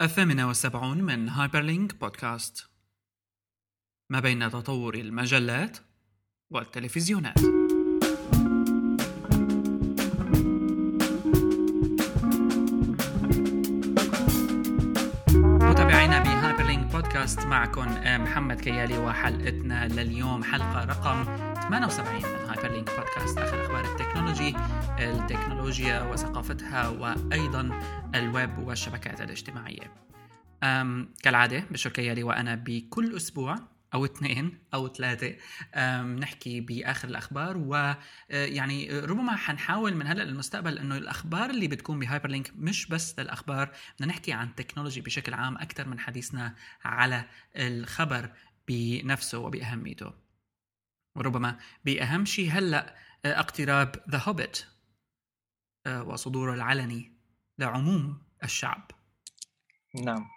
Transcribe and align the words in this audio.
الثامنة 0.00 0.48
والسبعون 0.48 1.02
من 1.02 1.28
هايبرلينك 1.28 2.00
بودكاست. 2.00 2.66
ما 4.10 4.20
بين 4.20 4.50
تطور 4.50 4.94
المجلات 4.94 5.78
والتلفزيونات. 6.50 7.38
متابعينا 15.38 16.18
بهايبرلينك 16.18 16.92
بودكاست 16.92 17.40
معكم 17.40 17.86
محمد 18.04 18.60
كيالي 18.60 18.98
وحلقتنا 18.98 19.88
لليوم 19.88 20.44
حلقة 20.44 20.84
رقم 20.84 21.24
78 21.70 22.39
هايبرلينك 22.70 23.00
بودكاست 23.00 23.38
آخر 23.38 23.64
أخبار 23.64 23.84
ال 23.84 23.90
technology 23.90 24.56
التكنولوجيا 24.98 26.02
وثقافتها 26.02 26.88
وأيضا 26.88 27.80
الويب 28.14 28.58
والشبكات 28.58 29.20
الاجتماعية. 29.20 29.94
كالعادة 31.22 31.64
بشر 31.70 31.90
كيالي 31.90 32.22
وأنا 32.22 32.54
بكل 32.54 33.16
أسبوع 33.16 33.56
أو 33.94 34.04
اثنين 34.04 34.58
أو 34.74 34.88
ثلاثة 34.88 35.34
نحكي 36.02 36.60
بآخر 36.60 37.08
الأخبار 37.08 37.56
ويعني 37.56 39.00
ربما 39.00 39.36
حنحاول 39.36 39.94
من 39.94 40.06
هلأ 40.06 40.22
للمستقبل 40.22 40.78
إنه 40.78 40.96
الأخبار 40.96 41.50
اللي 41.50 41.68
بتكون 41.68 41.98
بهايبر 41.98 42.28
لينك 42.28 42.52
مش 42.56 42.86
بس 42.86 43.18
للأخبار 43.18 43.70
بدنا 43.96 44.08
نحكي 44.08 44.32
عن 44.32 44.46
ال 44.46 44.51
technology 44.51 45.00
بشكل 45.00 45.34
عام 45.34 45.56
أكثر 45.56 45.88
من 45.88 45.98
حديثنا 45.98 46.54
على 46.84 47.24
الخبر 47.56 48.30
بنفسه 48.68 49.38
وبأهميته. 49.38 50.29
وربما 51.16 51.58
بأهم 51.84 52.24
شيء 52.24 52.50
هلأ 52.50 52.96
اقتراب 53.24 54.04
The 54.10 54.22
Hobbit 54.26 54.64
وصدوره 55.88 56.54
العلني 56.54 57.12
لعموم 57.58 58.22
الشعب. 58.44 58.90
نعم. 60.04 60.28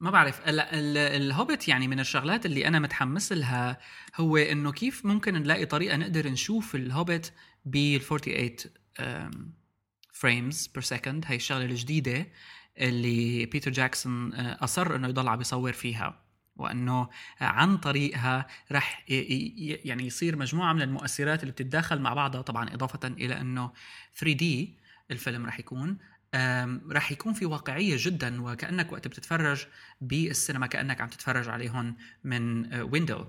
ما 0.00 0.10
بعرف 0.10 0.40
الهوبت 0.46 1.68
يعني 1.68 1.88
من 1.88 2.00
الشغلات 2.00 2.46
اللي 2.46 2.68
أنا 2.68 2.78
متحمس 2.78 3.32
لها 3.32 3.80
هو 4.16 4.36
إنه 4.36 4.72
كيف 4.72 5.06
ممكن 5.06 5.34
نلاقي 5.34 5.66
طريقة 5.66 5.96
نقدر 5.96 6.28
نشوف 6.28 6.74
الهوبت 6.74 7.32
بال 7.64 8.00
48 8.00 8.56
frames 10.12 10.66
per 10.66 10.82
second 10.82 11.24
هي 11.28 11.36
الشغلة 11.36 11.64
الجديدة 11.64 12.26
اللي 12.78 13.46
بيتر 13.46 13.70
جاكسون 13.70 14.34
أصر 14.34 14.96
إنه 14.96 15.08
يضل 15.08 15.28
عم 15.28 15.40
يصور 15.40 15.72
فيها. 15.72 16.23
وأنه 16.56 17.08
عن 17.40 17.76
طريقها 17.76 18.46
رح 18.72 19.04
يعني 19.08 20.06
يصير 20.06 20.36
مجموعة 20.36 20.72
من 20.72 20.82
المؤثرات 20.82 21.42
اللي 21.42 21.52
بتتداخل 21.52 22.00
مع 22.00 22.14
بعضها. 22.14 22.42
طبعا 22.42 22.74
إضافة 22.74 23.08
إلى 23.08 23.40
أنه 23.40 23.72
3 24.16 24.32
دي 24.32 24.78
الفيلم 25.10 25.46
رح 25.46 25.58
يكون 25.58 25.98
رح 26.90 27.12
يكون 27.12 27.32
في 27.32 27.46
واقعية 27.46 27.96
جدا 27.98 28.42
وكأنك 28.42 28.92
وقت 28.92 29.08
بتتفرج 29.08 29.66
بالسينما 30.00 30.66
كأنك 30.66 31.00
عم 31.00 31.08
تتفرج 31.08 31.48
عليهم 31.48 31.96
من 32.24 32.74
ويندو 32.82 33.16
آه، 33.16 33.28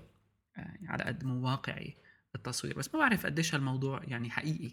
يعني 0.58 0.88
على 0.88 1.04
قد 1.04 1.24
مو 1.24 1.48
واقعي 1.50 1.98
التصوير. 2.36 2.78
بس 2.78 2.94
ما 2.94 3.00
بعرف 3.00 3.26
قديش 3.26 3.56
هالموضوع 3.56 4.02
يعني 4.04 4.32
حقيقي. 4.32 4.72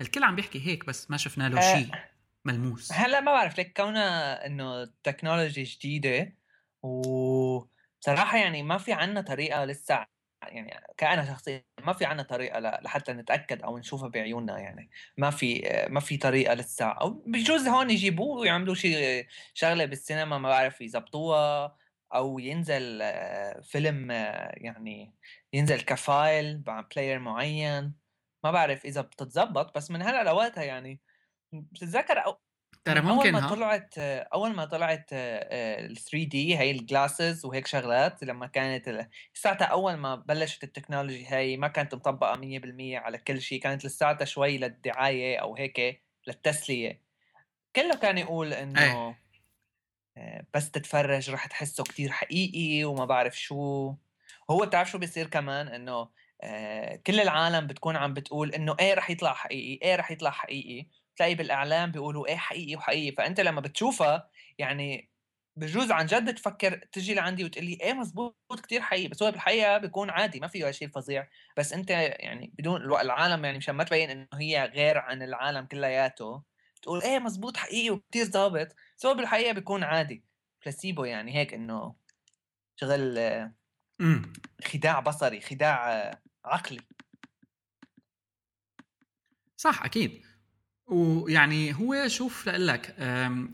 الكل 0.00 0.24
عم 0.24 0.36
بيحكي 0.36 0.66
هيك 0.66 0.86
بس 0.86 1.10
ما 1.10 1.16
شفنا 1.16 1.48
له 1.48 1.60
شيء 1.60 1.94
آه، 1.94 2.04
ملموس. 2.44 2.92
هلا 2.92 3.20
ما 3.20 3.32
بعرف 3.32 3.58
لك 3.58 3.72
كونها 3.76 4.46
إنه 4.46 4.84
تكنولوجي 5.02 5.62
جديدة 5.62 6.32
وبصراحه 7.98 8.38
يعني 8.38 8.62
ما 8.62 8.78
في 8.78 8.92
عنا 8.92 9.20
طريقة 9.20 9.64
لسه 9.64 10.06
يعني 10.42 10.80
كأنا 10.96 11.24
شخصيا 11.26 11.64
ما 11.86 11.92
في 11.92 12.04
عنا 12.04 12.22
طريقة 12.22 12.60
لحتى 12.60 13.12
نتأكد 13.12 13.62
أو 13.62 13.78
نشوفها 13.78 14.08
بعيوننا 14.08 14.58
يعني. 14.58 14.90
ما 15.16 15.30
في 15.30 15.62
ما 15.90 16.00
في 16.00 16.16
طريقة 16.16 16.54
لسه. 16.54 16.86
أو 16.86 17.10
بجوز 17.26 17.68
هون 17.68 17.90
يجيبوه 17.90 18.38
ويعملوا 18.40 18.74
شيء 18.74 19.26
شغلة 19.54 19.84
بالسينما 19.84 20.38
ما 20.38 20.48
بعرف 20.48 20.80
يزبطوها 20.80 21.76
أو 22.14 22.38
ينزل 22.38 23.02
فيلم 23.62 24.10
يعني 24.54 25.14
ينزل 25.52 25.80
ك 25.80 25.96
file 25.96 26.62
مع 26.66 26.80
player 26.80 27.18
معين. 27.18 27.94
ما 28.44 28.50
بعرف 28.50 28.84
إذا 28.84 29.00
بتتزبط 29.00 29.76
بس 29.76 29.90
من 29.90 30.02
هلأ 30.02 30.24
لوقتها 30.24 30.64
يعني 30.64 31.00
بتتذكر 31.52 32.18
ترى 32.94 33.00
ممكن 33.00 33.34
أول 33.34 33.42
ما 33.42 33.48
طلعت 33.48 33.98
أول 33.98 34.54
ما 34.54 34.64
طلعت 34.64 35.06
ال 35.12 35.96
3D 35.96 36.58
هي 36.58 36.70
ال 36.70 36.79
glasses 36.79 37.44
وهيك 37.44 37.66
شغلات 37.66 38.24
لما 38.24 38.46
كانت 38.46 39.08
ساعتها 39.34 39.64
أول 39.64 39.94
ما 39.94 40.14
بلشت 40.14 40.64
التكنولوجي 40.64 41.26
هي 41.28 41.56
ما 41.56 41.68
كانت 41.68 41.94
مطبقة 41.94 42.34
100% 42.34 42.98
على 42.98 43.18
كل 43.18 43.40
شيء 43.42 43.60
كانت 43.60 43.84
لساتها 43.84 44.24
شوي 44.24 44.58
للدعاية 44.58 45.38
أو 45.38 45.56
هيك 45.56 46.02
للتسلية. 46.26 47.02
كله 47.76 47.94
كان 47.96 48.18
يقول 48.18 48.52
إنه 48.52 49.16
آه، 50.16 50.46
بس 50.54 50.70
تتفرج 50.70 51.30
رح 51.30 51.46
تحسه 51.46 51.84
كتير 51.84 52.10
حقيقي 52.10 52.84
وما 52.84 53.04
بعرف 53.04 53.38
شو. 53.40 53.94
هو 54.50 54.66
بتعرف 54.66 54.90
شو 54.90 54.98
بيصير 54.98 55.26
كمان؟ 55.26 55.68
إنه 55.68 56.08
آه، 56.42 56.96
كل 56.96 57.20
العالم 57.20 57.66
بتكون 57.66 57.96
عم 57.96 58.14
بتقول 58.14 58.52
إنه 58.54 58.76
إيه 58.80 58.94
رح 58.94 59.10
يطلع 59.10 59.32
حقيقي 59.34 59.78
إيه 59.88 59.96
رح 59.96 60.10
يطلع 60.10 60.30
حقيقي. 60.30 60.86
تلاقي 61.18 61.34
بالإعلام 61.34 61.92
بيقولوا 61.92 62.26
إيه 62.28 62.36
حقيقي 62.36 62.76
وحقيقي 62.76 63.16
فأنت 63.16 63.40
لما 63.40 63.60
بتشوفها 63.60 64.30
يعني 64.58 65.10
بجوز 65.56 65.90
عن 65.90 66.06
جد 66.06 66.34
تفكر 66.34 66.76
تجي 66.92 67.14
لعندي 67.14 67.44
وتقول 67.44 67.64
لي 67.64 67.78
إيه 67.82 67.92
مزبوط 67.92 68.36
كتير 68.62 68.80
حقيقي 68.82 69.08
بس 69.08 69.22
هو 69.22 69.30
بالحقيقة 69.30 69.78
بيكون 69.78 70.10
عادي 70.10 70.40
ما 70.40 70.48
فيه 70.48 70.70
شيء 70.70 70.88
فظيع 70.88 71.28
بس 71.56 71.72
أنت 71.72 71.90
يعني 71.90 72.52
بدون 72.58 72.82
العالم 72.82 73.44
يعني 73.44 73.58
مشان 73.58 73.74
ما 73.74 73.84
تبين 73.84 74.10
إنه 74.10 74.28
هي 74.34 74.64
غير 74.74 74.98
عن 74.98 75.22
العالم 75.22 75.66
كلياته 75.66 76.42
تقول 76.82 77.02
إيه 77.02 77.18
مزبوط 77.18 77.56
حقيقي 77.56 77.90
وكتير 77.90 78.24
ظابط 78.24 78.76
بس 78.98 79.06
هو 79.06 79.14
بالحقيقة 79.14 79.52
بيكون 79.52 79.82
عادي 79.82 80.24
بلاسيبو 80.62 81.04
يعني 81.04 81.36
هيك 81.36 81.54
إنه 81.54 81.94
شغل 82.76 83.18
خداع 84.64 85.00
بصري 85.00 85.40
خداع 85.40 86.10
عقلي. 86.44 86.80
صح 89.56 89.84
أكيد. 89.84 90.27
ويعني 90.88 91.74
هو 91.74 92.08
شوف 92.08 92.48
لك 92.48 92.94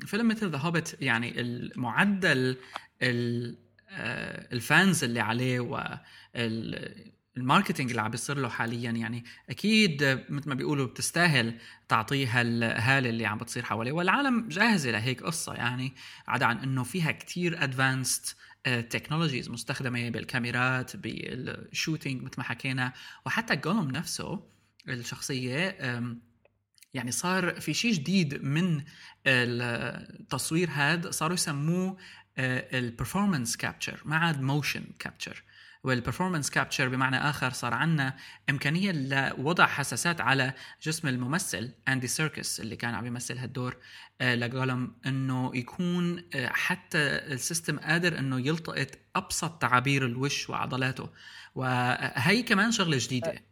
فيلم 0.07 0.29
مثل 0.29 0.51
The 0.51 0.59
Hobbit 0.59 0.97
يعني 1.01 1.41
المعدل 1.41 2.57
آه، 3.03 4.49
ال 4.53 4.63
fans 4.63 5.05
اللي 5.05 5.21
عليه 5.21 5.61
وال 7.37 7.47
marketing 7.47 7.91
اللي 7.91 8.03
عم 8.03 8.11
بيصير 8.11 8.39
له 8.39 8.49
حاليا 8.49 8.91
يعني 8.91 9.25
أكيد 9.51 10.25
مثل 10.29 10.49
ما 10.49 10.55
بيقولوا 10.55 10.87
بتستاهل 10.87 11.59
تعطيه 11.89 12.41
هالهالة 12.41 13.11
اللي 13.11 13.27
عم 13.27 13.39
بتصير 13.39 13.63
حواليه. 13.63 13.93
والعالم 13.93 14.49
جاهزه 14.49 14.91
لهيك 14.91 15.23
قصة 15.23 15.55
يعني 15.55 15.95
عدا 16.27 16.47
عن 16.47 16.59
إنه 16.59 16.83
فيها 16.83 17.13
كتير 17.13 17.65
advanced 17.65 18.37
technologies 18.65 19.51
مستخدمة 19.51 20.11
بالكاميرات 20.11 20.97
بال 20.97 21.22
shooting 21.22 22.23
مثل 22.23 22.35
ما 22.39 22.45
حكينا 22.45 22.93
وحتى 23.27 23.57
جولوم 23.57 23.91
نفسه 23.91 24.43
الشخصية 24.89 25.77
يعني 26.95 27.11
صار 27.11 27.61
في 27.61 27.75
شيء 27.75 27.93
جديد 27.93 28.43
من 28.43 28.85
التصوير 29.27 30.71
هذا 30.73 31.11
صاروا 31.11 31.35
يسموه 31.35 31.97
ال 32.39 32.49
performance 32.49 33.57
capture 33.57 34.01
ما 34.05 34.17
عاد 34.17 34.41
motion 34.41 34.85
capture 34.99 35.43
وال 35.85 35.95
performance 35.95 36.51
capture 36.51 36.89
بمعنى 36.89 37.17
آخر 37.17 37.51
صار 37.51 37.75
عندنا 37.75 38.17
إمكانية 38.51 38.93
لوضع 38.93 39.67
حساسات 39.67 40.21
على 40.21 40.53
جسم 40.83 41.09
الممثل 41.09 41.71
اندي 41.89 42.07
سيركس 42.07 42.61
اللي 42.61 42.77
كان 42.77 42.95
عم 42.95 43.07
يمثل 43.07 43.39
هالدور 43.39 43.77
آه، 44.21 44.35
لجولم 44.35 44.95
إنه 45.07 45.51
يكون 45.55 46.25
آه، 46.35 46.49
حتى 46.49 46.99
ال 46.99 47.10
system 47.10 47.79
قادر 47.79 48.19
إنه 48.19 48.41
يلتقط 48.41 48.89
أبسط 49.17 49.63
تعابير 49.63 50.07
الوش 50.07 50.51
وعضلاته. 50.51 51.11
وهي 51.55 52.43
كمان 52.43 52.73
شغلة 52.73 52.99
جديدة. 53.01 53.45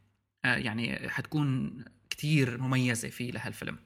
آه، 0.44 0.56
يعني 0.56 1.08
حتكون 1.08 1.74
كتير 2.22 2.58
مميزة 2.58 3.08
فيه 3.08 3.30
لهالفيلم. 3.32 3.78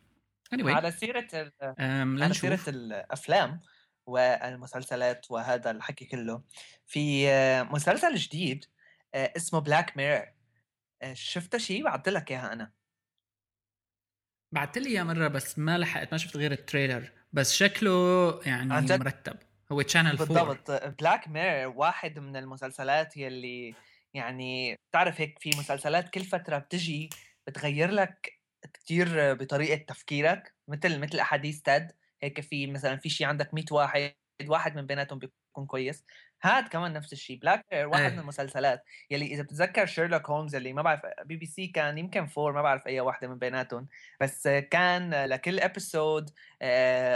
Anyway. 0.55 0.67
على 0.67 0.91
سيرة 0.91 1.53
على 1.79 2.35
سيرة 2.35 2.61
الأفلام 2.69 3.61
والمسلسلات 4.07 5.31
وهذا 5.31 5.71
الحكي 5.71 6.05
كله 6.05 6.43
في 6.87 7.29
آه، 7.29 7.63
مسلسل 7.63 8.15
جديد 8.15 8.65
آه، 9.15 9.33
اسمه 9.37 9.59
Black 9.59 9.97
Mirror 9.97 10.27
آه، 11.03 11.13
شفت 11.13 11.57
شيء؟ 11.57 11.85
بعت 11.85 12.09
لك 12.09 12.31
إياها 12.31 12.53
أنا. 12.53 12.73
بعت 14.53 14.79
لي 14.79 14.91
اياه 14.91 15.03
مرة 15.03 15.29
بس 15.29 15.59
ما 15.59 15.79
لحقت 15.79 16.13
ما 16.13 16.19
شفت 16.19 16.37
غير 16.37 16.53
ال 16.53 16.59
trailer. 16.59 17.13
بس 17.33 17.55
شكله 17.55 18.41
يعني 18.47 18.69
مرتب. 18.99 19.37
هو 19.73 19.83
Channel 19.83 20.19
4 20.19 20.27
بالضبط. 20.27 20.71
بلاك 21.01 21.29
ميرور 21.29 21.77
واحد 21.77 22.19
من 22.19 22.37
المسلسلات 22.37 23.17
يلي 23.17 23.75
يعني 24.15 24.77
بتعرف 24.91 25.21
هيك 25.21 25.39
في 25.39 25.51
مسلسلات 25.59 26.09
كل 26.09 26.25
فترة 26.25 26.59
بتجي 26.59 27.11
بتغير 27.47 27.91
لك 27.91 28.33
كثير 28.75 29.35
بطريقة 29.35 29.77
تفكيرك 29.85 30.55
مثل 30.69 30.99
مثل 31.01 31.19
أحاديث 31.19 31.61
TED. 31.63 31.93
هيك 32.23 32.41
في 32.41 32.67
مثلا 32.67 32.97
في 32.97 33.09
شيء 33.09 33.27
عندك 33.27 33.55
100 33.55 33.65
واحد 33.73 34.15
واحد 34.47 34.77
من 34.77 34.87
بيناتهم 34.87 35.19
بيكون 35.19 35.67
كويس. 35.67 36.05
هاد 36.43 36.69
كمان 36.69 36.93
نفس 36.93 37.13
الشيء 37.13 37.39
بلاك 37.39 37.65
ميرور 37.73 37.89
واحد 37.93 38.03
إيه. 38.05 38.11
من 38.11 38.19
المسلسلات. 38.19 38.85
يلي 39.11 39.27
إذا 39.27 39.43
بتتذكر 39.43 39.87
شيرلوك 39.87 40.31
هولمز 40.31 40.55
اللي 40.55 40.73
ما 40.73 40.83
بعرف 40.83 41.01
بي 41.25 41.37
بي 41.37 41.47
سي 41.47 41.67
كان 41.67 41.99
يمكن 41.99 42.27
four 42.27 42.53
ما 42.53 42.63
بعرف 42.63 42.87
أي 42.87 43.01
واحدة 43.01 43.29
من 43.29 43.39
بيناتهم. 43.39 43.89
بس 44.21 44.49
كان 44.49 45.25
لكل 45.25 45.61
episode 45.61 46.31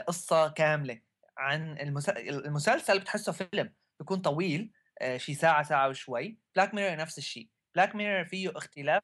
قصة 0.08 0.48
كاملة 0.48 1.00
عن 1.38 1.78
المس- 1.78 2.08
المسلسل 2.18 2.98
بتحسه 3.00 3.32
فيلم 3.32 3.72
بيكون 4.00 4.18
طويل 4.20 4.72
آه، 5.02 5.16
شي 5.16 5.34
ساعة 5.34 5.62
ساعة 5.62 5.88
وشوي. 5.88 6.38
بلاك 6.56 6.74
ميرور 6.74 6.96
نفس 6.96 7.18
الشيء 7.18 7.48
بلاك 7.74 7.94
ميرور 7.94 8.24
فيه 8.24 8.50
اختلاف 8.56 9.02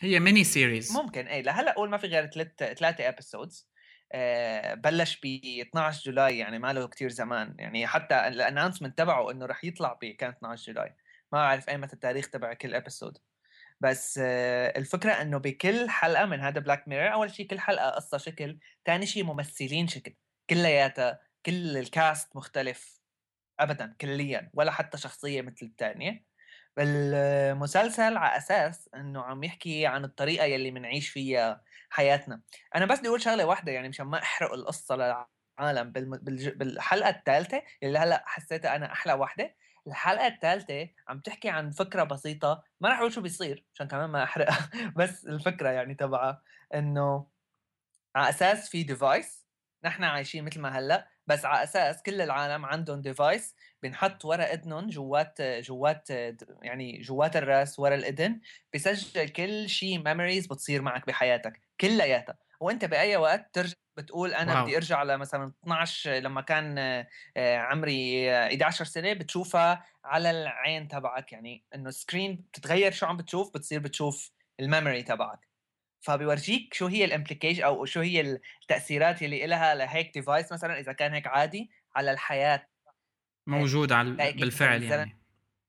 هي 0.00 0.20
mini 0.20 0.44
series 0.44 0.92
ممكن 0.96 1.26
إيه 1.26 1.42
لهلأ 1.42 1.72
قول 1.72 1.90
ما 1.90 1.96
في 1.96 2.06
غير 2.06 2.26
ثلاث 2.26 2.48
ثلاثة 2.78 3.08
episodes 3.08 3.68
بلش 4.74 5.20
ب 5.22 5.26
12 5.60 6.10
July 6.10 6.38
يعني 6.38 6.58
ما 6.58 6.72
له 6.72 6.88
كثير 6.88 7.08
زمان. 7.08 7.54
يعني 7.58 7.86
حتى 7.86 8.28
ال 8.28 8.33
announcement 8.33 8.98
تبعه 8.98 9.30
إنه 9.30 9.46
رح 9.46 9.64
يطلع 9.64 9.98
ب 10.02 10.04
كان 10.04 10.30
12 10.30 10.72
July. 10.72 10.94
ما 11.32 11.38
بعرف 11.38 11.68
ايمتى 11.68 11.92
التاريخ 11.92 12.30
تبع 12.30 12.54
كل 12.54 12.74
episode 12.74 13.18
بس 13.80 14.20
آه، 14.22 14.78
الفكرة 14.78 15.12
إنه 15.12 15.38
بكل 15.38 15.90
حلقة 15.90 16.26
من 16.26 16.40
هذا 16.40 16.60
بلاك 16.60 16.88
ميرور 16.88 17.12
أول 17.12 17.30
شيء 17.30 17.46
كل 17.46 17.60
حلقة 17.60 17.90
قصة 17.90 18.18
شكل 18.18 18.58
ثاني 18.86 19.06
شيء 19.06 19.24
ممثلين 19.24 19.88
شكل. 19.88 20.14
كلياتها 20.50 21.20
كل 21.46 21.76
ال 21.76 21.88
cast 21.88 22.36
مختلف. 22.36 23.00
ابدا 23.60 23.96
كليا 24.00 24.50
ولا 24.54 24.70
حتى 24.72 24.98
شخصية 24.98 25.42
مثل 25.42 25.66
الثانية 25.66 26.27
المسلسل 26.78 28.16
على 28.16 28.36
أساس 28.36 28.90
إنه 28.94 29.22
عم 29.22 29.44
يحكي 29.44 29.86
عن 29.86 30.04
الطريقة 30.04 30.44
يلي 30.44 30.70
بنعيش 30.70 31.08
فيها 31.08 31.62
حياتنا 31.90 32.42
أنا 32.74 32.86
بس 32.86 32.98
بدي 32.98 33.08
أقول 33.08 33.22
شغلة 33.22 33.44
واحدة 33.44 33.72
يعني 33.72 33.88
مشان 33.88 34.06
ما 34.06 34.22
أحرق 34.22 34.52
القصة 34.52 34.96
للعالم. 34.96 35.92
بالحلقة 35.92 37.10
الثالثه 37.10 37.62
اللي 37.82 37.98
هلأ 37.98 38.24
حسيتها 38.26 38.76
أنا 38.76 38.92
أحلى 38.92 39.12
واحدة 39.12 39.54
الحلقة 39.86 40.26
الثالثه 40.26 40.88
عم 41.08 41.20
تحكي 41.20 41.48
عن 41.48 41.70
فكرة 41.70 42.04
بسيطة 42.04 42.64
ما 42.80 42.88
راح 42.88 42.98
أقول 42.98 43.12
شو 43.12 43.20
بيصير 43.20 43.66
عشان 43.74 43.88
كمان 43.88 44.10
ما 44.10 44.24
احرقها 44.24 44.70
بس 44.98 45.26
الفكرة 45.26 45.68
يعني 45.70 45.94
تبعها 45.94 46.42
إنه 46.74 47.26
على 48.16 48.28
أساس 48.28 48.68
في 48.70 48.82
device 48.82 49.46
نحن 49.84 50.04
عايشين 50.04 50.44
مثل 50.44 50.60
ما 50.60 50.78
هلأ 50.78 51.08
بس 51.28 51.44
على 51.44 51.62
أساس 51.64 52.02
كل 52.02 52.20
العالم 52.20 52.66
عندهم 52.66 53.00
device 53.00 53.54
بنحط 53.82 54.24
ورا 54.24 54.44
اذنهم 54.44 54.86
جوات 54.88 55.42
جوات 55.42 56.10
يعني 56.62 57.00
جوات 57.00 57.36
الرأس 57.36 57.78
ورا 57.78 57.94
الاذن 57.94 58.40
بسجل 58.74 59.28
كل 59.28 59.68
شيء 59.68 59.98
memories 60.04 60.46
بتصير 60.46 60.82
معك 60.82 61.06
بحياتك 61.06 61.60
كلياتها. 61.80 62.38
وأنت 62.60 62.84
بأي 62.84 63.16
وقت 63.16 63.50
ترجع 63.54 63.74
بتقول 63.96 64.34
أنا 64.34 64.54
wow. 64.54 64.64
بدي 64.64 64.76
أرجع 64.76 65.02
لمثلا 65.02 65.52
12 65.64 66.10
لما 66.10 66.40
كان 66.40 66.78
آه، 67.36 67.56
عمري 67.58 68.30
11 68.32 68.84
سنة 68.84 69.12
بتشوفها 69.12 69.84
على 70.04 70.30
العين 70.30 70.88
تبعك. 70.88 71.32
يعني 71.32 71.64
إنه 71.74 71.90
screen 71.90 72.36
بتتغير 72.52 72.92
شو 72.92 73.06
عم 73.06 73.16
بتشوف 73.16 73.54
بتصير 73.54 73.80
بتشوف 73.80 74.30
ال 74.60 74.66
memory 74.66 75.02
تبعك. 75.02 75.47
فبيورجيك 76.00 76.74
شو 76.74 76.86
هي 76.86 77.04
ال 77.04 77.09
implication 77.09 77.62
أو 77.62 77.84
شو 77.84 78.00
هي 78.00 78.20
التاثيرات 78.62 79.22
اللي 79.22 79.46
لها 79.46 79.74
لهيك 79.74 80.14
device 80.14 80.52
مثلا 80.52 80.80
إذا 80.80 80.92
كان 80.92 81.12
هيك 81.12 81.26
عادي 81.26 81.70
على 81.96 82.10
الحياة. 82.10 82.68
موجود 83.46 83.92
على 83.92 84.10
بالفعل 84.10 84.82
يعني. 84.82 85.18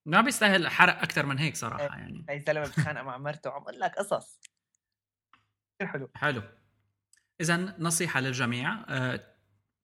ما 0.06 0.22
بيستاهل 0.22 0.68
حرق 0.68 1.02
أكثر 1.02 1.26
من 1.26 1.40
هيك 1.40 1.56
صراحة 1.56 1.84
إيه. 1.84 1.90
يعني. 1.90 2.26
هاي 2.30 2.38
الزلمه 2.38 2.68
بتخانق 2.68 3.02
مع 3.02 3.18
مرته 3.18 3.48
أقول 3.50 3.80
لك 3.80 3.96
قصص. 3.96 4.40
كثير 5.80 5.92
حلو. 5.92 6.12
حلو. 6.16 6.42
اذا 7.42 7.76
نصيحة 7.80 8.20
للجميع 8.20 8.86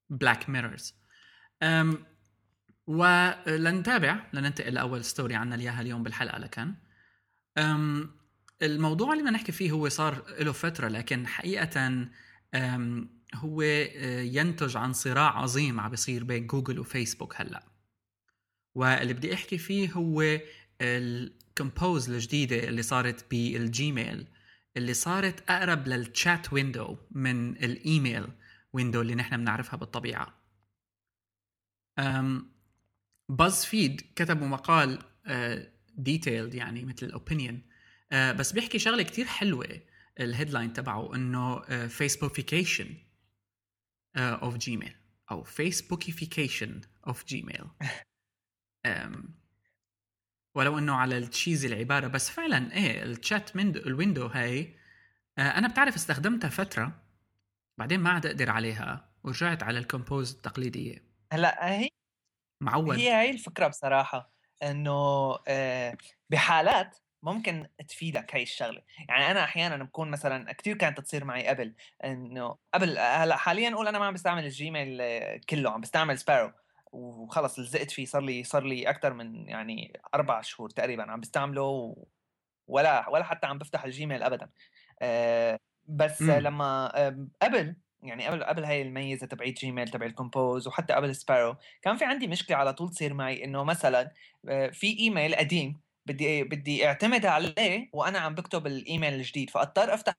بلاك 0.09 0.49
ميرورز 0.49 0.95
ولنتابع 2.87 4.19
لننتقل 4.33 4.73
لأول 4.73 5.05
story 5.05 5.35
عنا 5.35 5.55
اياها 5.55 5.81
اليوم 5.81 6.03
بالحلقة 6.03 6.37
لكن 6.37 6.75
الموضوع 8.61 9.11
اللي 9.11 9.23
بدنا 9.23 9.37
نحكي 9.37 9.51
فيه 9.51 9.71
هو 9.71 9.89
صار 9.89 10.23
له 10.39 10.51
فترة 10.51 10.87
لكن 10.87 11.27
حقيقة 11.27 12.07
هو 13.35 13.61
آه، 13.61 14.21
ينتج 14.21 14.77
عن 14.77 14.93
صراع 14.93 15.37
عظيم 15.37 15.79
عم 15.79 15.89
بيصير 15.89 16.23
بين 16.23 16.47
جوجل 16.47 16.79
وفيسبوك 16.79 17.41
هلأ. 17.41 17.63
واللي 18.75 19.13
بدي 19.13 19.33
أحكي 19.33 19.57
فيه 19.57 19.91
هو 19.91 20.39
ال 20.81 20.97
compose 20.97 22.09
الجديدة 22.09 22.63
اللي 22.63 22.81
صارت 22.81 23.31
بالجيميل 23.31 24.27
اللي 24.77 24.93
صارت 24.93 25.49
أقرب 25.49 25.87
لل 25.87 26.09
chat 26.09 26.53
window 26.53 26.97
من 27.11 27.49
ال 27.49 27.62
email 27.62 28.27
window 28.73 29.01
اللي 29.01 29.15
نحن 29.15 29.37
بنعرفها 29.37 29.77
بالطبيعة. 29.77 30.41
BuzzFeed 33.29 34.01
كتبوا 34.15 34.47
مقال 34.47 34.99
detailed 35.97 36.55
يعني 36.55 36.85
مثل 36.85 37.05
ال 38.11 38.14
opinion 38.14 38.37
piece 38.37 38.51
بيحكي 38.51 38.79
شغلة 38.79 39.03
كتير 39.03 39.25
حلوة 39.25 39.81
ال 40.19 40.25
headline 40.25 40.73
تبعه 40.73 41.15
إنه 41.15 41.61
Facebookification 41.87 42.95
of 44.17 44.57
Gmail 44.57 44.95
أو 45.31 45.43
Facebookification 45.43 46.81
of 47.07 47.25
Gmail 47.25 47.65
ولو 50.55 50.77
إنه 50.77 50.95
على 50.95 51.17
ال 51.17 51.24
cheesy 51.24 51.65
العبارة 51.65 52.07
بس 52.07 52.29
فعلا 52.29 52.73
إيه 52.73 53.03
الشات 53.03 53.55
من 53.55 53.75
ال 53.75 53.82
window 53.82 54.25
هاي 54.25 54.77
آه، 55.37 55.41
أنا 55.41 55.67
بتعرف 55.67 55.95
استخدمتها 55.95 56.49
فترة 56.49 57.01
بعدين 57.77 57.99
ما 57.99 58.09
عاد 58.09 58.25
أقدر 58.25 58.49
عليها 58.49 59.09
ورجعت 59.23 59.63
على 59.63 59.79
ال 59.79 59.86
compose 59.86 60.33
التقليدية. 60.33 61.05
هلأ 61.33 61.69
هي 61.69 61.89
معود 62.61 62.95
هي 62.95 63.13
هي 63.13 63.29
الفكرة 63.29 63.67
بصراحة 63.67 64.33
إنه 64.63 64.91
آه، 65.47 65.97
بحالات 66.29 66.97
ممكن 67.25 67.67
تفيدك 67.87 68.35
هاي 68.35 68.43
الشغلة. 68.43 68.81
يعني 69.09 69.31
أنا 69.31 69.43
أحيانا 69.43 69.83
بكون 69.83 70.11
مثلا 70.11 70.53
كثير 70.53 70.77
كانت 70.77 70.99
تصير 70.99 71.25
معي 71.25 71.47
قبل 71.47 71.73
إنه 72.03 72.55
قبل 72.73 72.97
هلأ 72.97 73.35
حاليا 73.35 73.69
نقول 73.69 73.87
أنا 73.87 73.99
ما 73.99 74.05
عم 74.05 74.13
بستعمل 74.13 74.45
الجيميل 74.45 75.01
كله 75.49 75.71
عم 75.71 75.81
بستعمل 75.81 76.17
سبارو 76.19 76.51
وخلص 76.91 77.59
لزقت 77.59 77.91
فيه 77.91 78.05
صار 78.05 78.21
لي 78.21 78.43
صار 78.43 78.63
لي 78.63 78.89
أكثر 78.89 79.13
من 79.13 79.49
يعني 79.49 79.99
أربع 80.15 80.41
شهور 80.41 80.69
تقريبا 80.69 81.11
عم 81.11 81.19
بستعمله 81.19 81.61
و- 81.63 82.03
ولا 82.67 83.09
ولا 83.09 83.23
حتى 83.23 83.47
عم 83.47 83.57
بفتح 83.57 83.83
الجيميل 83.83 84.23
ابدا. 84.23 84.49
آه، 85.01 85.59
بس 85.87 86.21
مم. 86.21 86.31
لما 86.31 86.87
قبل 87.41 87.75
يعني 88.03 88.27
قبل 88.27 88.43
قبل 88.43 88.63
هاي 88.65 88.81
الميزة 88.81 89.27
تبعت 89.27 89.53
جيميل 89.53 89.87
تبع 89.87 90.05
ال 90.05 90.13
compose 90.13 90.67
وحتى 90.67 90.93
قبل 90.93 91.15
سبارو 91.15 91.55
كان 91.81 91.97
في 91.97 92.05
عندي 92.05 92.27
مشكلة 92.27 92.57
على 92.57 92.73
طول 92.73 92.89
تصير 92.89 93.13
معي 93.13 93.43
إنه 93.43 93.63
مثلا 93.63 94.11
آه، 94.49 94.67
في 94.69 94.99
ايميل 94.99 95.35
قديم 95.35 95.84
بدي 96.05 96.43
بدي 96.43 96.87
اعتمد 96.87 97.25
عليه 97.25 97.89
وأنا 97.93 98.19
عم 98.19 98.35
بكتب 98.35 98.67
الإيميل 98.67 99.13
الجديد 99.13 99.49
فأضطر 99.49 99.93
أفتح 99.93 100.15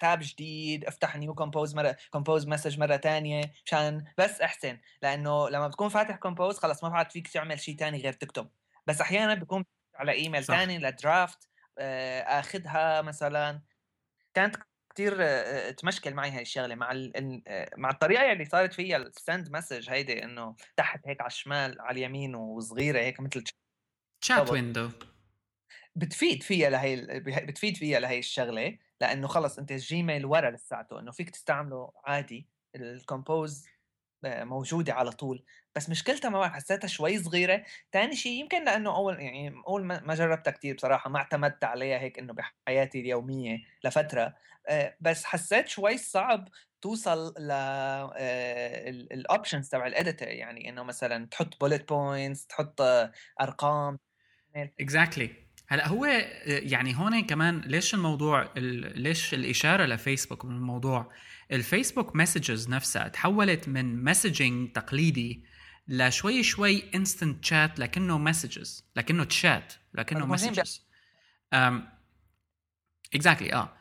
tab 0.00 0.18
جديد 0.22 0.84
أفتح 0.84 1.16
new 1.16 1.34
compose 1.34 1.74
مرة 1.74 1.96
compose 2.10 2.48
message 2.48 2.78
مرة 2.78 2.96
تانية 2.96 3.52
مشان 3.66 4.04
بس 4.18 4.40
أحسن 4.40 4.78
لأنه 5.02 5.48
لما 5.48 5.68
بتكون 5.68 5.88
فاتح 5.88 6.16
compose 6.16 6.58
خلص 6.58 6.84
ما 6.84 6.88
بعد 6.88 7.12
فيك 7.12 7.28
تعمل 7.28 7.60
شيء 7.60 7.76
تاني 7.76 7.98
غير 7.98 8.12
تكتب 8.12 8.50
بس 8.86 9.00
أحيانا 9.00 9.34
بيكون 9.34 9.64
على 9.94 10.12
إيميل 10.12 10.44
صح. 10.44 10.56
تاني 10.56 10.78
ل 10.78 10.90
draft 10.90 11.48
آه، 11.78 12.20
آخذها 12.20 13.02
مثلا 13.02 13.62
كانت 14.34 14.56
كثير 14.94 15.16
تمشكل 15.70 16.14
معي 16.14 16.30
هاي 16.30 16.42
الشغلة 16.42 16.74
مع 16.74 16.92
ال... 16.92 17.42
آه، 17.48 17.70
مع 17.76 17.90
الطريقة 17.90 18.32
اللي 18.32 18.44
صارت 18.44 18.72
فيها 18.72 18.96
ال 18.96 19.07
send 19.07 19.52
message 19.52 19.90
هيدي 19.90 20.24
إنه 20.24 20.56
تحت 20.76 21.00
هيك 21.06 21.20
على 21.20 21.28
الشمال 21.28 21.80
على 21.80 21.98
اليمين 21.98 22.34
وصغيرة 22.34 22.98
هيك 22.98 23.20
مثل 23.20 23.44
chat. 24.20 24.50
window 24.50 24.90
بتفيد 25.96 26.42
فيها 26.42 26.70
لهي 26.70 27.20
بتفيد 27.20 27.76
فيها 27.76 28.00
لهي 28.00 28.18
الشغلة 28.18 28.78
لأنه 29.00 29.28
خلص 29.28 29.58
أنت 29.58 29.72
الجيميل 29.72 30.26
ورا 30.26 30.50
لساته 30.50 31.00
إنه 31.00 31.10
فيك 31.10 31.30
تستعمله 31.30 31.92
عادي 32.04 32.48
ال 32.76 32.87
compose 32.87 33.66
آه، 34.24 34.44
موجودة 34.44 34.94
على 34.94 35.10
طول. 35.10 35.44
بس 35.76 35.90
مشكلتها 35.90 36.28
ما 36.28 36.38
بعرف 36.38 36.52
حسيتها 36.52 36.88
شوي 36.88 37.18
صغيرة. 37.18 37.64
ثاني 37.92 38.16
شيء 38.16 38.32
يمكن 38.32 38.64
لأنه 38.64 38.96
أول 38.96 39.20
يعني 39.20 39.54
أول 39.68 39.84
ما 39.84 40.14
جربتها 40.14 40.50
كتير 40.50 40.74
بصراحة 40.74 41.10
ما 41.10 41.18
اعتمدت 41.18 41.64
عليها 41.64 41.98
هيك 41.98 42.18
إنه 42.18 42.32
بحياتي 42.32 43.00
اليومية 43.00 43.58
لفترة 43.84 44.34
آه، 44.68 44.96
بس 45.00 45.24
حسيت 45.24 45.68
شوي 45.68 45.98
صعب 45.98 46.48
توصل 46.80 47.34
ل 47.38 47.50
ال 49.12 49.19
options 49.19 49.68
تبع 49.68 49.86
ال 49.86 49.92
editor 49.92 50.28
يعني 50.28 50.68
إنه 50.68 50.82
مثلا 50.82 51.26
تحط 51.26 51.60
bullet 51.60 51.88
points 51.88 52.46
تحط 52.46 52.80
آه، 52.80 53.12
ارقام 53.40 53.98
exactly 54.80 55.45
هلا 55.68 55.88
هو 55.88 56.04
يعني 56.46 56.96
هون 56.96 57.20
كمان 57.22 57.60
ليش 57.60 57.94
الموضوع 57.94 58.52
ال- 58.56 59.00
ليش 59.02 59.34
الإشارة 59.34 59.86
لفيسبوك 59.86 60.44
من 60.44 60.56
الموضوع؟ 60.56 61.12
الفيسبوك 61.52 62.16
messages 62.16 62.68
نفسها 62.68 63.08
تحولت 63.08 63.68
من 63.68 64.04
messaging 64.04 64.72
تقليدي 64.72 65.44
لشوي 65.88 66.42
شوي 66.42 66.84
instant 66.94 67.44
chat 67.44 67.78
لكنه 67.78 68.18
messages 68.18 68.84
لكنه 68.96 69.24
تشات 69.24 69.72
لكنه 69.94 70.26
messages 70.26 70.82
exactly 73.14 73.52
آه. 73.54 73.72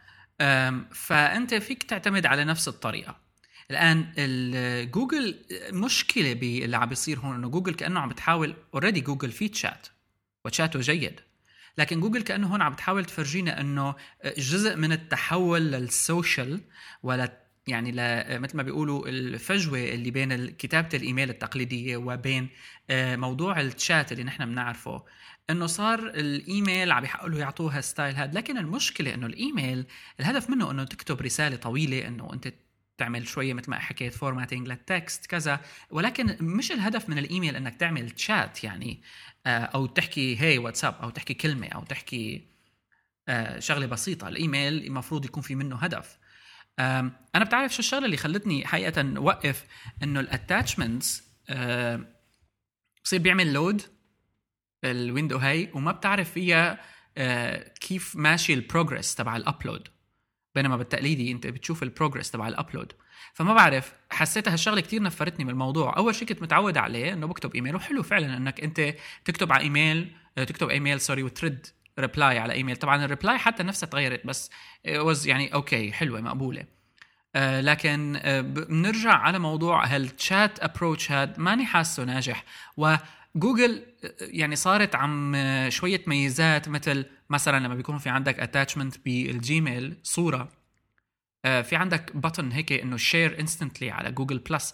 فأنت 0.93 1.53
فيك 1.53 1.83
تعتمد 1.83 2.25
على 2.25 2.43
نفس 2.43 2.67
الطريقة. 2.67 3.17
الآن 3.71 4.11
جوجل 4.91 5.45
مشكلة 5.71 6.33
باللي 6.33 6.77
عم 6.77 6.89
بيصير 6.89 7.19
هون 7.19 7.35
إنه 7.35 7.49
جوجل 7.49 7.73
كأنه 7.73 7.99
عم 7.99 8.09
بتحاول 8.09 8.55
already 8.73 9.01
جوجل 9.01 9.31
في 9.31 9.47
chat 9.49 9.87
و 10.45 10.51
chat 10.51 10.73
ه 10.73 10.79
جيد. 10.79 11.19
لكن 11.77 11.99
جوجل 11.99 12.21
كأنه 12.21 12.47
هون 12.47 12.61
عم 12.61 12.73
بتحاول 12.73 13.05
تفرجينا 13.05 13.61
إنه 13.61 13.95
جزء 14.37 14.75
من 14.75 14.91
التحول 14.91 15.61
لل 15.61 15.86
social 15.86 16.61
ولا 17.03 17.45
يعني 17.67 17.91
مثل 18.39 18.57
ما 18.57 18.63
بيقولوا 18.63 19.07
الفجوة 19.07 19.79
اللي 19.79 20.11
بين 20.11 20.47
كتابة 20.47 20.89
الإيميل 20.93 21.29
التقليدية 21.29 21.97
وبين 21.97 22.49
آه، 22.89 23.15
موضوع 23.15 23.61
الشات 23.61 24.11
اللي 24.11 24.23
نحن 24.23 24.45
بنعرفه 24.45 25.03
إنه 25.49 25.65
صار 25.65 25.99
الإيميل 25.99 26.91
عم 26.91 27.03
يحقوا 27.03 27.29
يعطوها 27.29 27.81
style 27.81 28.15
هذا 28.15 28.31
لكن 28.33 28.57
المشكلة 28.57 29.13
إنه 29.13 29.25
الإيميل 29.25 29.85
الهدف 30.19 30.49
منه 30.49 30.71
إنه 30.71 30.83
تكتب 30.83 31.21
رسالة 31.21 31.55
طويلة 31.55 32.07
إنه 32.07 32.33
أنت 32.33 32.53
تعمل 32.97 33.27
شوية 33.27 33.53
مثل 33.53 33.69
ما 33.69 33.79
حكيت 33.79 34.13
formatting 34.13 34.67
لل 34.67 34.86
text 34.86 35.25
كذا. 35.25 35.61
ولكن 35.89 36.37
مش 36.41 36.71
الهدف 36.71 37.09
من 37.09 37.17
الإيميل 37.17 37.55
إنك 37.55 37.75
تعمل 37.75 38.09
تشات 38.09 38.63
يعني 38.63 39.01
آه، 39.45 39.59
أو 39.59 39.85
تحكي 39.85 40.41
هي 40.41 40.57
واتساب 40.57 40.95
أو 41.03 41.09
تحكي 41.09 41.33
كلمة 41.33 41.67
أو 41.67 41.83
تحكي 41.83 42.47
آه، 43.29 43.59
شغلة 43.59 43.85
بسيطة. 43.85 44.27
الإيميل 44.27 44.85
المفروض 44.85 45.25
يكون 45.25 45.43
في 45.43 45.55
منه 45.55 45.75
هدف. 45.75 46.17
أنا 46.79 47.43
بتعرف 47.45 47.73
شو 47.73 47.79
الشغلة 47.79 48.05
اللي 48.05 48.17
خلتني 48.17 48.67
حقيقة 48.67 49.19
وقف 49.19 49.65
إنه 50.03 50.19
ال 50.19 50.28
attachments 50.28 51.23
بصير 53.05 53.19
بيعمل 53.19 53.53
load 53.53 53.81
ال 54.83 54.91
window 54.91 55.37
هاي 55.37 55.71
وما 55.73 55.91
بتعرف 55.91 56.31
فيها 56.31 56.79
آه، 57.17 57.73
كيف 57.79 58.15
ماشي 58.15 58.53
ال 58.53 58.60
progress 58.60 59.15
تبع 59.15 59.35
ال 59.35 59.42
upload 59.42 59.87
بينما 60.55 60.77
بالتقليدي 60.77 61.31
انت 61.31 61.47
بتشوف 61.47 61.83
ال 61.83 61.88
progress 61.88 62.31
تبع 62.31 62.47
ال 62.47 62.54
upload 62.54 62.93
فما 63.33 63.53
بعرف 63.53 63.93
حسيت 64.11 64.47
هالشغلة 64.47 64.81
كثير 64.81 65.01
نفرتني 65.01 65.45
من 65.45 65.51
الموضوع. 65.51 65.97
أول 65.97 66.15
شيء 66.15 66.27
كنت 66.27 66.41
متعود 66.41 66.77
عليه 66.77 67.13
إنه 67.13 67.27
بكتب 67.27 67.55
ايميل 67.55 67.75
وحلو 67.75 68.03
فعلا 68.03 68.37
إنك 68.37 68.61
أنت 68.61 68.95
تكتب 69.25 69.51
على 69.53 69.63
ايميل 69.63 70.15
آه، 70.37 70.43
تكتب 70.43 70.69
ايميل 70.69 71.01
sorry 71.01 71.23
وترد 71.23 71.67
reply 71.99 72.39
على 72.39 72.53
ايميل 72.53 72.75
طبعا 72.75 73.05
ال 73.05 73.10
reply 73.10 73.37
حتى 73.37 73.63
نفسها 73.63 73.87
تغيرت 73.87 74.27
بس 74.27 74.51
was 74.87 75.27
يعني 75.27 75.53
okay 75.53 75.91
حلوة 75.91 76.21
مقبولة. 76.21 76.65
آه 77.35 77.61
لكن 77.61 78.19
آه 78.21 78.41
بنرجع 78.41 79.13
على 79.13 79.39
موضوع 79.39 79.85
هال 79.85 80.10
chat 80.10 80.59
approach 80.59 81.11
هاد 81.11 81.39
ماني 81.39 81.65
حاسه 81.65 82.03
ناجح. 82.03 82.43
وجوجل 82.77 83.83
يعني 84.21 84.55
صارت 84.55 84.95
عم 84.95 85.35
شوية 85.69 86.01
ميزات 86.07 86.69
مثل 86.69 87.05
مثلا 87.29 87.59
لما 87.59 87.75
بيكون 87.75 87.97
في 87.97 88.09
عندك 88.09 88.39
attachment 88.39 88.99
بالجيميل 89.05 89.99
صورة 90.03 90.51
آه 91.45 91.61
في 91.61 91.75
عندك 91.75 92.11
button 92.11 92.53
هيك 92.53 92.71
إنه 92.71 92.97
share 92.97 93.39
instantly 93.39 93.91
على 93.91 94.11
جوجل 94.11 94.39
بلس 94.39 94.73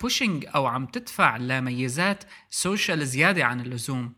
pushing 0.00 0.46
أو 0.54 0.66
عم 0.66 0.86
تدفع 0.86 1.36
لميزات 1.36 2.24
social 2.50 3.06
زيادة 3.06 3.44
عن 3.44 3.60
اللزوم. 3.60 4.14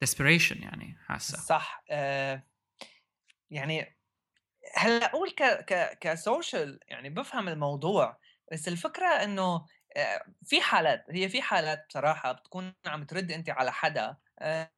desperation 0.00 0.62
يعني 0.62 0.96
حاسة. 1.06 1.38
صح 1.38 1.84
آه 1.90 2.42
يعني 3.50 3.96
هلأ 4.76 5.06
أقول 5.06 5.30
ك 5.30 5.42
ك 5.42 5.98
ك 6.00 6.11
social 6.11 6.80
يعني 6.88 7.10
بفهم 7.10 7.48
الموضوع 7.48 8.18
بس 8.52 8.68
الفكرة 8.68 9.06
إنه 9.06 9.66
آه 9.96 10.24
في 10.44 10.60
حالات 10.60 11.04
هي 11.10 11.28
في 11.28 11.42
حالات 11.42 11.86
بصراحة 11.88 12.32
بتكون 12.32 12.74
عم 12.86 13.04
ترد 13.04 13.32
أنت 13.32 13.50
على 13.50 13.72
حدا 13.72 14.16
آه 14.38 14.70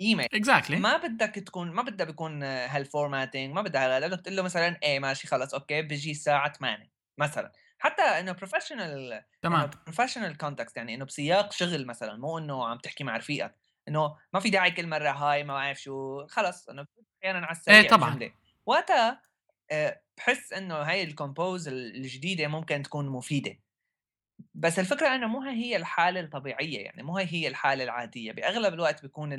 إيميل. 0.00 0.28
exactly 0.34 0.76
exactly. 0.76 0.80
ما 0.80 0.96
بدك 0.96 1.34
تكون 1.34 1.70
ما 1.70 1.82
بدها 1.82 2.06
بيكون 2.06 2.42
هال 2.42 2.61
formatting 2.61 3.54
ما 3.54 3.62
بدها 3.62 4.08
بدك 4.08 4.20
تقول 4.20 4.36
له 4.36 4.42
مثلا 4.42 4.78
إيه 4.82 4.98
ماشي 5.00 5.26
خلص 5.26 5.54
okay 5.54 5.82
بيجي 5.82 6.10
الساعة 6.10 6.52
8 6.52 6.90
مثلا. 7.18 7.52
حتى 7.78 8.02
إنه 8.02 8.32
professional 8.32 9.24
تمام. 9.42 9.70
professional 9.84 10.36
context 10.36 10.76
يعني 10.76 10.94
إنه 10.94 11.04
بسياق 11.04 11.52
شغل 11.52 11.86
مثلا 11.86 12.16
مو 12.16 12.38
إنه 12.38 12.66
عم 12.66 12.78
تحكي 12.78 13.04
مع 13.04 13.16
رفيقك 13.16 13.54
إنه 13.88 14.16
ما 14.32 14.40
في 14.40 14.50
داعي 14.50 14.70
كل 14.70 14.86
مرة 14.86 15.10
هاي 15.10 15.44
ما 15.44 15.54
بعرف 15.54 15.80
شو 15.82 16.26
خلص 16.26 16.68
إنه 16.68 16.86
أحيانا 17.24 17.46
على 17.46 17.56
السريع 17.56 17.80
إيه 17.80 17.88
طبعا. 17.88 18.30
وقتها 18.66 19.22
آه، 19.70 20.00
بحس 20.16 20.52
إنه 20.52 20.74
هاي 20.74 21.02
ال 21.02 21.10
compose 21.10 21.68
الجديدة 21.68 22.46
ممكن 22.48 22.82
تكون 22.82 23.08
مفيدة. 23.08 23.56
بس 24.54 24.78
الفكرة 24.78 25.14
إنه 25.14 25.26
مو 25.26 25.42
هي 25.42 25.76
الحالة 25.76 26.20
الطبيعية 26.20 26.78
يعني 26.78 27.02
مو 27.02 27.18
هي 27.18 27.48
الحالة 27.48 27.84
العادية. 27.84 28.32
بأغلب 28.32 28.74
الوقت 28.74 29.02
بيكون 29.02 29.32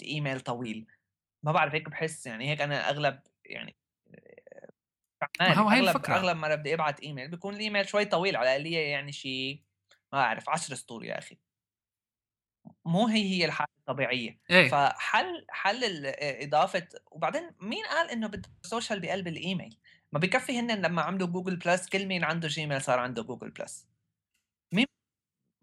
الإيميل 0.00 0.40
طويل. 0.40 0.86
ما 1.42 1.52
بعرف 1.52 1.74
هيك 1.74 1.88
بحس 1.88 2.26
يعني 2.26 2.50
هيك 2.50 2.60
أنا 2.60 2.90
أغلب 2.90 3.20
يعني 3.44 3.76
هو 5.40 5.68
هي 5.68 5.78
أغلب 5.78 5.96
الفكرة. 5.96 6.14
أغلب 6.14 6.36
مره 6.36 6.54
بدي 6.54 6.74
أبعت 6.74 7.00
إيميل 7.00 7.28
بيكون 7.28 7.54
الإيميل 7.54 7.88
شوي 7.88 8.04
طويل 8.04 8.36
على 8.36 8.48
الاقليه 8.48 8.78
يعني 8.78 9.12
شيء 9.12 9.62
ما 10.12 10.20
اعرف 10.20 10.50
10 10.50 10.74
سطور 10.74 11.04
يا 11.04 11.18
أخي. 11.18 11.38
مو 12.84 13.06
هي 13.06 13.22
هي 13.22 13.44
الحالة 13.44 13.70
الطبيعية. 13.78 14.38
إيه؟ 14.50 14.68
فحل 14.68 15.46
حل 15.48 15.80
إضافة 16.16 16.88
وبعدين 17.10 17.50
مين 17.60 17.84
قال 17.84 18.10
إنه 18.10 18.26
بده 18.26 18.50
social 18.62 19.00
بقلب 19.00 19.28
الإيميل؟ 19.28 19.78
ما 20.12 20.18
بكفي 20.18 20.58
هن 20.58 20.82
لما 20.82 21.02
عملوا 21.02 21.28
جوجل 21.28 21.56
بلس 21.56 21.88
كل 21.88 22.06
مين 22.06 22.24
عنده 22.24 22.48
جيميل 22.48 22.82
صار 22.82 22.98
عنده 22.98 23.22
جوجل 23.22 23.50
بلس 23.50 23.91
مين 24.72 24.86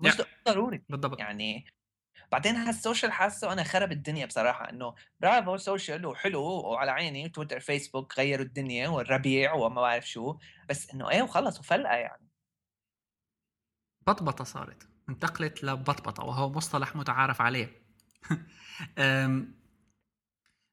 مش 0.03 0.19
يعني. 0.19 0.31
ضروري 0.47 0.83
بالضبط 0.89 1.19
يعني 1.19 1.65
بعدين 2.31 2.55
هال 2.55 2.69
social 2.69 3.11
حاسة 3.11 3.53
أنا 3.53 3.63
خرب 3.63 3.91
الدنيا 3.91 4.25
بصراحة 4.25 4.69
إنه 4.69 4.95
برافو 5.19 5.57
social 5.57 6.05
وحلو 6.05 6.43
وعلى 6.43 6.91
عيني 6.91 7.29
تويتر 7.29 7.59
فيسبوك 7.59 8.19
غيروا 8.19 8.45
الدنيا 8.45 8.87
والربيع 8.89 9.53
وما 9.53 9.81
بعرف 9.81 10.09
شو 10.09 10.37
بس 10.69 10.91
إنه 10.93 11.09
إيه 11.11 11.21
وخلص 11.23 11.59
وفلقة 11.59 11.95
يعني 11.95 12.29
بطبطة 14.07 14.43
صارت 14.43 14.87
انتقلت 15.09 15.63
لبطبطة 15.63 16.23
وهو 16.23 16.49
مصطلح 16.49 16.95
متعارف 16.95 17.41
عليه 17.41 17.81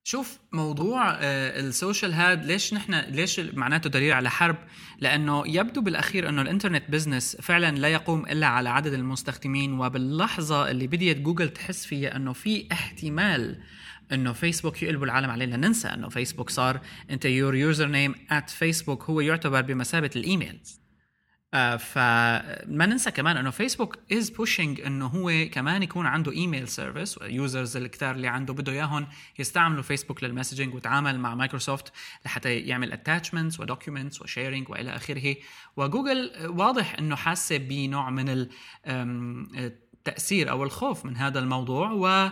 شوف 0.08 0.38
موضوع 0.52 1.10
آه، 1.10 1.60
ال 1.60 1.68
social 1.68 2.12
هاد 2.12 2.44
ليش 2.44 2.74
نحن 2.74 2.94
ليش 2.94 3.40
معناته 3.40 3.90
دليل 3.90 4.12
على 4.12 4.30
حرب؟ 4.30 4.56
لأنه 5.00 5.42
يبدو 5.46 5.80
بالأخير 5.80 6.28
إنه 6.28 6.42
الإنترنت 6.42 6.90
business 6.90 7.36
فعلا 7.36 7.76
لا 7.76 7.88
يقوم 7.88 8.26
إلا 8.26 8.46
على 8.46 8.68
عدد 8.68 8.92
المستخدمين 8.92 9.80
وباللحظة 9.80 10.70
اللي 10.70 10.86
بديت 10.86 11.20
جوجل 11.20 11.48
تحس 11.48 11.86
فيها 11.86 12.16
إنه 12.16 12.32
في 12.32 12.66
احتمال 12.72 13.62
إنه 14.12 14.32
فيسبوك 14.32 14.82
يقلبوا 14.82 15.04
العالم 15.04 15.30
علينا 15.30 15.56
ننسى 15.56 15.88
إنه 15.88 16.08
فيسبوك 16.08 16.50
صار 16.50 16.80
أنت 17.10 17.24
your 17.24 17.54
username 17.54 18.14
at 18.30 18.50
فيسبوك 18.50 19.02
هو 19.02 19.20
يعتبر 19.20 19.60
بمثابة 19.60 20.10
الإيميل. 20.16 20.60
آه، 21.54 21.76
فما 21.76 22.86
ننسى 22.86 23.10
كمان 23.10 23.36
إنه 23.36 23.50
فيسبوك 23.50 23.98
is 24.12 24.30
pushing 24.30 24.80
إنه 24.80 25.06
هو 25.06 25.48
كمان 25.52 25.82
يكون 25.82 26.06
عنده 26.06 26.32
email 26.32 26.68
service 26.68 27.18
users 27.22 27.76
الكتار 27.76 28.14
اللي 28.14 28.28
عنده 28.28 28.54
بده 28.54 28.72
إياهم 28.72 29.06
يستعملوا 29.38 29.82
فيسبوك 29.82 30.24
لل 30.24 30.33
messaging 30.33 30.74
وتعامل 30.74 31.20
مع 31.20 31.34
مايكروسوفت 31.34 31.92
لحتى 32.24 32.58
يعمل 32.58 32.92
attachments 32.92 33.60
و 33.60 33.66
documents 33.66 34.22
و 34.22 34.28
sharing 34.28 34.70
وإلى 34.70 34.96
اثره 34.96 35.36
وجوجل 35.76 36.32
واضح 36.44 36.94
إنه 36.98 37.16
حاسة 37.16 37.56
بنوع 37.56 38.10
من 38.10 38.48
التأثير 40.06 40.50
أو 40.50 40.64
الخوف 40.64 41.04
من 41.04 41.16
هذا 41.16 41.38
الموضوع. 41.38 41.90
و 41.90 42.30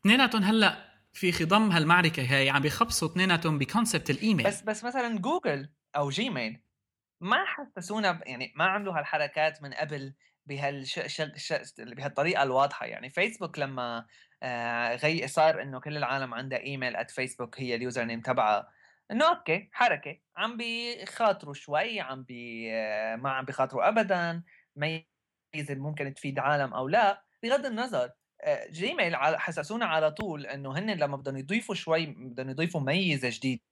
اثنيناتهم 0.00 0.42
هلأ 0.42 0.92
في 1.12 1.32
خضم 1.32 1.70
هالمعركة 1.70 2.22
هاي 2.22 2.50
عم 2.50 2.62
بيخبصوا 2.62 3.08
اثنيناتهم 3.08 3.58
ب 3.58 3.64
concept 3.64 4.10
الإيميل. 4.10 4.46
بس 4.46 4.62
بس 4.62 4.84
مثلا 4.84 5.18
جوجل 5.18 5.68
أو 5.96 6.10
جيميل 6.10 6.61
ما 7.22 7.44
حسسونا 7.46 8.20
يعني 8.26 8.52
ما 8.56 8.64
عملوا 8.64 8.98
هالحركات 8.98 9.62
من 9.62 9.74
قبل 9.74 10.14
بهالش 10.46 11.00
بهالطريقة 11.78 12.42
الواضحة. 12.42 12.86
يعني 12.86 13.10
فيسبوك 13.10 13.58
لما 13.58 14.06
آه 14.42 14.96
غي 14.96 15.28
صار 15.28 15.62
إنه 15.62 15.80
كل 15.80 15.96
العالم 15.96 16.34
عندها 16.34 16.58
إيميل 16.58 16.96
at 16.96 17.10
فيسبوك 17.10 17.60
هي 17.60 17.74
ال 17.74 18.04
username 18.04 18.20
تبعها. 18.20 18.68
إنه 19.10 19.28
okay 19.30 19.68
حركة. 19.72 20.18
عم 20.36 20.56
بيخاطروا 20.56 21.54
شوي 21.54 22.00
عم 22.00 22.22
بي 22.24 22.68
آه 22.74 23.16
ما 23.16 23.30
عم 23.30 23.44
بيخاطروا 23.44 23.88
ابدا. 23.88 24.42
ميزه 24.76 25.74
ممكن 25.74 26.14
تفيد 26.14 26.38
عالم 26.38 26.74
أو 26.74 26.88
لا. 26.88 27.24
بغض 27.42 27.66
النظر 27.66 28.10
آه 28.42 28.66
جيميل 28.70 29.16
حسسونا 29.16 29.86
على 29.86 30.10
طول 30.10 30.46
إنه 30.46 30.78
هن 30.78 30.90
لما 30.90 31.16
بدهم 31.16 31.36
يضيفوا 31.36 31.74
شوي 31.74 32.06
بدهم 32.06 32.50
يضيفوا 32.50 32.80
ميزة 32.80 33.28
جديدة. 33.32 33.62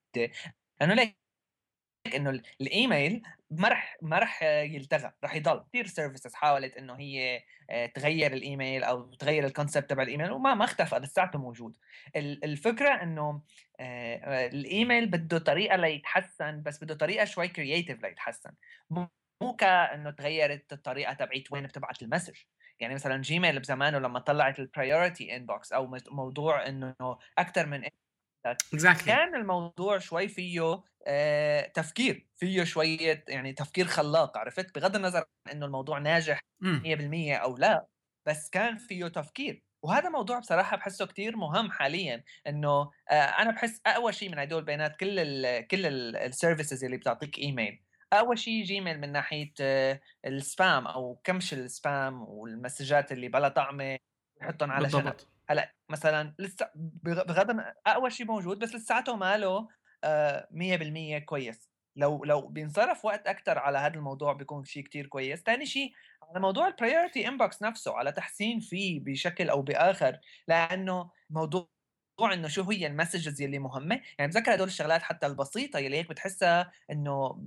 لأنه 0.80 0.94
ليك 0.94 1.18
إنه 2.06 2.40
الإيميل 2.60 3.22
ما 3.50 3.68
رح 3.68 3.96
ما 4.02 4.18
رح 4.18 4.42
يلتغى 4.42 5.12
رح 5.24 5.34
يضل. 5.34 5.64
كثير 5.68 5.86
services 5.86 6.34
حاولت 6.34 6.76
إنه 6.76 6.94
هي 6.94 7.42
آه، 7.70 7.86
تغير 7.86 8.32
الإيميل 8.32 8.84
أو 8.84 9.14
تغير 9.14 9.46
ال 9.46 9.52
concept 9.52 9.90
تبع 9.90 10.02
الإيميل 10.02 10.30
وما 10.32 10.54
ما 10.54 10.64
اختفى 10.64 10.96
لساته 10.96 11.38
موجود. 11.38 11.76
الفكرة 12.16 13.02
إنه 13.02 13.42
آه، 13.80 14.46
الإيميل 14.46 15.06
بده 15.06 15.38
طريقة 15.38 15.76
ليتحسن 15.76 16.62
بس 16.62 16.84
بده 16.84 16.94
طريقة 16.94 17.24
شوي 17.24 17.48
creative 17.48 18.02
ليتحسن. 18.02 18.50
مو 18.90 19.08
كأنه 19.58 20.10
تغيرت 20.10 20.72
الطريقة 20.72 21.12
تبعت 21.12 21.52
وين 21.52 21.66
بتبعت 21.66 22.02
ال 22.02 22.06
message. 22.06 22.36
يعني 22.80 22.94
مثلا 22.94 23.22
جيميل 23.22 23.60
بزمانه 23.60 23.98
لما 23.98 24.18
طلعت 24.18 24.58
ال 24.58 24.67
priority 24.67 25.36
inbox 25.36 25.72
أو 25.72 25.98
موضوع 26.10 26.66
إنه 26.68 26.94
أكثر 27.38 27.66
من 27.66 27.84
exactly. 28.48 29.04
كان 29.06 29.34
الموضوع 29.34 29.98
شوي 29.98 30.28
فيه 30.28 30.82
آه 31.06 31.66
تفكير 31.66 32.28
فيه 32.36 32.64
شوية 32.64 33.24
يعني 33.28 33.52
تفكير 33.52 33.86
خلاق 33.86 34.38
عرفت؟ 34.38 34.74
بغض 34.74 34.96
النظر 34.96 35.24
إنه 35.52 35.66
الموضوع 35.66 35.98
ناجح 35.98 36.40
100% 36.64 36.68
أو 37.42 37.56
لا 37.56 37.86
بس 38.26 38.50
كان 38.50 38.76
فيه 38.76 39.08
تفكير. 39.08 39.62
وهذا 39.82 40.08
موضوع 40.08 40.38
بصراحة 40.38 40.76
بحسه 40.76 41.06
كتير 41.06 41.36
مهم 41.36 41.70
حاليا 41.70 42.24
إنه 42.46 42.90
آه 43.10 43.14
أنا 43.14 43.50
بحس 43.50 43.80
اقوى 43.86 44.12
شيء 44.12 44.28
من 44.28 44.38
هدول 44.38 44.58
البيانات 44.58 44.96
كل 44.96 45.18
ال 45.18 45.66
كل 45.66 45.86
ال 46.16 46.24
services 46.24 46.84
اللي 46.84 46.96
بتعطيك 46.96 47.38
ايميل 47.38 47.82
أول 48.12 48.38
شيء 48.38 48.64
جيميل 48.64 49.00
من 49.00 49.12
ناحية 49.12 49.52
آه 49.60 50.00
ال 50.26 50.38
spam 50.38 50.86
أو 50.86 51.20
كمش 51.24 51.54
ال 51.54 51.68
spam 51.68 52.22
والمسجات 52.22 53.12
اللي 53.12 53.28
بلا 53.28 53.48
طعمة 53.48 53.98
يحطهم 54.42 54.70
على 54.70 54.90
جنب 54.90 55.14
هلأ 55.50 55.74
مثلا 55.90 56.34
لسه 56.38 56.70
بغض 56.74 57.60
أقوى 57.86 58.10
شيء 58.10 58.26
موجود 58.26 58.58
بس 58.58 58.74
لساته 58.74 59.16
ماله 59.16 59.68
آه 60.04 60.48
100% 60.52 61.18
كويس. 61.24 61.70
لو 61.96 62.24
لو 62.24 62.48
بينصرف 62.48 63.04
وقت 63.04 63.26
أكثر 63.26 63.58
على 63.58 63.78
هذا 63.78 63.94
الموضوع 63.94 64.32
بيكون 64.32 64.64
شيء 64.64 64.82
كتير 64.84 65.06
كويس. 65.06 65.40
ثاني 65.42 65.66
شيء 65.66 65.92
على 66.22 66.40
موضوع 66.40 66.68
ال 66.68 66.75
priority 66.75 67.28
inbox 67.28 67.62
نفسه 67.62 67.96
على 67.96 68.12
تحسين 68.12 68.60
فيه 68.60 69.00
بشكل 69.04 69.50
أو 69.50 69.62
بآخر 69.62 70.18
لأنه 70.48 71.10
موضوع 71.30 71.68
إنه 72.32 72.48
شو 72.48 72.62
هي 72.70 72.86
ال 72.86 72.92
messages 72.92 73.40
يلي 73.42 73.58
مهمة. 73.58 74.00
يعني 74.18 74.30
بتذكر 74.30 74.54
هدول 74.54 74.66
الشغلات 74.66 75.02
حتى 75.02 75.26
البسيطة 75.26 75.78
يلي 75.78 75.96
هيك 75.98 76.08
بتحسها 76.10 76.72
إنه 76.90 77.42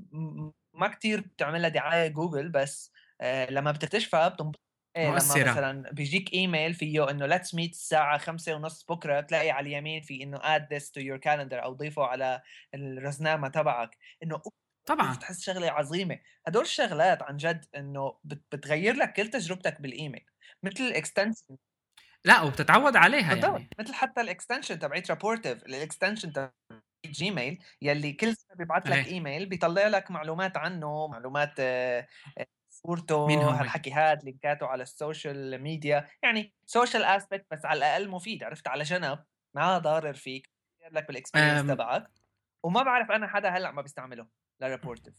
ما 0.73 0.87
كتير 0.87 1.21
بتعملها 1.21 1.69
دعاية 1.69 2.07
جوجل 2.07 2.49
بس 2.49 2.91
آه 3.21 3.49
لما 3.51 3.71
بتكتشفها 3.71 4.27
بتنبسط 4.27 4.72
إيه 4.95 5.07
لما 5.07 5.15
مثلا 5.15 5.91
بيجيك 5.91 6.33
إيميل 6.33 6.73
فيه 6.73 7.09
إنه 7.09 7.25
let's 7.25 7.55
meet 7.55 7.71
الساعة 7.71 8.17
خمسة 8.17 8.55
ونص 8.55 8.85
بكرة 8.89 9.21
تلاقي 9.21 9.51
على 9.51 9.69
اليمين 9.69 10.01
في 10.01 10.23
إنه 10.23 10.39
add 10.43 10.73
this 10.73 10.91
to 10.91 10.99
your 10.99 11.17
calendar 11.17 11.63
أو 11.63 11.73
ضيفه 11.73 12.05
على 12.05 12.41
الرزنامة 12.73 13.47
تبعك. 13.47 13.97
إنه 14.23 14.41
طبعا. 14.85 15.15
تحس 15.15 15.41
شغلة 15.41 15.71
عظيمة؟ 15.71 16.19
هدول 16.47 16.63
الشغلات 16.63 17.23
عن 17.23 17.37
جد 17.37 17.65
إنه 17.75 18.17
بتغير 18.23 18.95
لك 18.95 19.13
كل 19.13 19.29
تجربتك 19.29 19.81
بالإيميل 19.81 20.25
مثل 20.63 20.83
ال 20.83 20.91
extension 20.91 21.57
لا 22.25 22.41
وبتتعود 22.41 22.95
عليها 22.95 23.33
بالضبط. 23.33 23.51
يعني. 23.51 23.69
مثل 23.79 23.93
حتى 23.93 24.21
ال 24.21 24.27
extension 24.27 24.79
تبعت 24.79 25.09
Rapportive 25.11 25.63
ال 25.63 25.70
extension 25.70 26.33
تبعت 26.33 26.53
Gmail 27.05 27.63
يلي 27.81 28.13
كل 28.13 28.35
سنة 28.35 28.55
بيبعث 28.57 28.87
لك 28.87 29.07
إيميل 29.07 29.45
بيطلع 29.45 29.87
لك 29.87 30.11
معلومات 30.11 30.57
عنه 30.57 31.07
معلومات 31.07 31.59
صورته 32.87 33.27
هالحكي 33.61 33.91
هاد 33.91 34.23
لينكاته 34.23 34.65
على 34.65 34.83
ال 34.83 34.95
social 34.95 35.61
media؟ 35.61 36.07
يعني 36.23 36.53
social 36.65 37.03
aspect 37.03 37.45
بس 37.51 37.65
على 37.65 37.77
الأقل 37.77 38.09
مفيد 38.09 38.43
عرفت؟ 38.43 38.67
على 38.67 38.83
جنب 38.83 39.23
ما 39.55 39.77
ضارر 39.77 40.13
فيك 40.13 40.49
لك 40.91 41.07
بال 41.07 41.17
experience 41.17 41.67
تبعك 41.67 42.11
وما 42.63 42.83
بعرف 42.83 43.11
أنا 43.11 43.27
حدا 43.27 43.49
هلأ 43.49 43.71
ما 43.71 43.81
بيستعمله 43.81 44.27
ل 44.61 44.66
Rapportive 44.66 45.13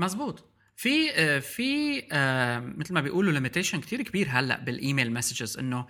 مزبوط. 0.00 0.57
في 0.78 1.10
آه، 1.14 1.38
في 1.38 2.02
آه، 2.12 2.60
مثل 2.60 2.94
ما 2.94 3.00
بيقولوا 3.00 3.32
limitation 3.32 3.80
كثير 3.80 4.02
كبير 4.02 4.28
هلأ 4.30 4.60
بالإيميل 4.60 5.12
messages 5.12 5.58
إنه 5.58 5.86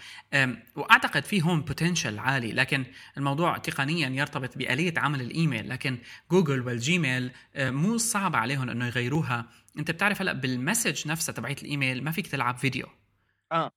وأعتقد 0.77 1.25
في 1.25 1.43
هون 1.43 1.61
potential 1.61 2.19
عالي 2.19 2.53
لكن 2.53 2.85
الموضوع 3.17 3.59
تقنيا 3.59 4.09
يرتبط 4.09 4.59
بآلية 4.59 4.95
عمل 4.97 5.21
الإيميل 5.21 5.69
لكن 5.69 5.99
جوجل 6.31 6.61
وال 6.61 6.81
Gmail 6.81 7.31
آه، 7.55 7.71
مو 7.71 7.97
صعب 7.97 8.37
عليهم 8.37 8.71
إنه 8.71 8.87
يغيروها. 8.87 9.49
أنت 9.79 9.91
بتعرف 9.91 10.21
هلأ 10.21 10.33
بال 10.33 10.50
message 10.50 11.09
نفسها 11.09 11.33
تبعت 11.33 11.63
الإيميل 11.63 12.05
ما 12.05 12.11
فيك 12.11 12.27
تلعب 12.27 12.57
فيديو. 12.57 12.87
آه. 13.53 13.71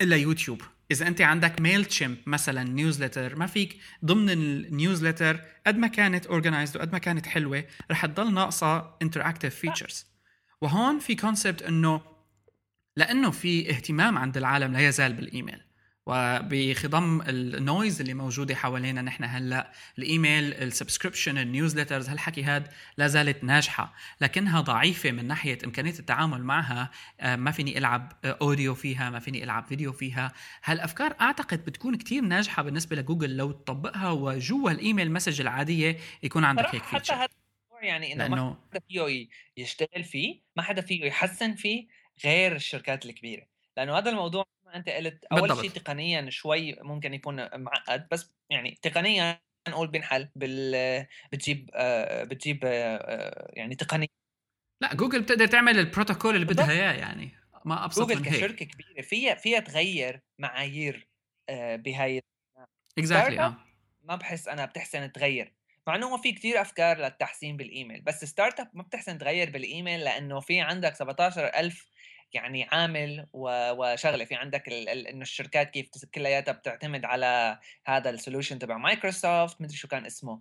إلا 0.00 0.16
يوتيوب. 0.16 0.62
إذا 0.90 1.06
أنت 1.08 1.20
عندك 1.20 1.60
MailChimp 1.60 2.16
مثلا 2.26 2.62
newsletter 2.62 3.36
ما 3.36 3.46
فيك 3.46 3.78
ضمن 4.04 4.30
ال 4.30 4.40
newsletter 4.40 5.40
قد 5.66 5.78
ما 5.78 5.86
كانت 5.86 6.26
organized 6.26 6.76
وقد 6.76 6.92
ما 6.92 6.98
كانت 6.98 7.26
حلوة 7.26 7.64
رح 7.90 8.06
تضل 8.06 8.34
ناقصة 8.34 8.96
interactive 9.02 9.54
features 9.54 10.06
وهون 10.60 10.98
في 10.98 11.14
concept 11.14 11.62
إنه 11.62 12.00
لأنه 12.96 13.30
في 13.30 13.70
اهتمام 13.70 14.18
عند 14.18 14.36
العالم 14.36 14.72
لا 14.72 14.88
يزال 14.88 15.12
بالإيميل. 15.12 15.67
وبخضم 16.08 17.22
ال 17.22 17.35
noise 17.35 18.00
اللي 18.00 18.14
موجودة 18.14 18.54
حوالينا 18.54 19.02
نحن 19.02 19.24
هلأ. 19.24 19.72
الإيميل 19.98 20.54
ال 20.54 20.60
subscription 20.60 21.38
ال 21.38 21.44
newsletters 21.44 22.08
هالحكي 22.08 22.42
هاد 22.42 22.68
لا 22.96 23.06
زالت 23.06 23.44
ناجحة. 23.44 23.94
لكنها 24.20 24.60
ضعيفة 24.60 25.10
من 25.10 25.24
ناحية 25.24 25.58
إمكانية 25.64 25.98
التعامل 25.98 26.44
معها. 26.44 26.90
آه، 27.20 27.36
ما 27.36 27.50
فيني 27.50 27.78
ألعب 27.78 28.12
audio 28.24 28.74
فيها 28.74 29.10
ما 29.10 29.18
فيني 29.18 29.44
ألعب 29.44 29.66
فيديو 29.66 29.92
فيها. 29.92 30.32
هالأفكار 30.64 31.16
أعتقد 31.20 31.64
بتكون 31.64 31.94
كتير 31.94 32.22
ناجحة 32.22 32.62
بالنسبة 32.62 32.96
لجوجل. 32.96 33.36
لو 33.36 33.52
تطبقها 33.52 34.10
وجوا 34.10 34.70
الإيميل 34.70 35.12
message 35.12 35.40
العادية 35.40 35.98
يكون 36.22 36.44
عندك 36.44 36.74
هيك 36.74 36.84
feature 36.84 37.16
حتى 37.16 37.34
يعني 37.82 38.12
إنه 38.12 38.24
لأنه... 38.24 38.44
ما 38.44 38.56
حدا 38.72 38.80
فيه 38.88 39.28
يشتغل 39.56 40.04
فيه 40.04 40.40
ما 40.56 40.62
حدا 40.62 40.80
فيه 40.80 41.04
يحسن 41.04 41.54
فيه 41.54 41.86
غير 42.24 42.56
الشركات 42.56 43.06
الكبيرة. 43.06 43.46
لأنه 43.76 43.98
هذا 43.98 44.10
الموضوع 44.10 44.44
ما 44.68 44.76
أنت 44.76 44.88
قلت 44.88 45.24
أول 45.24 45.56
شيء 45.56 45.70
تقنيا 45.70 46.30
شوي 46.30 46.76
ممكن 46.82 47.14
يكون 47.14 47.60
معقد 47.60 48.08
بس 48.10 48.32
يعني 48.50 48.78
تقنيا 48.82 49.40
نقول 49.68 49.88
بنحل 49.88 50.28
بال 50.36 51.06
بتجيب 51.32 51.70
آه، 51.74 52.24
بتجيب 52.24 52.60
آه، 52.64 53.50
يعني 53.52 53.74
تقنيا 53.74 54.08
لا 54.82 54.94
جوجل 54.94 55.22
بتقدر 55.22 55.46
تعمل 55.46 55.78
البروتوكول 55.78 56.34
اللي 56.34 56.46
بدها 56.46 56.70
إياه 56.70 56.92
يعني 56.92 57.30
ما 57.64 57.84
أبسط 57.84 57.98
جوجل 58.00 58.20
من 58.20 58.24
هيك. 58.24 58.36
كشركة 58.36 58.64
كبيرة 58.64 59.02
فيها 59.02 59.34
فيها 59.34 59.60
تغير 59.60 60.20
معايير 60.38 61.08
آه، 61.48 61.76
بهاي 61.76 62.20
exactly 62.98 63.40
آه. 63.40 63.56
ما 64.02 64.16
بحس 64.16 64.48
أنا 64.48 64.64
بتحسن 64.64 65.12
تغير 65.12 65.54
مع 65.86 65.94
إنه 65.94 66.16
في 66.16 66.32
كتير 66.32 66.60
أفكار 66.60 66.98
للتحسين 66.98 67.56
بالإيميل 67.56 68.00
بس 68.00 68.24
startup 68.24 68.70
ما 68.74 68.82
بتحسن 68.82 69.18
تغير 69.18 69.50
بالإيميل 69.50 70.00
لأنه 70.00 70.40
في 70.40 70.60
عندك 70.60 70.94
17000 70.94 71.88
يعني 72.32 72.64
عامل 72.64 73.26
وشغله 73.32 74.24
في 74.24 74.34
عندك 74.34 74.68
إنه 74.68 75.22
الشركات 75.22 75.70
كيف 75.70 75.88
كلياتها 76.14 76.52
بتعتمد 76.52 77.04
على 77.04 77.58
هذا 77.86 78.10
ال 78.10 78.15
solution 78.15 78.58
تبع 78.58 78.76
مايكروسوفت 78.76 79.60
مدري 79.60 79.76
شو 79.76 79.88
كان 79.88 80.06
اسمه 80.06 80.40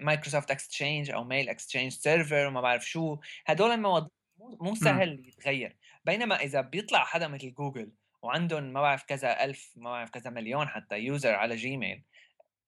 Microsoft 0.00 0.50
Exchange 0.50 1.10
أو 1.10 1.24
mail 1.24 1.48
exchange 1.48 1.92
server 1.92 2.46
وما 2.46 2.60
بعرف 2.60 2.88
شو. 2.88 3.18
هدول 3.46 3.70
المواضيع 3.70 4.10
مو 4.38 4.74
سهل 4.74 5.28
يتغير. 5.28 5.76
بينما 6.04 6.36
إذا 6.36 6.60
بيطلع 6.60 7.04
حدا 7.04 7.28
مثل 7.28 7.54
جوجل 7.54 7.92
وعندهم 8.22 8.62
ما 8.62 8.80
بعرف 8.80 9.04
كذا 9.04 9.44
ألف 9.44 9.72
ما 9.76 9.90
بعرف 9.90 10.10
كذا 10.10 10.30
مليون 10.30 10.68
حتى 10.68 10.98
user 10.98 11.34
على 11.34 11.56
Gmail 11.56 12.02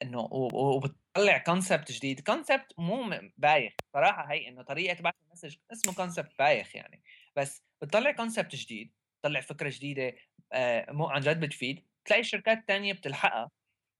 إنه 0.03 0.29
وبتطلع 0.33 1.39
concept 1.39 1.93
جديد. 1.93 2.21
concept 2.21 2.73
مو 2.79 3.21
بايخ. 3.39 3.73
صراحة 3.93 4.33
هي 4.33 4.49
إنه 4.49 4.63
طريقة 4.63 5.03
بعث 5.03 5.15
ال 5.27 5.30
message 5.31 5.57
اسمه 5.73 5.95
concept 5.95 6.39
بايخ 6.39 6.77
يعني. 6.77 7.03
بس 7.37 7.70
بتطلع 7.83 8.13
concept 8.13 8.57
جديد 8.57 8.93
بتطلع 9.21 9.41
فكرة 9.41 9.71
جديدة 9.71 10.17
آه، 10.53 10.93
مو 10.93 11.07
عن 11.09 11.21
جد 11.21 11.41
بتفيد 11.41 11.87
تلاقي 12.05 12.21
الشركات 12.21 12.59
الثانية 12.59 12.93
بتلحقها. 12.93 13.51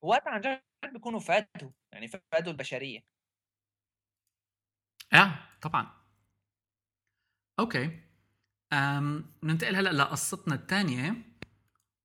وقت 0.05 0.29
عن 0.29 0.41
جد 0.41 0.63
بيكونوا 0.93 1.21
فادوا 1.21 1.71
يعني 1.93 2.09
فادوا 2.09 2.53
البشرية. 2.53 3.01
آه 5.13 5.39
طبعا. 5.63 5.91
okay. 7.59 8.01
أم 8.73 9.35
ننتقل 9.43 9.77
هلأ 9.77 9.91
لقصتنا 9.91 10.55
الثانية 10.55 11.15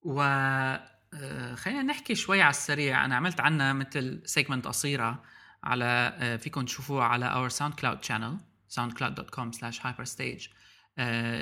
و 0.04 0.22
آه، 0.22 1.56
خلينا 1.56 1.84
نحكي 1.84 2.16
شوي 2.16 2.42
على 2.42 2.50
السريع. 2.50 3.06
أنا 3.06 3.16
عملت 3.16 3.40
عنها 3.40 3.74
مثل 3.74 4.22
segment 4.26 4.68
قصيرة 4.68 5.24
على 5.64 5.86
آه، 6.20 6.38
فيكم 6.38 6.66
تشوفوها 6.66 7.06
على 7.06 7.26
our 7.26 7.50
SoundCloud 7.50 8.04
channel 8.04 8.40
soundcloud.com/hyperstage 8.72 10.50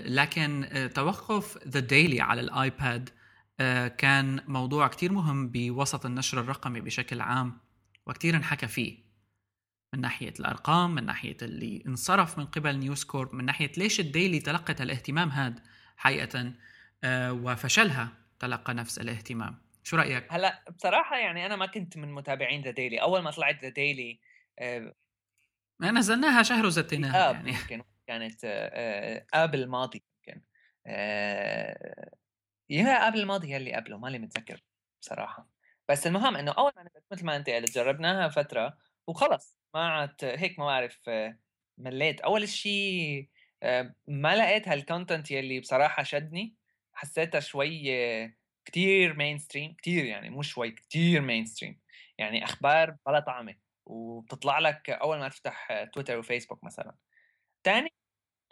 لكن 0.05 0.63
آه، 0.63 0.87
توقف 0.87 1.67
The 1.67 1.79
Daily 1.79 2.21
على 2.21 2.41
ال 2.41 2.55
iPad 2.55 3.09
كان 3.97 4.43
موضوع 4.47 4.87
كتير 4.87 5.11
مهم 5.11 5.49
بوسط 5.49 6.05
النشر 6.05 6.39
الرقمي 6.39 6.81
بشكل 6.81 7.21
عام 7.21 7.59
وكتير 8.05 8.35
انحكى 8.35 8.67
فيه. 8.67 9.03
من 9.93 10.01
ناحية 10.01 10.33
الأرقام 10.39 10.95
من 10.95 11.05
ناحية 11.05 11.37
اللي 11.41 11.83
انصرف 11.87 12.37
من 12.37 12.45
قبل 12.45 12.77
News 12.77 13.03
Corp 13.03 13.33
من 13.33 13.45
ناحية 13.45 13.71
ليش 13.77 13.99
ال 13.99 14.06
Daily 14.06 14.39
تلقت 14.39 14.81
الاهتمام 14.81 15.29
هاد 15.29 15.59
حقيقة 15.97 16.53
وفشلها 17.05 18.09
تلقى 18.39 18.73
نفس 18.73 18.99
الاهتمام. 18.99 19.61
شو 19.83 19.97
رأيك؟ 19.97 20.33
هلا 20.33 20.63
بصراحة 20.77 21.17
يعني 21.17 21.45
أنا 21.45 21.55
ما 21.55 21.65
كنت 21.65 21.97
من 21.97 22.11
متابعين 22.11 22.61
The 22.61 22.71
Daily 22.71 23.01
أول 23.01 23.21
ما 23.21 23.31
طلعت 23.31 23.61
The 23.63 23.69
Daily 23.69 24.19
آه 24.59 24.93
نزلناها 25.81 26.43
شهر 26.43 26.65
وزتيناها 26.65 27.31
يعني. 27.31 27.49
يمكن. 27.49 27.83
كانت 28.07 28.45
آب 29.33 29.55
الماضي 29.55 30.03
يمكن. 30.27 30.41
يا 32.69 33.05
قبل 33.05 33.19
الماضي 33.19 33.49
يا 33.49 33.57
اللي 33.57 33.73
قبله 33.73 33.97
مالي 33.97 34.19
متذكر 34.19 34.63
بصراحة. 35.01 35.49
بس 35.89 36.07
المهم 36.07 36.35
إنه 36.35 36.51
أول 36.51 36.71
ما 36.77 36.89
مثل 37.11 37.25
ما 37.25 37.35
أنت 37.35 37.49
قلت 37.49 37.75
جربناها 37.75 38.29
فترة 38.29 38.77
وخلص. 39.07 39.57
ما 39.75 39.89
عاد 39.89 40.15
هيك 40.23 40.59
ما 40.59 40.65
بعرف 40.65 41.09
مليت. 41.77 42.21
أول 42.21 42.49
شيء 42.49 43.29
ما 44.07 44.35
لقيت 44.35 44.67
هال 44.67 44.82
content 44.82 45.31
يلي 45.31 45.59
بصراحة 45.59 46.03
شدني. 46.03 46.55
حسيتها 46.93 47.39
شوي 47.39 47.83
كتير 48.65 49.13
mainstream 49.15 49.73
كتير 49.73 50.05
يعني 50.05 50.29
مو 50.29 50.41
شوي 50.41 50.71
كتير 50.71 51.21
mainstream 51.21 51.81
يعني 52.17 52.43
أخبار 52.43 52.97
بلا 53.07 53.19
طعمة. 53.19 53.55
وبتطلع 53.85 54.59
لك 54.59 54.89
أول 54.89 55.19
ما 55.19 55.29
تفتح 55.29 55.83
تويتر 55.93 56.17
وفيسبوك 56.19 56.63
مثلا. 56.63 56.95
ثاني 57.65 57.92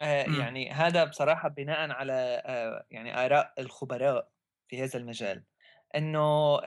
آه 0.02 0.26
إمم. 0.26 0.40
يعني 0.40 0.70
هذا 0.70 1.04
بصراحة 1.04 1.48
بناء 1.48 1.90
على 1.90 2.42
آه 2.46 2.86
يعني 2.90 3.24
آراء 3.26 3.54
الخبراء 3.58 4.28
في 4.68 4.82
هذا 4.82 4.98
المجال. 4.98 5.44
إنه 5.96 6.58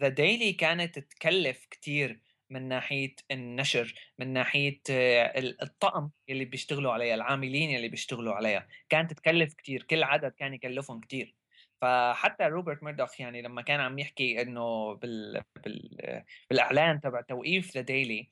The 0.00 0.08
Daily 0.08 0.52
كانت 0.52 0.98
تكلف 0.98 1.66
كثير 1.70 2.20
من 2.50 2.68
ناحية 2.68 3.14
النشر 3.30 3.94
من 4.18 4.32
ناحية 4.32 4.80
آه، 4.90 5.32
الطقم 5.62 6.10
اللي 6.28 6.44
بيشتغلوا 6.44 6.92
عليها 6.92 7.14
العاملين 7.14 7.76
اللي 7.76 7.88
بيشتغلوا 7.88 8.34
عليها. 8.34 8.68
كانت 8.88 9.12
تكلف 9.12 9.54
كثير 9.54 9.82
كل 9.82 10.02
عدد 10.02 10.32
كان 10.32 10.54
يكلفهم 10.54 11.00
كثير 11.00 11.34
فحتى 11.80 12.44
روبرت 12.44 12.82
ميردوخ 12.82 13.20
يعني 13.20 13.42
لما 13.42 13.62
كان 13.62 13.80
عم 13.80 13.98
يحكي 13.98 14.42
إنه 14.42 14.94
بال... 14.94 15.42
بال... 15.64 16.22
بالإعلان 16.50 17.00
تبع 17.00 17.20
توقيف 17.20 17.74
ذا 17.74 17.80
ديلي 17.80 18.28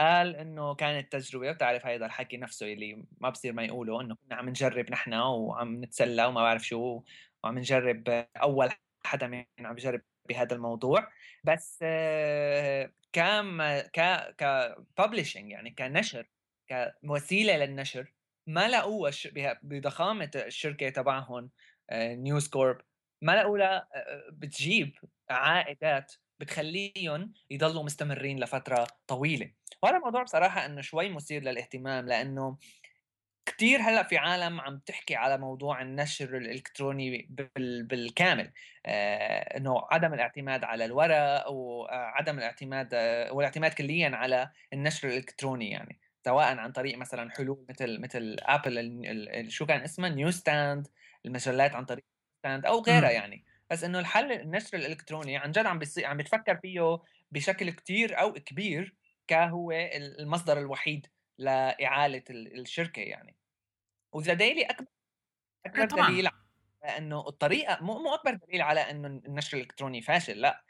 قال 0.00 0.36
إنه 0.36 0.74
كانت 0.74 1.12
تجربة 1.12 1.52
بتعرف 1.52 1.86
هذا 1.86 2.06
الحكي 2.06 2.36
نفسه 2.36 2.72
اللي 2.72 3.04
ما 3.20 3.30
بصير 3.30 3.52
ما 3.52 3.64
يقوله 3.64 4.00
إنه 4.00 4.14
كنا 4.16 4.36
عم 4.36 4.48
نجرب 4.48 4.90
نحن 4.90 5.14
وعم 5.14 5.84
نتسلى 5.84 6.26
وما 6.26 6.42
بعرف 6.42 6.66
شو 6.66 7.02
وعم 7.44 7.58
نجرب 7.58 8.08
أول 8.36 8.70
حدا 9.04 9.26
من 9.26 9.44
عم 9.60 9.78
يجرب 9.78 10.02
بهذا 10.28 10.54
الموضوع. 10.56 11.08
بس 11.44 11.78
كان 13.12 13.80
ك 13.80 14.00
ك 14.38 14.74
publishing 14.98 15.50
يعني 15.50 15.70
كنشر 15.70 16.26
كوسيلة 17.06 17.56
للنشر 17.56 18.12
ما 18.46 18.68
لقوها 18.68 19.10
بضخامة 19.62 20.30
الشركة 20.36 20.88
تبعهم 20.88 21.50
News 21.92 22.48
Corp 22.48 22.80
ما 23.22 23.32
لقوا 23.36 23.58
لها 23.58 23.88
بتجيب 24.32 24.98
عائدات 25.30 26.12
بتخليهم 26.40 27.32
يضلوا 27.50 27.82
مستمرين 27.82 28.40
لفترة 28.40 28.86
طويلة. 29.06 29.50
وهذا 29.82 29.96
الموضوع 29.96 30.22
بصراحة 30.22 30.66
إنه 30.66 30.80
شوي 30.80 31.08
مثير 31.08 31.42
للاهتمام 31.42 32.06
لأنه 32.06 32.58
كثير 33.46 33.80
هلأ 33.80 34.02
في 34.02 34.18
عالم 34.18 34.60
عم 34.60 34.78
تحكي 34.78 35.16
على 35.16 35.38
موضوع 35.38 35.82
النشر 35.82 36.36
الإلكتروني 36.36 37.28
بالكامل. 37.82 38.52
آه 38.86 39.56
إنه 39.56 39.82
عدم 39.90 40.14
الاعتماد 40.14 40.64
على 40.64 40.84
الورق 40.84 41.50
وعدم 41.50 42.38
الاعتماد 42.38 42.94
والاعتماد 43.30 43.74
كليا 43.74 44.10
على 44.16 44.50
النشر 44.72 45.08
الإلكتروني 45.08 45.70
يعني. 45.70 46.00
سواء 46.24 46.56
عن 46.56 46.72
طريق 46.72 46.98
مثلا 46.98 47.30
حلول 47.30 47.66
مثل 47.70 48.00
مثل 48.00 48.36
Apple 48.40 49.46
شو 49.48 49.66
كان 49.66 49.80
اسمها 49.80 50.10
Newsstand 50.10 50.88
المجلات 51.26 51.74
عن 51.74 51.84
طريق 51.84 52.04
stand 52.38 52.66
أو 52.66 52.80
غيرها 52.80 53.10
يعني. 53.10 53.44
بس 53.70 53.84
إنه 53.84 53.98
الحل 53.98 54.32
النشر 54.32 54.76
الإلكتروني 54.76 55.36
عن 55.36 55.50
جد 55.50 55.66
عم 55.66 55.78
بيصير 55.78 56.06
عم 56.06 56.16
بتفكر 56.16 56.56
فيه 56.56 56.98
بشكل 57.30 57.70
كتير 57.70 58.20
أو 58.20 58.32
كبير 58.32 58.94
كهو 59.26 59.72
المصدر 59.72 60.58
الوحيد 60.58 61.06
لإعالة 61.38 62.24
الشركة 62.30 63.00
يعني. 63.00 63.36
وذا 64.12 64.32
ديلي 64.32 64.62
أكبر 64.62 64.86
أكبر 65.66 65.86
طبعا. 65.86 66.10
دليل 66.10 66.26
على 66.26 66.98
إنه 66.98 67.28
الطريقة 67.28 67.78
مو 67.84 67.98
مو 67.98 68.14
أكبر 68.14 68.34
دليل 68.34 68.62
على 68.62 68.80
إنه 68.80 69.08
النشر 69.08 69.56
الإلكتروني 69.56 70.02
فاشل 70.02 70.40
لا. 70.40 70.64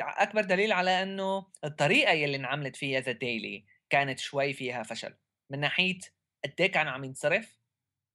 أكبر 0.00 0.40
دليل 0.40 0.72
على 0.72 1.02
إنه 1.02 1.46
الطريقة 1.64 2.12
يلي 2.12 2.36
انعملت 2.36 2.76
فيها 2.76 3.00
ذا 3.00 3.12
ديلي 3.12 3.64
كانت 3.90 4.18
شوي 4.18 4.52
فيها 4.52 4.82
فشل. 4.82 5.14
من 5.50 5.60
ناحية 5.60 5.98
قد 6.44 6.54
إيه 6.60 6.72
كان 6.72 6.88
عم 6.88 7.04
ينصرف؟ 7.04 7.58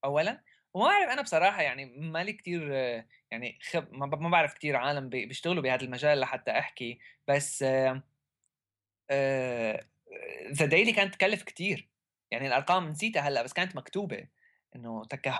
اولا 0.03 0.43
وما 0.73 0.86
اعرف 0.86 1.10
أنا 1.10 1.21
بصراحة 1.21 1.62
يعني 1.62 1.86
مالي 1.86 2.34
كثير 2.34 2.71
يعني 3.31 3.60
خب 3.71 3.93
ما 3.93 4.29
بعرف 4.29 4.53
كثير 4.53 4.75
عالم 4.75 5.10
بيشتغلوا 5.10 5.63
بهذا 5.63 5.81
المجال 5.81 6.19
لحتى 6.19 6.51
أحكي 6.51 6.99
بس 7.27 7.63
The 10.53 10.65
Daily 10.65 10.93
كانت 10.93 11.13
تكلف 11.15 11.43
كثير 11.43 11.89
يعني 12.31 12.47
الأرقام 12.47 12.89
نسيتها 12.89 13.21
هلأ 13.21 13.43
بس 13.43 13.53
كانت 13.53 13.75
مكتوبة 13.75 14.27
إنه 14.75 15.05
تكهن 15.05 15.39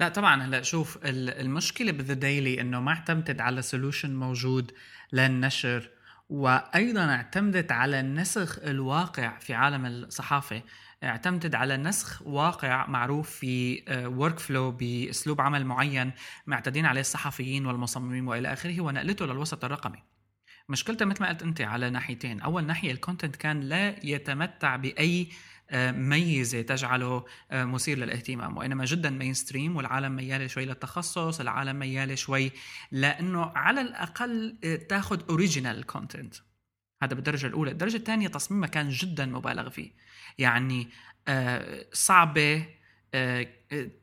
لا 0.00 0.08
طبعا 0.08 0.42
هلأ 0.42 0.62
شوف 0.62 0.98
المشكلة 1.04 1.92
ب 1.92 1.97
The 1.97 2.14
Daily 2.14 2.60
إنه 2.60 2.80
ما 2.80 2.92
اعتمدت 2.92 3.40
على 3.40 3.62
solution 3.62 4.14
موجود 4.14 4.72
للنشر 5.12 5.90
وأيضا 6.28 7.04
اعتمدت 7.04 7.72
على 7.72 8.02
نسخ 8.02 8.58
الواقع 8.58 9.38
في 9.38 9.54
عالم 9.54 9.86
الصحافة. 9.86 10.62
اعتمدت 11.04 11.54
على 11.54 11.76
نسخ 11.76 12.22
واقع 12.22 12.86
معروف 12.86 13.30
في 13.30 13.82
work 14.06 14.34
آه، 14.34 14.38
flow 14.38 14.70
بأسلوب 14.70 15.40
عمل 15.40 15.66
معين 15.66 16.12
معتادين 16.46 16.86
عليه 16.86 17.00
الصحفيين 17.00 17.66
والمصممين 17.66 18.28
وإلى 18.28 18.52
آخره 18.52 18.80
ونقلته 18.80 19.26
للوسط 19.26 19.64
الرقمي. 19.64 20.02
مشكلتها 20.68 21.04
مثل 21.04 21.22
ما 21.22 21.28
قلت 21.28 21.42
أنت 21.42 21.60
على 21.60 21.90
ناحيتين. 21.90 22.40
أول 22.40 22.64
ناحية 22.66 22.92
ال 22.92 22.97
content 22.97 23.36
كان 23.36 23.60
لا 23.60 24.06
يتمتع 24.06 24.76
بأي 24.76 25.28
آه، 25.70 25.90
ميزة 25.90 26.62
تجعله 26.62 27.24
آه، 27.50 27.64
مثير 27.64 27.98
للاهتمام 27.98 28.56
وإنما 28.56 28.84
جدا 28.84 29.10
mainstream 29.10 29.76
والعالم 29.76 30.16
مياله 30.16 30.46
شوي 30.46 30.64
للتخصص 30.64 31.40
العالم 31.40 31.78
مياله 31.78 32.14
شوي 32.14 32.52
لأنه 32.92 33.52
على 33.54 33.80
الأقل 33.80 34.58
تاخذ 34.88 35.20
original 35.30 35.86
content 35.86 36.34
هذا 37.02 37.14
بالدرجة 37.14 37.46
الأولى. 37.46 37.70
الدرجة 37.70 37.96
الثانية 37.96 38.28
تصميمها 38.28 38.68
كان 38.68 38.88
جدا 38.88 39.26
مبالغ 39.26 39.70
فيه. 39.70 39.90
يعني 40.38 40.88
آه 41.28 41.86
صعبة 41.92 42.66
آه 43.14 43.46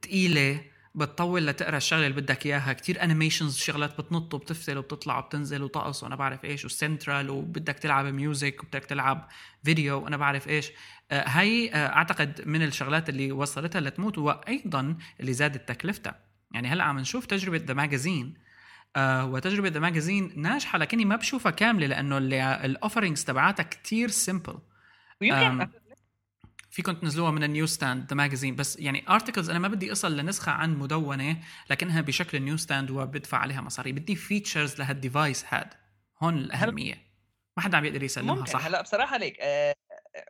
تقيلة 0.01 0.61
بتطول 0.95 1.47
لتقرأ 1.47 1.77
الشغلة 1.77 2.07
اللي 2.07 2.21
بدك 2.21 2.45
إياها. 2.45 2.73
كتير 2.73 3.03
animations 3.03 3.57
شغلات 3.57 4.01
بتنط 4.01 4.33
وبتفتل 4.33 4.77
وبتطلع 4.77 5.17
وبتنزل 5.17 5.63
وطقس 5.63 6.03
وأنا 6.03 6.15
بعرف 6.15 6.45
إيش. 6.45 6.65
وسنترال 6.65 7.29
وبدك 7.29 7.79
تلعب 7.79 8.05
music 8.05 8.63
وبدك 8.63 8.85
تلعب 8.85 9.29
فيديو 9.63 10.03
وأنا 10.03 10.17
بعرف 10.17 10.47
إيش. 10.47 10.71
آه 11.11 11.27
هاي 11.27 11.75
أعتقد 11.75 12.41
من 12.45 12.63
الشغلات 12.63 13.09
اللي 13.09 13.31
وصلتها 13.31 13.81
لتموت 13.81 14.17
وأيضا 14.17 14.97
اللي 15.19 15.33
زادت 15.33 15.69
تكلفتها. 15.69 16.19
يعني 16.51 16.67
هلأ 16.67 16.83
عم 16.83 16.99
نشوف 16.99 17.25
تجربة 17.25 17.61
The 17.65 17.73
Magazine 17.73 18.44
آه 18.95 19.25
وتجربة 19.25 19.69
The 19.69 19.79
Magazine 19.79 20.33
ناجحة 20.35 20.77
لكني 20.77 21.05
ما 21.05 21.15
بشوفها 21.15 21.51
كاملة 21.51 21.87
لأنه 21.87 22.17
الاوفرنجز 22.65 23.23
تبعاتها 23.23 23.63
كتير 23.63 24.09
simple 24.09 24.57
ويمكن 25.21 25.67
فيكم 26.69 26.91
تنزلوها 26.91 27.31
من 27.31 27.43
ال 27.43 27.65
Newsstand 27.65 28.09
The 28.09 28.15
Magazine 28.15 28.55
بس 28.55 28.79
يعني 28.79 29.09
articles 29.09 29.49
أنا 29.49 29.59
ما 29.59 29.67
بدي 29.67 29.91
أصل 29.91 30.17
لنسخة 30.17 30.51
عن 30.51 30.75
مدونة 30.77 31.37
لكنها 31.69 32.01
بشكل 32.01 32.41
Newsstand 32.41 32.91
وبدفع 32.91 33.37
عليها 33.37 33.61
مصاري. 33.61 33.91
بدي 33.91 34.15
features 34.15 34.79
لهال 34.79 35.01
device 35.01 35.45
هاد 35.49 35.73
هون 36.23 36.37
الأهمية. 36.37 36.95
ما 37.57 37.63
حدا 37.63 37.77
عم 37.77 37.85
يقدر 37.85 38.03
يسلمها 38.03 38.35
ممكن. 38.35 38.51
صح؟ 38.51 38.65
هلأ 38.65 38.81
بصراحة 38.81 39.17
ليك 39.17 39.37
آه 39.41 39.75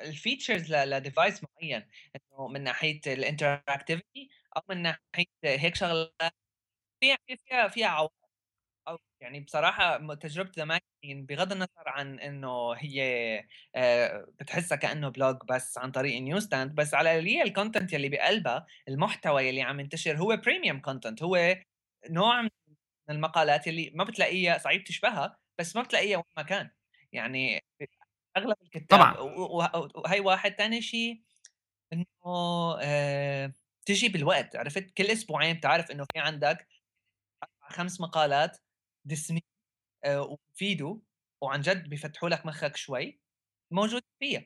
ال 0.01 0.09
features 0.09 0.73
ل 0.73 0.83
device 0.83 1.41
معين 1.43 1.87
إنه 2.15 2.47
من 2.47 2.63
ناحية 2.63 3.01
ال 3.07 3.16
interactivity 3.16 4.29
أو 4.57 4.61
من 4.69 4.81
ناحية 4.81 5.25
هيك 5.43 5.75
شغلات 5.75 6.35
فيها 6.99 7.17
فيها 7.27 7.67
فيها 7.67 7.87
عوائق 7.87 8.24
يعني 9.21 9.39
بصراحة 9.39 10.13
تجربة 10.15 10.51
The 10.57 10.65
Magazine 10.65 11.25
بغض 11.25 11.51
النظر 11.51 11.69
عن 11.87 12.19
إنه 12.19 12.73
هي 12.73 13.01
آه، 13.75 14.27
بتحسها 14.39 14.75
كأنه 14.75 15.09
blog 15.09 15.37
بس 15.49 15.77
عن 15.77 15.91
طريق 15.91 16.21
Newsstand 16.21 16.75
بس 16.75 16.93
على 16.93 17.19
اللي 17.19 17.37
هي 17.37 17.41
ال 17.41 17.48
content 17.48 17.93
يلي 17.93 18.09
بقلبها 18.09 18.65
المحتوى 18.87 19.43
يلي 19.47 19.61
عم 19.61 19.79
ينتشر 19.79 20.17
هو 20.17 20.37
premium 20.37 20.79
content 20.81 21.23
هو 21.23 21.55
نوع 22.09 22.41
من 22.41 22.49
المقالات 23.09 23.67
يلي 23.67 23.91
ما 23.95 24.03
بتلاقيها 24.03 24.57
صعيب 24.57 24.83
تشبهها 24.83 25.37
بس 25.59 25.75
ما 25.75 25.81
بتلاقيها 25.81 26.17
وين 26.17 26.25
ما 26.37 26.43
كان. 26.43 26.69
يعني 27.11 27.63
أغلب 28.37 28.57
الكتاب 28.63 28.87
طبعا. 28.99 29.17
وهي 29.95 30.19
واحد. 30.19 30.55
ثاني 30.55 30.81
شيء 30.81 31.21
إنه 31.93 32.05
آه 32.81 33.53
تجي 33.85 34.09
بالوقت 34.09 34.55
عرفت؟ 34.55 34.91
كل 34.91 35.03
أسبوعين 35.05 35.55
بتعرف 35.57 35.91
إنه 35.91 36.03
في 36.13 36.19
عندك 36.19 36.67
خمس 37.61 38.01
مقالات 38.01 38.57
دسمين 39.05 39.41
آه، 40.05 40.21
وبفيدوا 40.21 40.99
وعن 41.41 41.61
جد 41.61 41.89
بيفتحوا 41.89 42.29
لك 42.29 42.45
مخك 42.45 42.75
شوي 42.75 43.19
موجود 43.71 44.01
فيها 44.19 44.45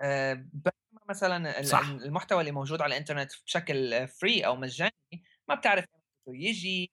آه، 0.00 0.48
مثلا 1.08 1.62
صح. 1.62 1.88
المحتوى 1.88 2.40
اللي 2.40 2.52
موجود 2.52 2.82
على 2.82 2.94
الإنترنت 2.94 3.32
بشكل 3.46 4.08
فري 4.08 4.46
أو 4.46 4.56
مجاني 4.56 4.92
ما 5.48 5.54
بتعرف 5.54 5.84
يجي. 6.28 6.92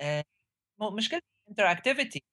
آه، 0.00 0.24
مشكلة 0.80 1.20
ال 1.44 1.50
interactivity 1.50 2.24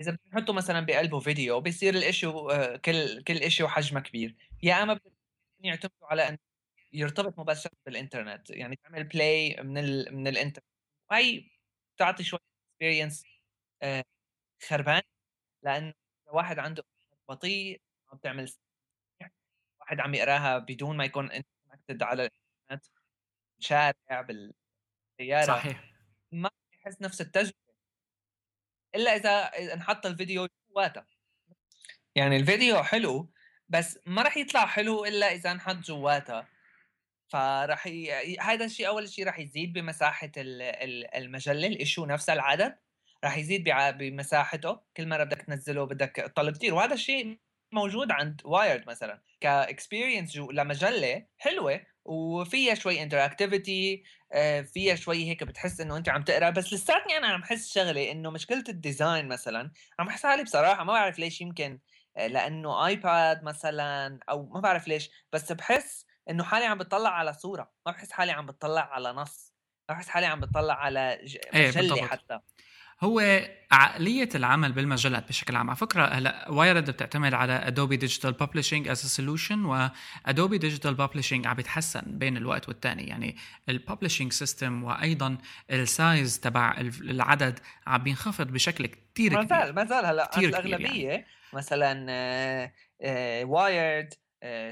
إذا 0.00 0.16
بنحطه 0.24 0.52
مثلا 0.52 0.80
بقلبه 0.80 1.20
فيديو 1.20 1.60
بيصير 1.60 1.94
ال 1.94 2.03
issue 2.03 2.48
كل 2.84 3.22
كل 3.24 3.36
issue 3.36 3.68
حجمه 3.68 4.00
كبير. 4.00 4.36
يا 4.62 4.82
أما 4.82 5.00
يعتمدوا 5.60 6.06
على 6.08 6.28
إن 6.28 6.38
يرتبط 6.92 7.38
مباشرة 7.38 7.72
بالإنترنت 7.86 8.50
يعني 8.50 8.76
تعمل 8.76 9.04
play 9.04 9.56
من 9.62 9.78
ال 9.78 10.16
من 10.16 10.26
الإنترنت. 10.28 10.66
وهي 11.10 11.44
بتعطي 11.96 12.24
شوية 12.24 12.40
experience 12.72 13.24
آه، 13.82 14.04
خربان 14.68 15.02
لأنه 15.62 15.94
واحد 16.26 16.58
عنده 16.58 16.84
بطيء 17.28 17.80
ما 18.12 18.18
بتعمل 18.18 18.52
واحد 19.80 20.00
عم 20.00 20.14
يقراها 20.14 20.58
بدون 20.58 20.96
ما 20.96 21.04
يكون 21.04 21.30
connected 21.72 22.02
على 22.02 22.30
الإنترنت 22.70 22.86
شارع 23.58 24.20
بالسيارة 24.20 25.46
صحيح. 25.46 25.92
ما 26.32 26.50
يحس 26.72 27.02
نفس 27.02 27.20
التجربة. 27.20 27.54
إلا 28.94 29.16
إذا 29.16 29.50
انحط 29.74 30.06
الفيديو 30.06 30.48
جواتها 30.70 31.06
يعني 32.14 32.36
الفيديو 32.36 32.82
حلو 32.82 33.32
بس 33.68 33.98
ما 34.06 34.22
راح 34.22 34.36
يطلع 34.36 34.66
حلو 34.66 35.04
إلا 35.04 35.32
إذا 35.32 35.52
انحط 35.52 35.76
جواتها 35.76 36.48
فراح 37.28 37.86
ي... 37.86 38.36
هذا 38.40 38.64
الشيء 38.64 38.88
أول 38.88 39.08
شيء 39.08 39.26
راح 39.26 39.38
يزيد 39.38 39.72
بمساحة 39.72 40.30
المجلة 40.36 41.66
ال 41.66 41.72
issue 41.72 42.04
نفسها 42.06 42.34
العدد 42.34 42.78
راح 43.24 43.36
يزيد 43.36 43.68
بمساحته. 43.98 44.80
كل 44.96 45.08
مرة 45.08 45.24
بدك 45.24 45.42
تنزله 45.42 45.84
بدك 45.84 46.10
تطلب 46.16 46.56
كثير 46.56 46.74
وهذا 46.74 46.94
الشيء 46.94 47.38
موجود 47.72 48.10
عند 48.12 48.40
Wired 48.44 48.88
مثلا 48.88 49.22
ك 49.40 49.49
experience 49.49 50.36
لمجلة 50.36 51.26
حلوة 51.38 51.80
وفيها 52.04 52.74
شوي 52.74 53.02
interactivity 53.02 54.02
آه، 54.32 54.60
فيها 54.60 54.94
شوي 54.94 55.28
هيك 55.28 55.44
بتحس 55.44 55.80
إنه 55.80 55.96
أنت 55.96 56.08
عم 56.08 56.22
تقرأ. 56.24 56.50
بس 56.50 56.72
لساتني 56.72 57.16
أنا 57.16 57.26
عم 57.26 57.44
حس 57.44 57.74
شغلة 57.74 58.10
إنه 58.10 58.30
مشكلة 58.30 58.64
ال 58.68 58.77
design 58.77 59.28
مثلا 59.28 59.70
عم 59.98 60.06
بحس 60.06 60.26
حالي 60.26 60.42
بصراحة 60.44 60.84
ما 60.84 60.92
بعرف 60.92 61.18
ليش 61.18 61.40
يمكن 61.40 61.78
آه، 62.16 62.26
لأنه 62.26 62.86
iPad 62.86 63.44
مثلا 63.44 64.20
أو 64.30 64.46
ما 64.46 64.60
بعرف 64.60 64.88
ليش. 64.88 65.10
بس 65.32 65.52
بحس 65.52 66.05
إنه 66.30 66.44
حالي 66.44 66.64
عم 66.64 66.78
بتطلع 66.78 67.10
على 67.10 67.32
صورة 67.32 67.70
ما 67.86 67.92
بحس 67.92 68.12
حالي 68.12 68.32
عم 68.32 68.46
بتطلع 68.46 68.82
على 68.92 69.12
نص 69.12 69.52
ما 69.88 69.94
بحس 69.94 70.08
حالي 70.08 70.26
عم 70.26 70.40
بتطلع 70.40 70.74
على 70.74 71.18
مجله 71.54 71.94
إيه 71.94 72.02
حتى. 72.02 72.40
هو 73.00 73.40
عقلية 73.70 74.28
العمل 74.34 74.72
بالمجلات 74.72 75.28
بشكل 75.28 75.56
عام 75.56 75.70
على 75.70 75.76
فكرة 75.76 76.04
هلأ 76.04 76.50
Wired 76.50 76.90
بتعتمد 76.90 77.34
على 77.34 77.52
Adobe 77.52 77.96
Digital 77.96 78.32
Publishing 78.32 78.88
as 78.88 78.98
solution 78.98 79.64
و 79.64 79.80
Adobe 79.80 80.58
Digital 80.58 80.94
Publishing 80.94 81.46
عم 81.46 81.54
بيتحسن 81.54 82.02
بين 82.06 82.36
الوقت 82.36 82.68
والتاني. 82.68 83.06
يعني 83.06 83.36
ال 83.68 83.74
publishing 83.74 84.32
system 84.32 84.84
وأيضا 84.84 85.38
ال 85.70 85.84
size 85.84 86.40
تبع 86.40 86.76
العدد 87.00 87.58
عم 87.86 88.02
بينخفض 88.02 88.46
بشكل 88.46 88.86
كثير 88.86 89.34
كبير 89.34 89.38
ما 89.38 89.44
زال 89.44 89.74
ما 89.74 89.84
زال 89.84 90.06
هلأ 90.06 90.38
الاغلبية 90.38 91.08
يعني. 91.08 91.26
مثلا 91.52 92.06
Wired 93.44 94.14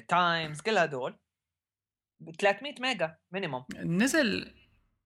Times 0.09 0.61
كل 0.61 0.79
هدول 0.79 1.19
300 2.39 2.75
ميجا 2.81 3.17
minimum 3.33 3.65
نزل 3.85 4.55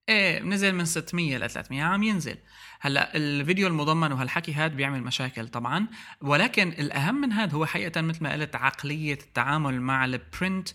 إيه 0.09 0.40
نزل 0.42 0.74
من 0.74 0.85
600 0.85 1.37
ل 1.37 1.50
300 1.50 1.83
عم 1.83 2.02
ينزل. 2.02 2.37
هلأ 2.81 3.16
الفيديو 3.16 3.66
المضمن 3.66 4.12
وهالحكي 4.12 4.52
هاد 4.52 4.76
بيعمل 4.76 5.02
مشاكل 5.02 5.48
طبعا 5.48 5.87
ولكن 6.20 6.68
الأهم 6.68 7.20
من 7.20 7.33
هذا 7.33 7.54
هو 7.54 7.66
حقيقه 7.66 8.00
مثل 8.00 8.22
ما 8.22 8.33
قلت 8.33 8.57
عقلية 8.57 9.14
التعامل 9.14 9.81
مع 9.81 10.04
ال 10.05 10.15
print 10.15 10.68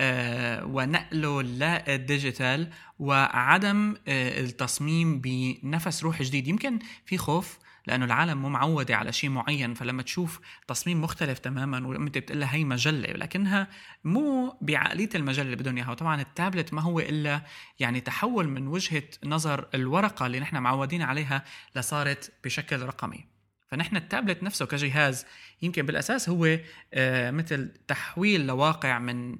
آه 0.00 0.64
ونقله 0.64 1.42
لل 1.42 1.70
digital 1.70 2.70
وعدم 2.98 3.96
آه 4.08 4.40
التصميم 4.40 5.20
بنفس 5.20 6.04
روح 6.04 6.22
جديد. 6.22 6.48
يمكن 6.48 6.78
في 7.06 7.18
خوف 7.18 7.58
لأنه 7.86 8.04
العالم 8.04 8.38
مو 8.38 8.48
معودة 8.48 8.96
على 8.96 9.12
شيء 9.12 9.30
معين 9.30 9.74
فلما 9.74 10.02
تشوف 10.02 10.40
تصميم 10.68 11.02
مختلف 11.02 11.38
تماما 11.38 11.86
وأنت 11.86 12.18
بتقول 12.18 12.40
لها 12.40 12.54
هي 12.54 12.64
مجلة 12.64 13.12
لكنها 13.12 13.68
مو 14.04 14.58
بعقلية 14.60 15.08
المجلة 15.14 15.44
اللي 15.44 15.56
بدهم 15.56 15.76
إياها. 15.76 15.90
وطبعا 15.90 16.20
التابلت 16.20 16.74
ما 16.74 16.82
هو 16.82 17.00
إلا 17.00 17.42
يعني 17.78 18.00
تحول 18.00 18.48
من 18.48 18.68
وجهة 18.68 19.02
نظر 19.24 19.68
الورقة 19.74 20.26
اللي 20.26 20.40
نحن 20.40 20.56
معودين 20.58 21.02
عليها 21.02 21.44
لصارت 21.76 22.32
بشكل 22.44 22.82
رقمي. 22.82 23.26
فنحن 23.68 23.96
التابلت 23.96 24.42
نفسه 24.42 24.66
كجهاز 24.66 25.26
يمكن 25.62 25.86
بالأساس 25.86 26.28
هو 26.28 26.58
آه، 26.94 27.30
مثل 27.30 27.74
تحويل 27.88 28.46
لواقع 28.46 28.98
من 28.98 29.36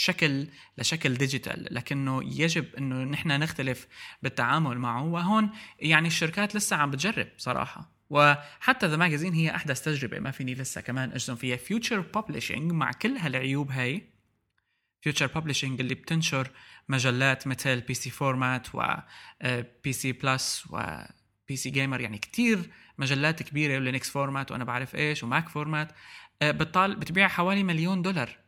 شكل 0.00 0.46
لشكل 0.78 1.14
digital 1.14 1.66
لكنه 1.70 2.22
يجب 2.24 2.74
إنه 2.74 3.04
نحن 3.04 3.28
نختلف 3.28 3.86
بالتعامل 4.22 4.78
معه. 4.78 5.04
وهون 5.04 5.50
يعني 5.78 6.08
الشركات 6.08 6.56
لسه 6.56 6.76
عم 6.76 6.90
بتجرب 6.90 7.28
صراحة. 7.36 7.92
وحتى 8.10 8.86
The 8.86 8.96
Magazine 8.96 9.32
هي 9.32 9.54
أحدث 9.54 9.82
تجربة 9.82 10.18
ما 10.18 10.30
فيني 10.30 10.54
لسه 10.54 10.80
كمان 10.80 11.10
أجزم 11.10 11.36
فيها. 11.36 11.56
Future 11.56 12.00
Publishing 12.00 12.72
مع 12.72 12.90
كل 12.92 13.16
هالعيوب 13.16 13.70
هاي 13.70 14.12
Future 15.00 15.26
Publishing 15.26 15.80
اللي 15.80 15.94
بتنشر 15.94 16.50
مجلات 16.88 17.46
مثل 17.46 17.80
PC 17.80 18.10
Format 18.10 18.74
و 18.74 18.82
PC 19.84 20.12
Plus 20.12 20.66
و 20.70 20.82
PC 21.48 21.56
Gamer 21.56 22.00
يعني 22.00 22.18
كتير 22.18 22.70
مجلات 22.98 23.42
كبيرة 23.42 23.76
و 23.76 23.82
Linux 23.82 24.10
Format 24.10 24.50
وأنا 24.50 24.64
بعرف 24.64 24.94
إيش 24.94 25.22
و 25.22 25.28
Mac 25.28 25.48
Format 25.48 25.92
آه، 26.42 26.50
بتطال 26.50 26.96
بتبيع 26.96 27.28
حوالي 27.28 27.62
مليون 27.62 28.02
دولار. 28.02 28.39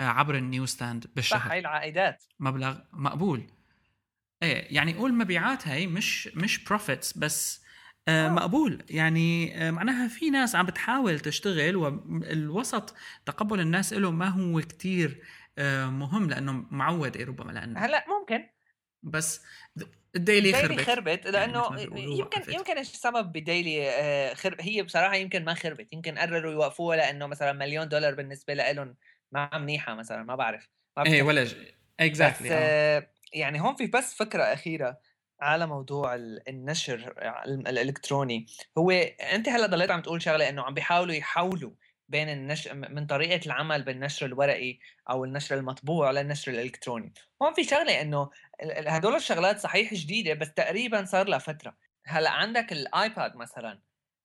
عبر 0.00 0.34
ال 0.34 0.66
Newsstand 0.66 1.06
بالشهر. 1.16 1.40
صح 1.40 1.46
هاي 1.46 1.58
العائدات. 1.58 2.24
مبلغ 2.40 2.78
مقبول. 2.92 3.46
إيه 4.42 4.74
يعني 4.74 4.94
قول 4.94 5.14
مبيعات 5.14 5.68
هاي 5.68 5.86
مش 5.86 6.28
مش 6.28 6.64
profits 6.64 7.18
بس 7.18 7.64
آه 8.08 8.28
مقبول. 8.28 8.82
يعني 8.90 9.56
آه 9.66 9.70
معناها 9.70 10.08
في 10.08 10.30
ناس 10.30 10.54
عم 10.54 10.66
بتحاول 10.66 11.20
تشتغل 11.20 11.76
والوسط 11.76 12.94
تقبل 13.26 13.60
الناس 13.60 13.92
له 13.92 14.10
ما 14.10 14.28
هو 14.28 14.60
كتير 14.60 15.22
آه 15.58 15.86
مهم 15.86 16.30
لأنه 16.30 16.52
معود 16.70 17.16
ربما 17.16 17.52
لأنه 17.52 17.80
هلأ 17.80 18.04
ممكن. 18.08 18.48
بس 19.02 19.44
الديلي 20.16 20.52
خربت. 20.52 20.80
خربت 20.80 21.24
يعني 21.24 21.30
لأنه 21.30 21.68
يعني 21.78 22.18
يمكن 22.18 22.40
وقفت. 22.40 22.54
يمكن 22.54 22.78
السبب 22.78 23.32
بديلي 23.32 23.90
آه، 23.90 24.34
خرب 24.34 24.60
هي 24.60 24.82
بصراحة 24.82 25.14
يمكن 25.16 25.44
ما 25.44 25.54
خربت 25.54 25.92
يمكن 25.92 26.18
قرروا 26.18 26.52
يوقفوها 26.52 26.96
لأنه 26.96 27.26
مثلا 27.26 27.52
مليون 27.52 27.88
دولار 27.88 28.14
بالنسبة 28.14 28.54
لهم 28.54 28.96
ما 29.32 29.58
منيحة 29.58 29.94
مثلا 29.94 30.22
ما 30.22 30.34
بعرف 30.34 30.68
ما 30.96 31.06
إيه 31.06 31.22
ولا 31.22 31.46
اكزاكتلي 32.00 32.48
آه. 32.52 33.10
يعني 33.32 33.60
هون 33.60 33.74
في 33.76 33.86
بس 33.86 34.14
فكرة 34.14 34.42
أخيرة 34.42 34.98
على 35.40 35.66
موضوع 35.66 36.14
النشر 36.48 37.14
الإلكتروني. 37.48 38.46
هو 38.78 38.90
أنت 38.90 39.48
هلأ 39.48 39.66
ضليت 39.66 39.90
عم 39.90 40.02
تقول 40.02 40.22
شغلة 40.22 40.48
إنه 40.48 40.62
عم 40.62 40.74
بيحاولوا 40.74 41.14
يحولوا 41.14 41.70
بين 42.08 42.28
النشر 42.28 42.74
من 42.74 43.06
طريقة 43.06 43.46
العمل 43.46 43.82
بالنشر 43.82 44.26
الورقي 44.26 44.78
أو 45.10 45.24
النشر 45.24 45.56
المطبوع 45.56 46.10
للنشر 46.10 46.52
الإلكتروني. 46.52 47.14
هون 47.42 47.54
في 47.54 47.64
شغلة 47.64 48.00
إنه 48.00 48.30
هدول 48.86 49.14
الشغلات 49.14 49.58
صحيح 49.58 49.94
جديدة 49.94 50.34
بس 50.34 50.54
تقريبا 50.54 51.04
صار 51.04 51.28
لها 51.28 51.38
فترة. 51.38 51.76
هلأ 52.06 52.30
عندك 52.30 52.72
ال 52.72 52.85
iPad 52.85 53.36
مثلا 53.36 53.80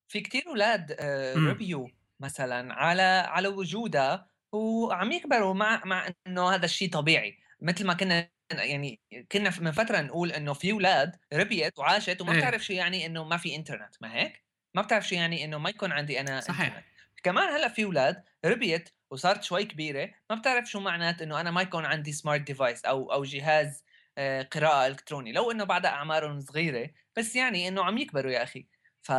في 0.07 0.19
كتير 0.19 0.43
أولاد 0.47 0.91
ربيوا 1.37 1.85
آه، 1.85 1.91
مثلا 2.19 2.73
على 2.73 3.01
على 3.01 3.47
وجودها 3.47 4.30
وعم 4.51 5.11
يكبروا 5.11 5.53
مع 5.53 5.81
مع 5.85 6.09
إنه 6.27 6.49
هذا 6.49 6.65
الشيء 6.65 6.89
طبيعي. 6.91 7.37
مثل 7.61 7.85
ما 7.87 7.93
كنا 7.93 8.29
يعني 8.51 9.01
كنا 9.31 9.51
من 9.59 9.71
فترة 9.71 10.01
نقول 10.01 10.31
إنه 10.31 10.53
في 10.53 10.71
أولاد 10.71 11.15
ربيت 11.33 11.79
وعاشت 11.79 12.21
وما 12.21 12.33
إيه. 12.33 12.39
بتعرف 12.39 12.63
شو 12.65 12.73
يعني 12.73 13.05
إنه 13.05 13.23
ما 13.23 13.37
في 13.37 13.55
إنترنت 13.55 13.95
ما 14.01 14.15
هيك؟ 14.15 14.43
ما 14.75 14.81
بتعرف 14.81 15.07
شو 15.07 15.15
يعني 15.15 15.45
إنه 15.45 15.57
ما 15.57 15.69
يكون 15.69 15.91
عندي 15.91 16.19
أنا 16.21 16.39
صحيح. 16.39 16.67
إنترنت. 16.67 16.85
كمان 17.23 17.49
هلأ 17.53 17.67
في 17.67 17.83
أولاد 17.83 18.23
ربيت 18.45 18.89
وصارت 19.11 19.43
شوي 19.43 19.65
كبيرة 19.65 20.11
ما 20.29 20.35
بتعرف 20.35 20.65
شو 20.69 20.79
معنات 20.79 21.21
إنه 21.21 21.41
أنا 21.41 21.51
ما 21.51 21.61
يكون 21.61 21.85
عندي 21.85 22.11
smart 22.13 22.41
device 22.41 22.85
أو 22.85 23.13
أو 23.13 23.23
جهاز 23.23 23.83
آه، 24.17 24.41
قراءة 24.43 24.87
إلكتروني. 24.87 25.31
لو 25.31 25.51
إنه 25.51 25.63
بعدها 25.63 25.91
أعمارهم 25.91 26.39
صغيرة 26.39 26.89
بس 27.17 27.35
يعني 27.35 27.67
إنه 27.67 27.83
عم 27.83 27.97
يكبروا 27.97 28.31
يا 28.31 28.43
أخي. 28.43 28.67
ف 29.01 29.11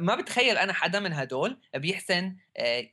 ما 0.00 0.14
بتخيل 0.18 0.58
أنا 0.58 0.72
حدا 0.72 1.00
من 1.00 1.12
هدول 1.12 1.60
بيحسن 1.74 2.36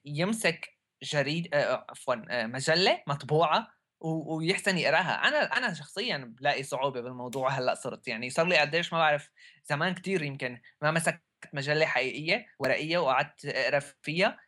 يمسك 0.06 0.76
جريد 1.04 1.56
عفوا 1.56 2.46
مجلة 2.46 3.04
مطبوعة 3.08 3.68
ويحسن 4.00 4.78
يقراها. 4.78 5.28
أنا 5.28 5.58
أنا 5.58 5.74
شخصيا 5.74 6.18
بلاقي 6.18 6.64
صعوبة 6.64 7.02
بالموضوع 7.02 7.50
هلأ 7.50 7.76
صرت. 7.76 8.08
يعني 8.08 8.30
صار 8.30 8.48
لي 8.48 8.58
قديش 8.58 8.94
ما 8.94 9.00
بعرف 9.00 9.30
زمان 9.66 9.94
كتير 9.94 10.24
يمكن 10.24 10.62
ما 10.82 10.92
مسكت 10.92 11.22
مجلة 11.54 11.86
حقيقية 11.86 12.46
ورقية 12.60 12.98
وقعدت 12.98 13.46
أقرأ 13.46 13.80
فيها. 14.02 14.40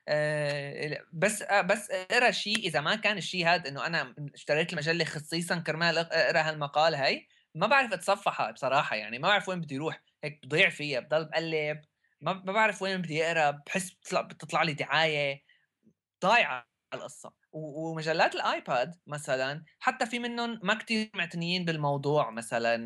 بس 1.14 1.44
بس 1.44 1.92
أقرأ 1.92 2.32
شيء 2.32 2.58
إذا 2.58 2.82
ما 2.82 2.96
كان 2.96 3.18
الشيء 3.18 3.48
هذا 3.48 3.70
إنه 3.70 3.86
أنا 3.86 4.16
اشتريت 4.34 4.74
المجلة 4.74 5.06
خصيصا 5.06 5.60
كرمال 5.60 5.98
أقرأ 5.98 6.42
هالمقال 6.42 6.96
هاي 6.96 7.28
ما 7.56 7.68
بعرف 7.68 7.94
اتصفحها 7.94 8.52
بصراحة. 8.52 8.96
يعني 8.96 9.20
ما 9.20 9.28
بعرف 9.28 9.50
وين 9.50 9.62
بدي 9.62 9.78
أروح 9.78 10.02
هيك 10.24 10.40
بضيع 10.46 10.70
فيها 10.70 11.00
بضل 11.00 11.26
بقلب 11.26 11.82
ما 12.22 12.34
ما 12.34 12.54
بعرف 12.54 12.82
وين 12.82 13.02
بدي 13.02 13.26
اقرا 13.26 13.52
بحس 13.52 13.92
بتطلع 13.92 14.22
بتطلع 14.22 14.64
لي 14.64 14.74
دعاية 14.74 15.44
ضايعه 16.24 16.68
القصة. 16.94 17.34
ومجلات 17.54 18.36
الآيباد 18.36 18.96
مثلا 19.08 19.64
حتى 19.80 20.06
في 20.06 20.20
منهم 20.20 20.60
ما 20.64 20.74
كتير 20.76 21.12
معتنيين 21.16 21.66
بالموضوع 21.66 22.32
مثلا 22.32 22.78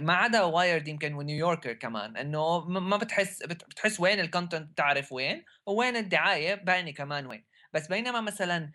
ما 0.00 0.14
عدا 0.14 0.42
وايرد 0.42 0.88
يمكن 0.88 1.14
ونيويوركر 1.14 1.72
كمان 1.72 2.16
إنه 2.16 2.60
ما 2.68 2.96
بتحس 2.96 3.42
بتحس 3.42 4.00
وين 4.00 4.20
ال 4.20 4.26
content 4.26 4.70
بتعرف 4.72 5.12
وين 5.12 5.44
وين 5.66 5.96
الدعاية 5.96 6.54
باينه 6.54 6.92
كمان 6.92 7.26
وين. 7.26 7.46
بس 7.72 7.88
بينما 7.88 8.20
مثلا 8.20 8.72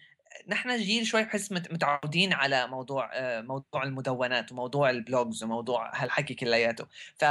نحن 0.47 0.77
جيل 0.77 1.05
شوي 1.05 1.23
بحس 1.23 1.51
متعودين 1.51 2.33
على 2.33 2.67
موضوع 2.67 3.11
موضوع 3.41 3.83
المدونات 3.83 4.51
وموضوع 4.51 4.89
ال 4.89 4.98
blogs 4.98 5.43
وموضوع 5.43 6.03
هالحكي 6.03 6.33
كلياته. 6.33 6.87
ف 7.17 7.25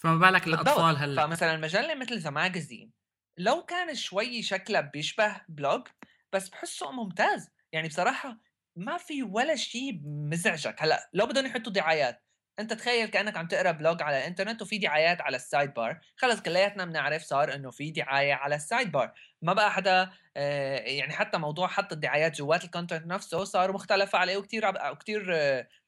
فما 0.00 0.16
بالك 0.16 0.46
الأطفال 0.46 0.96
هلأ؟ 0.96 1.26
فمثلا 1.26 1.56
مجلة 1.56 1.94
مثل 1.94 2.18
The 2.18 2.30
Magazine 2.30 2.92
لو 3.38 3.62
كان 3.62 3.94
شوي 3.94 4.42
شكلها 4.42 4.80
بيشبه 4.80 5.40
blog 5.48 5.88
بس 6.32 6.48
بحسه 6.48 6.90
ممتاز. 6.90 7.48
يعني 7.72 7.88
بصراحة 7.88 8.38
ما 8.76 8.96
في 8.96 9.22
ولا 9.22 9.56
شيء 9.56 10.00
مزعجك 10.04 10.82
هلأ 10.82 11.10
لو 11.12 11.26
بدهم 11.26 11.46
يحطوا 11.46 11.72
دعايات 11.72 12.22
أنت 12.58 12.72
تخيل 12.72 13.08
كأنك 13.08 13.36
عم 13.36 13.48
تقرأ 13.48 13.70
blog 13.70 14.02
على 14.02 14.18
الإنترنت 14.18 14.62
وفي 14.62 14.78
دعايات 14.78 15.20
على 15.20 15.36
ال 15.36 15.44
side 15.44 15.74
bar 15.74 16.00
خلص 16.16 16.40
كلياتنا 16.42 16.84
بنعرف 16.84 17.22
صار 17.22 17.54
إنه 17.54 17.70
في 17.70 17.90
دعاية 17.90 18.34
على 18.34 18.54
ال 18.54 18.62
side 18.62 18.92
bar 18.92 19.12
ما 19.42 19.52
بقى 19.52 19.72
حدا 19.72 20.10
آه، 20.36 20.76
يعني 20.78 21.12
حتى 21.12 21.38
موضوع 21.38 21.68
حط 21.68 21.92
الدعايات 21.92 22.36
جوات 22.36 22.64
ال 22.64 22.69
content 22.69 23.06
نفسه 23.06 23.44
صار 23.44 23.72
مختلف 23.72 24.16
عليه 24.16 24.36
وكثير 24.36 24.70
كثير 24.94 25.34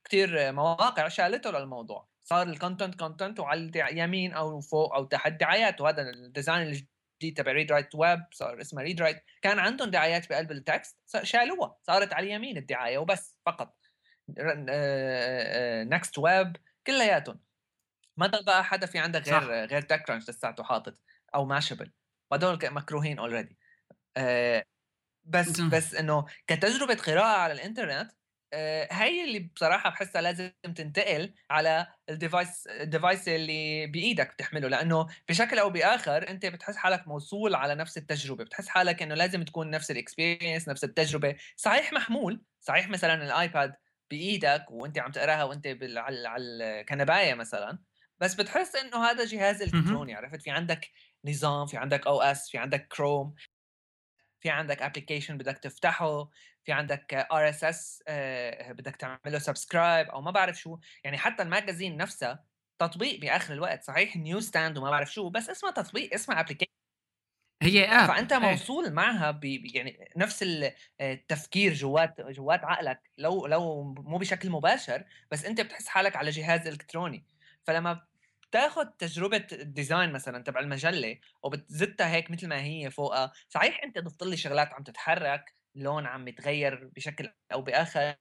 كثير 0.05 0.53
مواقع 0.53 1.09
شالته 1.09 1.51
للموضوع. 1.51 2.09
صار 2.25 2.47
ال 2.49 2.55
content 2.55 2.95
content 2.95 3.41
وعلى 3.41 3.71
اليمين 3.91 4.33
أو 4.33 4.61
فوق 4.61 4.95
أو 4.95 5.05
تحت 5.05 5.33
دعايات. 5.33 5.81
وهذا 5.81 6.03
ال 6.11 6.18
design 6.18 6.63
الجديد 6.63 7.37
تبع 7.37 7.53
ReadWriteWeb 7.53 8.21
صار 8.33 8.61
اسمه 8.61 8.83
ReadWrite 8.83 9.23
كان 9.43 9.59
عندهم 9.59 9.91
دعايات 9.91 10.29
بقلب 10.31 10.53
ال 10.53 10.62
text 10.62 10.99
شالوها. 11.23 11.77
صارت 11.83 12.13
على 12.13 12.27
اليمين 12.27 12.57
الدعاية 12.57 12.99
وبس 12.99 13.39
فقط. 13.47 13.84
Next 15.89 16.19
Web 16.19 16.57
كلياتهم. 16.87 17.41
ما 18.17 18.27
ضل 18.27 18.45
بقى 18.45 18.65
حدا 18.65 18.87
في 18.87 18.99
عندك 18.99 19.29
غير 19.29 19.41
صح. 19.41 19.47
غير 19.47 19.83
TechCrunch 19.83 20.29
لساته 20.31 20.65
حاطط 20.65 20.99
أو 21.35 21.45
Mashable 21.45 21.93
وهدول 22.31 22.59
مكروهين 22.65 23.19
already 23.19 23.59
أه 24.17 24.65
بس 25.25 25.61
بس 25.61 25.95
إنه 25.95 26.27
كتجربة 26.47 26.95
قراءة 26.95 27.39
على 27.39 27.53
الإنترنت 27.53 28.13
أه 28.53 28.89
هي 28.93 29.25
اللي 29.25 29.39
بصراحة 29.39 29.91
بحسها 29.91 30.23
لازم 30.23 30.51
تنتقل 30.77 31.35
على 31.51 31.87
ال 32.09 32.17
device 32.17 32.67
ال 32.67 32.76
device 32.76 33.29
اللي 33.29 33.87
بإيدك 33.87 34.35
بتحمله. 34.35 34.69
لأنه 34.69 35.07
بشكل 35.29 35.59
أو 35.59 35.71
بآخر 35.71 36.29
أنت 36.29 36.47
بتحس 36.47 36.77
حالك 36.77 37.09
موصول 37.09 37.55
على 37.55 37.75
نفس 37.75 37.99
التجربة. 37.99 38.45
بتحس 38.45 38.69
حالك 38.69 39.03
إنه 39.03 39.15
لازم 39.15 39.43
تكون 39.43 39.71
نفس 39.71 39.91
ال 39.91 39.98
experience 39.98 40.69
نفس 40.69 40.85
التجربة. 40.85 41.37
صحيح 41.57 41.93
محمول. 41.93 42.43
صحيح 42.61 42.89
مثلا 42.89 43.15
الايباد 43.25 43.75
بإيدك 44.11 44.67
وانت 44.71 44.99
عم 44.99 45.13
تقراها 45.13 45.45
وانت 45.45 45.69
بال... 45.69 45.99
على 45.99 46.29
على 46.29 46.43
الكنباية 46.45 47.35
مثلا 47.35 47.79
بس 48.19 48.35
بتحس 48.35 48.77
إنه 48.77 49.05
هذا 49.05 49.25
جهاز 49.25 49.63
إلكتروني 49.63 50.15
عرفت؟ 50.15 50.43
في 50.43 50.51
عندك 50.51 50.91
نظام 51.25 51.67
في 51.67 51.77
عندك 51.77 52.07
OS 52.07 52.51
في 52.51 52.59
عندك 52.59 52.89
كروم 52.89 53.35
في 54.41 54.51
عندك 54.51 54.83
application 54.83 55.39
بدك 55.39 55.59
تفتحه 55.59 56.31
في 56.65 56.73
عندك 56.73 57.15
RSS 57.15 58.03
بدك 58.71 58.97
تعمله 58.97 59.39
subscribe 59.39 60.09
أو 60.09 60.21
ما 60.21 60.31
بعرف 60.31 60.59
شو. 60.59 60.79
يعني 61.05 61.19
حتى 61.19 61.43
ال 61.43 61.49
magazine 61.49 61.97
نفسها 61.97 62.45
تطبيق 62.79 63.21
بآخر 63.21 63.55
الوقت 63.55 63.83
صحيح؟ 63.83 64.17
Newsstand 64.17 64.79
وما 64.79 64.91
بعرف 64.91 65.13
شو 65.13 65.31
بس 65.31 65.51
اسمها 65.51 65.73
تطبيق 65.73 66.15
اسمها 66.15 66.41
application 66.41 66.84
هي 67.65 67.85
app 67.85 68.09
فأنت 68.09 68.33
إيه. 68.33 68.39
موصول 68.39 68.93
معها 68.93 69.31
ب 69.31 69.45
يعني 69.45 70.09
نفس 70.17 70.45
التفكير 71.01 71.73
جوات 71.75 72.21
جوات 72.21 72.65
عقلك 72.65 73.11
لو 73.19 73.47
لو 73.47 73.83
مو 73.85 74.19
بشكل 74.19 74.51
مباشر 74.51 75.05
بس 75.31 75.45
أنت 75.45 75.61
بتحس 75.61 75.89
حالك 75.89 76.17
على 76.17 76.31
جهاز 76.31 76.67
إلكتروني. 76.69 77.27
فلما 77.65 78.07
بتاخذ 78.51 78.85
تجربة 78.87 79.47
ال 79.53 79.62
design 79.62 80.13
مثلا 80.13 80.45
تبع 80.45 80.61
المجلة 80.61 81.19
وبتزتها 81.43 82.09
هيك 82.15 82.31
مثل 82.31 82.49
ما 82.49 82.63
هي 82.63 82.91
فوقها 82.91 83.33
صحيح 83.49 83.81
أنت 83.85 83.99
ضفت 83.99 84.23
لي 84.23 84.37
شغلات 84.37 84.75
عم 84.75 84.83
تتحرك 84.83 85.55
لون 85.75 86.07
عم 86.07 86.29
يتغير 86.29 86.91
بشكل 86.97 87.31
أو 87.53 87.63
بآخر 87.63 88.15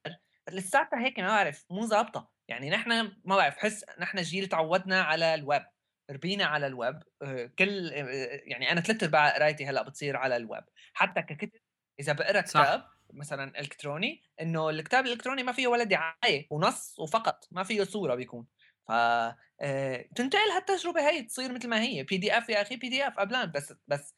لساتها 0.51 1.05
هيك 1.05 1.19
ما 1.19 1.27
بعرف 1.27 1.65
مو 1.69 1.85
ظابطة. 1.85 2.31
يعني 2.47 2.69
نحن 2.69 2.91
ما 3.25 3.35
بعرف 3.35 3.57
حس 3.57 3.85
نحن 3.99 4.21
جيل 4.21 4.47
تعودنا 4.47 5.01
على 5.01 5.35
الويب 5.35 5.63
ربينا 6.09 6.45
على 6.45 6.67
الويب 6.67 6.99
آه، 7.21 7.45
كل 7.59 7.93
آه، 7.93 8.41
يعني 8.45 8.71
أنا 8.71 8.81
ثلاث 8.81 9.03
أرباع 9.03 9.35
قرايتي 9.35 9.65
هلأ 9.65 9.83
بتصير 9.83 10.17
على 10.17 10.37
الويب. 10.37 10.63
حتى 10.93 11.21
ككتب 11.21 11.59
إذا 11.99 12.13
بقرأ 12.13 12.41
كتاب 12.41 12.83
مثلا 13.13 13.59
إلكتروني 13.59 14.23
إنه 14.41 14.69
الكتاب 14.69 15.05
الإلكتروني 15.05 15.43
ما 15.43 15.51
فيه 15.51 15.67
ولا 15.67 15.83
دعاية 15.83 16.47
ونص 16.49 16.99
وفقط 16.99 17.47
ما 17.51 17.63
فيه 17.63 17.83
صورة 17.83 18.15
بيكون. 18.15 18.47
ف 18.87 18.91
آه، 18.91 20.05
تنتقل 20.15 20.49
هالتجربة 20.55 21.09
هي 21.09 21.23
تصير 21.23 21.53
مثل 21.53 21.69
ما 21.69 21.81
هي 21.81 22.03
PDF 22.03 22.49
يا 22.49 22.61
أخي 22.61 22.75
PDF 22.75 23.19
قبلان 23.19 23.51
بس 23.51 23.73
بس 23.87 24.15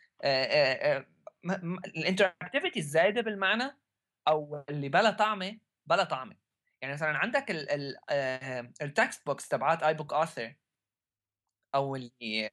ال 1.97 2.03
interactivity 2.03 2.79
الزايدة 2.79 3.21
بالمعنى 3.21 3.77
أو 4.27 4.63
اللي 4.69 4.89
بلا 4.89 5.11
طعمة 5.11 5.57
بلا 5.85 6.03
طعمة. 6.03 6.35
يعني 6.81 6.93
مثلا 6.93 7.17
عندك 7.17 7.45
ال 8.81 8.90
text 8.90 9.25
box 9.25 9.47
تبعات 9.47 9.83
iBooks 9.83 10.13
Author 10.13 10.53
أو 11.75 11.95
اللي 11.95 12.49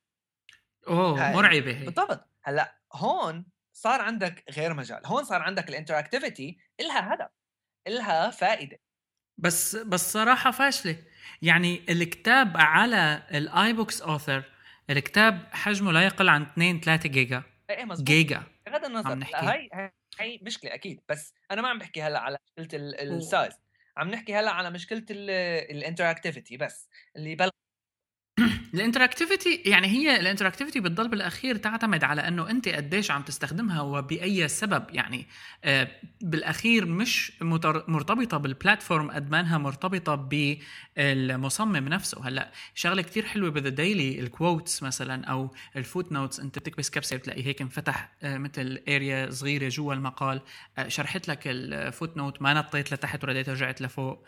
أوه 0.89 1.33
مرعبة 1.33 1.77
هي. 1.77 1.85
بالضبط. 1.85 2.29
هلأ 2.43 2.79
هون 2.93 3.47
صار 3.73 4.01
عندك 4.01 4.45
غير 4.51 4.75
مجال. 4.75 5.07
هون 5.07 5.25
صار 5.25 5.43
عندك 5.43 5.69
ال 5.69 5.75
interactivity 5.75 6.59
إلها 6.81 7.15
هدف 7.15 7.29
إلها 7.87 8.31
فائدة. 8.31 8.79
بس 9.39 9.77
بس 9.77 10.13
صراحة 10.13 10.51
فاشلة. 10.51 10.97
يعني 11.43 11.85
الكتاب 11.89 12.57
على 12.57 13.23
ال 13.35 13.73
iBooks 13.73 14.03
Author 14.03 14.45
الكتاب 14.91 15.49
حجمه 15.53 15.93
لا 15.93 16.05
يقل 16.05 16.29
عن 16.29 16.43
2 16.43 16.81
3 16.81 17.09
جيجا. 17.09 17.43
إيه 17.71 17.85
مزبوط. 17.85 18.07
جيجا. 18.07 18.43
بغض 18.67 18.85
النظر. 18.85 19.11
عم 19.11 19.19
نحكي. 19.19 19.47
هاي 19.47 19.91
هي 20.21 20.39
مشكلة 20.43 20.75
أكيد. 20.75 21.01
بس 21.09 21.35
أنا 21.51 21.63
ما 21.63 21.69
عم 21.69 21.79
بحكي 21.79 22.03
هلأ 22.03 22.19
على 22.19 22.39
مشكلة 22.59 22.81
ال 22.81 22.96
size 22.96 23.55
عم 23.97 24.09
نحكي 24.09 24.35
هلأ 24.35 24.51
على 24.51 24.71
مشكلة 24.71 25.07
ال 25.11 25.21
interactivity 25.21 26.57
بس 26.57 26.89
اللي 27.17 27.35
بال 27.35 27.51
interactivity 28.75 29.63
يعني 29.67 29.87
هي 29.87 30.21
ال 30.21 30.25
interactivity 30.25 30.81
بتضل 30.81 31.09
بالاخير 31.09 31.57
تعتمد 31.57 32.05
على 32.05 32.29
أنه 32.29 32.51
أنت 32.51 32.69
قديش 32.69 33.11
عم 33.11 33.23
تستخدمها 33.23 33.81
وبأي 33.81 34.49
سبب. 34.49 34.85
يعني 34.91 35.27
آه، 35.65 35.89
بالأخير 36.21 36.87
مش 36.87 37.33
مرتبطة 37.89 38.37
بال 38.37 38.52
platform 38.52 39.11
قد 39.11 39.31
ما 39.31 39.41
أنها 39.41 39.59
مرتبطة 39.59 40.15
بالمصمم 40.15 41.89
نفسه. 41.89 42.29
هلأ 42.29 42.53
شغلة 42.75 43.03
كتير 43.03 43.25
حلوة 43.27 43.51
ب 43.51 43.55
The 43.55 43.69
Daily 43.69 44.21
ال 44.21 44.30
quotes 44.30 44.83
مثلا 44.83 45.25
أو 45.27 45.51
ال 45.77 46.13
footnotes 46.13 46.41
أنت 46.41 46.59
بتكبس 46.59 46.91
كبسة 46.91 47.17
بتلاقي 47.17 47.47
هيك 47.47 47.63
انفتح 47.63 48.13
آه، 48.23 48.39
مثل 48.39 48.83
area 48.89 49.31
صغيرة 49.31 49.69
جوا 49.69 49.95
المقال 49.95 50.41
آه، 50.79 50.89
شرحت 50.89 51.29
لك 51.29 51.41
ال 51.47 52.17
footnote 52.17 52.43
ما 52.43 52.55
نطيت 52.55 52.93
لتحت 52.93 53.25
ورديت 53.25 53.49
رجعت 53.49 53.83
لفوق. 53.83 54.27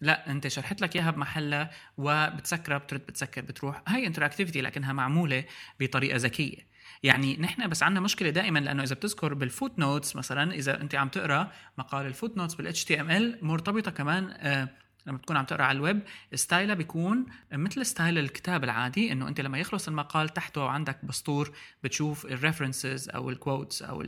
لا 0.00 0.30
أنت 0.30 0.48
شرحت 0.48 0.80
لك 0.80 0.96
إياها 0.96 1.10
بمحلها 1.10 1.70
وبتسكرها 1.98 2.78
بترد 2.78 3.00
بتسكر 3.00 3.40
بتروح. 3.40 3.82
هاي 3.88 4.06
interactivity 4.06 4.60
لكنها 4.60 4.92
معمولة 4.92 5.44
بطريقة 5.80 6.16
ذكية. 6.16 6.74
يعني 7.02 7.36
نحن 7.36 7.68
بس 7.68 7.82
عندنا 7.82 8.00
مشكلة 8.00 8.30
دائما 8.30 8.58
لأنه 8.58 8.82
إذا 8.82 8.94
بتذكر 8.94 9.34
بال 9.34 9.78
footnotes 9.78 10.16
مثلا 10.16 10.54
إذا 10.54 10.80
أنت 10.80 10.94
عم 10.94 11.08
تقرأ 11.08 11.52
مقال 11.78 12.06
ال 12.06 12.36
footnotes 12.36 12.54
بال 12.54 12.84
HTML 12.84 13.38
مرتبطة 13.42 13.90
كمان 13.90 14.30
آه 14.30 14.68
لما 15.06 15.18
تكون 15.18 15.36
عم 15.36 15.44
تقرأ 15.44 15.62
على 15.62 15.76
ال 15.76 15.83
web 15.83 16.02
ال 16.34 16.40
style 16.40 16.68
ها 16.68 16.74
بيكون 16.74 17.26
مثل 17.52 17.86
style 17.86 18.18
الكتاب 18.18 18.64
العادي 18.64 19.12
إنه 19.12 19.28
أنت 19.28 19.40
لما 19.40 19.58
يخلص 19.58 19.88
المقال 19.88 20.28
تحته 20.28 20.68
عندك 20.68 21.04
بسطور 21.04 21.56
بتشوف 21.82 22.26
ال 22.26 22.34
references 22.34 23.08
أو 23.08 23.30
ال 23.30 23.37
quotes 23.37 23.82
أو 23.82 24.04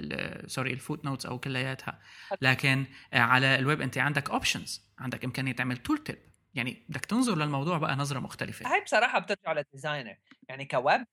sorry 0.47 0.73
ال 0.73 1.05
footnotes 1.05 1.27
أو 1.27 1.39
كلياتها. 1.39 2.01
لكن 2.41 2.87
على 3.13 3.59
الويب 3.59 3.81
أنت 3.81 3.99
عندك 3.99 4.31
options 4.31 4.87
عندك 4.99 5.25
إمكانية 5.25 5.53
تعمل 5.53 5.77
tool 5.77 5.99
tip 5.99 6.19
يعني 6.55 6.87
بدك 6.89 7.05
تنظر 7.05 7.37
للموضوع 7.37 7.79
بقى 7.79 7.97
نظرة 7.97 8.19
مختلفة. 8.21 8.73
هاي 8.75 8.81
بصراحة 8.81 9.19
بترجع 9.19 9.53
لل 9.53 9.66
designer 9.66 10.17
يعني 10.49 10.65
كويب 10.65 11.07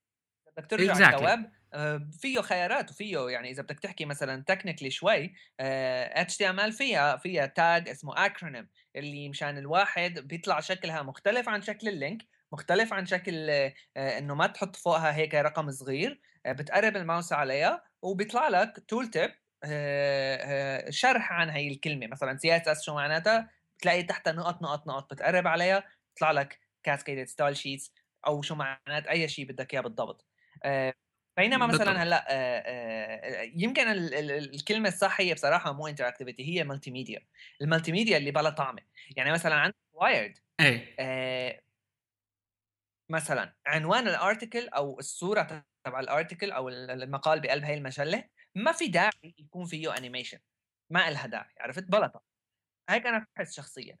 بدك 0.56 0.70
ترجع 0.70 0.94
exactly. 0.94 1.14
كويب 1.14 1.38
آه، 1.38 1.50
فيه 2.20 2.40
خيارات 2.40 2.90
وفيه 2.90 3.28
يعني 3.28 3.50
إذا 3.50 3.62
بدك 3.62 3.80
تحكي 3.80 4.04
مثلا 4.04 4.44
technically 4.46 4.90
شوي 4.90 5.34
HTML 5.60 6.72
فيها 6.72 7.16
فيها 7.16 7.46
tag 7.46 7.88
اسمه 7.88 8.26
acronym 8.26 8.68
اللي 8.96 9.28
مشان 9.28 9.58
الواحد 9.58 10.18
بيطلع 10.18 10.60
شكلها 10.60 11.02
مختلف 11.02 11.48
عن 11.48 11.62
شكل 11.62 11.88
ال 11.88 11.95
link 11.95 12.22
مختلف 12.52 12.92
عن 12.92 13.06
شكل 13.06 13.50
آه، 13.50 13.72
إنه 13.96 14.34
ما 14.34 14.46
تحط 14.46 14.76
فوقها 14.76 15.14
هيك 15.16 15.34
رقم 15.34 15.70
صغير 15.70 16.20
آه، 16.46 16.52
بتقرب 16.52 16.96
الماوس 16.96 17.32
عليها 17.32 17.84
وبيطلع 18.02 18.48
لك 18.48 18.84
tool 18.88 19.10
tip 19.10 19.30
شرح 20.90 21.32
عن 21.32 21.50
هي 21.50 21.68
الكلمة. 21.68 22.06
مثلا 22.06 22.38
CSS 22.38 22.84
شو 22.84 22.94
معناتها؟ 22.94 23.50
بتلاقي 23.78 24.02
تحتها 24.02 24.32
نقط 24.32 24.62
نقط 24.62 24.86
نقط 24.86 25.12
بتقرب 25.14 25.46
عليها 25.46 25.84
بيطلع 26.14 26.30
لك 26.30 26.60
cascaded 26.82 27.24
style 27.28 27.56
sheets 27.56 27.92
أو 28.26 28.42
شو 28.42 28.54
معنات 28.54 29.06
أي 29.06 29.28
شيء 29.28 29.46
بدك 29.48 29.74
إياه 29.74 29.82
بالضبط. 29.82 30.26
بينما 31.36 31.66
مثلا 31.66 32.02
هلأ 32.02 33.42
يمكن 33.54 33.88
الكلمة 33.88 34.88
الصح 34.88 35.20
هي 35.20 35.34
بصراحة 35.34 35.72
مو 35.72 35.86
interactivity 35.86 36.48
هي 36.48 36.64
multimedia 36.64 36.90
ال 36.90 37.26
multimedia 37.62 38.16
اللي 38.16 38.30
بلا 38.30 38.50
طعمة. 38.50 38.82
يعني 39.16 39.32
مثلا 39.32 39.54
عندك 39.54 39.76
Wired 39.92 40.38
إيه. 40.60 41.64
مثلا 43.10 43.56
عنوان 43.66 44.08
ال 44.08 44.15
article 44.15 44.68
أو 44.68 44.98
الصورة 44.98 45.64
تبع 45.84 46.00
ال 46.00 46.06
article 46.06 46.50
أو 46.50 46.68
المقال 46.68 47.40
بقلب 47.40 47.64
هاي 47.64 47.74
المجله 47.74 48.24
ما 48.54 48.72
في 48.72 48.88
داعي 48.88 49.34
يكون 49.38 49.66
فيه 49.66 49.96
animation 49.96 50.38
ما 50.90 51.10
لها 51.10 51.26
داعي 51.26 51.54
عرفت؟ 51.60 51.84
بلطه 51.84 52.22
هيك 52.90 53.06
أنا 53.06 53.26
بحس 53.36 53.56
شخصيا. 53.56 53.98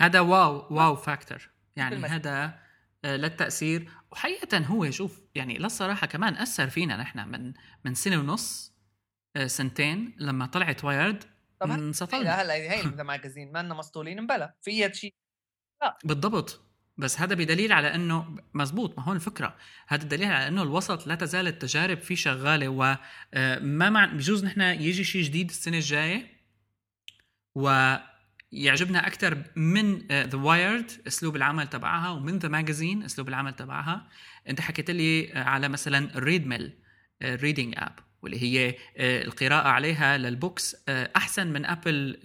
هذا 0.00 0.20
wow 0.20 0.74
wow 0.74 0.96
factor 0.96 1.50
يعني 1.76 1.96
هذا 1.96 2.69
للتاثير 3.04 3.90
وحقيقة 4.12 4.58
هو 4.58 4.90
شوف 4.90 5.20
يعني 5.34 5.58
للصراحه 5.58 6.06
كمان 6.06 6.34
أثر 6.34 6.70
فينا 6.70 6.96
نحن 6.96 7.28
من 7.28 7.52
من 7.84 7.94
سنة 7.94 8.18
ونص 8.18 8.74
آه، 9.36 9.46
سنتين 9.46 10.16
لما 10.18 10.46
طلعت 10.46 10.84
Wired 10.84 11.24
انسطلنا 11.62 12.42
هلا 12.42 12.54
هي 12.54 12.80
ال 13.00 13.06
magazine 13.06 13.52
ما 13.52 13.62
لنا 13.62 13.74
مسطولين 13.74 14.22
مبلا 14.22 14.54
في 14.62 14.94
شيء؟ 14.94 15.14
لا. 15.82 15.98
بالضبط. 16.04 16.60
بس 16.96 17.20
هذا 17.20 17.34
بدليل 17.34 17.72
على 17.72 17.94
إنه 17.94 18.36
مزبوط 18.54 18.98
ما 18.98 19.04
هون 19.04 19.16
الفكرة. 19.16 19.56
هذا 19.88 20.04
دليل 20.04 20.32
على 20.32 20.48
إنه 20.48 20.62
الوسط 20.62 21.06
لا 21.06 21.14
تزال 21.14 21.46
التجارب 21.46 21.98
فيه 21.98 22.14
شغالة 22.14 22.68
وما 22.68 22.98
آه، 23.34 23.58
مع 23.58 24.04
بجوز 24.04 24.44
نحن 24.44 24.60
يجي 24.60 25.04
شيء 25.04 25.22
جديد 25.22 25.50
السنة 25.50 25.76
الجاية. 25.76 26.40
ويعجبنا 28.52 29.06
أكثر 29.06 29.42
من 29.56 29.98
ذا 30.08 30.30
uh, 30.30 30.34
Wired 30.34 30.90
أسلوب 31.06 31.36
العمل 31.36 31.66
تبعها 31.66 32.10
ومن 32.10 32.38
The 32.38 32.48
Magazine 32.48 33.02
أسلوب 33.02 33.28
العمل 33.28 33.52
تبعها. 33.52 34.08
أنت 34.48 34.60
حكيت 34.60 34.90
لي 34.90 35.32
على 35.34 35.68
مثلا 35.68 36.10
Readmill 36.16 36.78
reading 37.22 37.74
app 37.76 37.98
واللي 38.22 38.42
هي 38.42 38.74
آه، 38.96 39.22
القراءة 39.22 39.68
عليها 39.68 40.16
لل 40.16 40.33
books 40.33 40.76
آه، 40.88 41.10
أحسن 41.16 41.46
من 41.46 41.66
أبل 41.66 42.20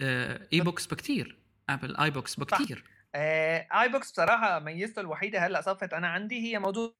iBooks 0.52 0.86
بكتير. 0.86 1.38
أبل 1.68 1.96
iBooks 1.96 2.40
بكتير. 2.40 2.84
iBooks 3.14 4.10
بصراحة 4.10 4.58
ميزته 4.58 5.00
الوحيدة 5.00 5.46
هلأ 5.46 5.60
صفت 5.60 5.92
أنا 5.92 6.08
عندي 6.08 6.40
هي 6.40 6.58
موضوع 6.58 6.94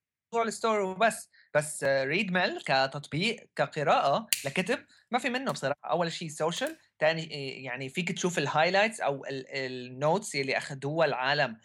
ال 0.47 0.52
store 0.52 0.81
وبس. 0.81 1.31
بس 1.55 1.85
Readmill 1.85 2.61
كتطبيق 2.61 3.49
كقراءة 3.57 4.27
لكتب 4.45 4.79
ما 5.11 5.19
في 5.19 5.31
منه 5.31 5.53
بصراحة. 5.53 5.91
أول 5.91 6.13
شيء 6.13 6.29
social 6.29 6.77
ثاني 7.01 7.25
يعني 7.65 7.89
فيك 7.89 8.13
تشوف 8.13 8.39
ال 8.39 8.44
highlights 8.44 9.01
أو 9.01 9.25
ال 9.29 9.47
notes 9.47 10.37
اللي 10.37 10.57
اخذوها 10.57 11.07
العالم 11.07 11.57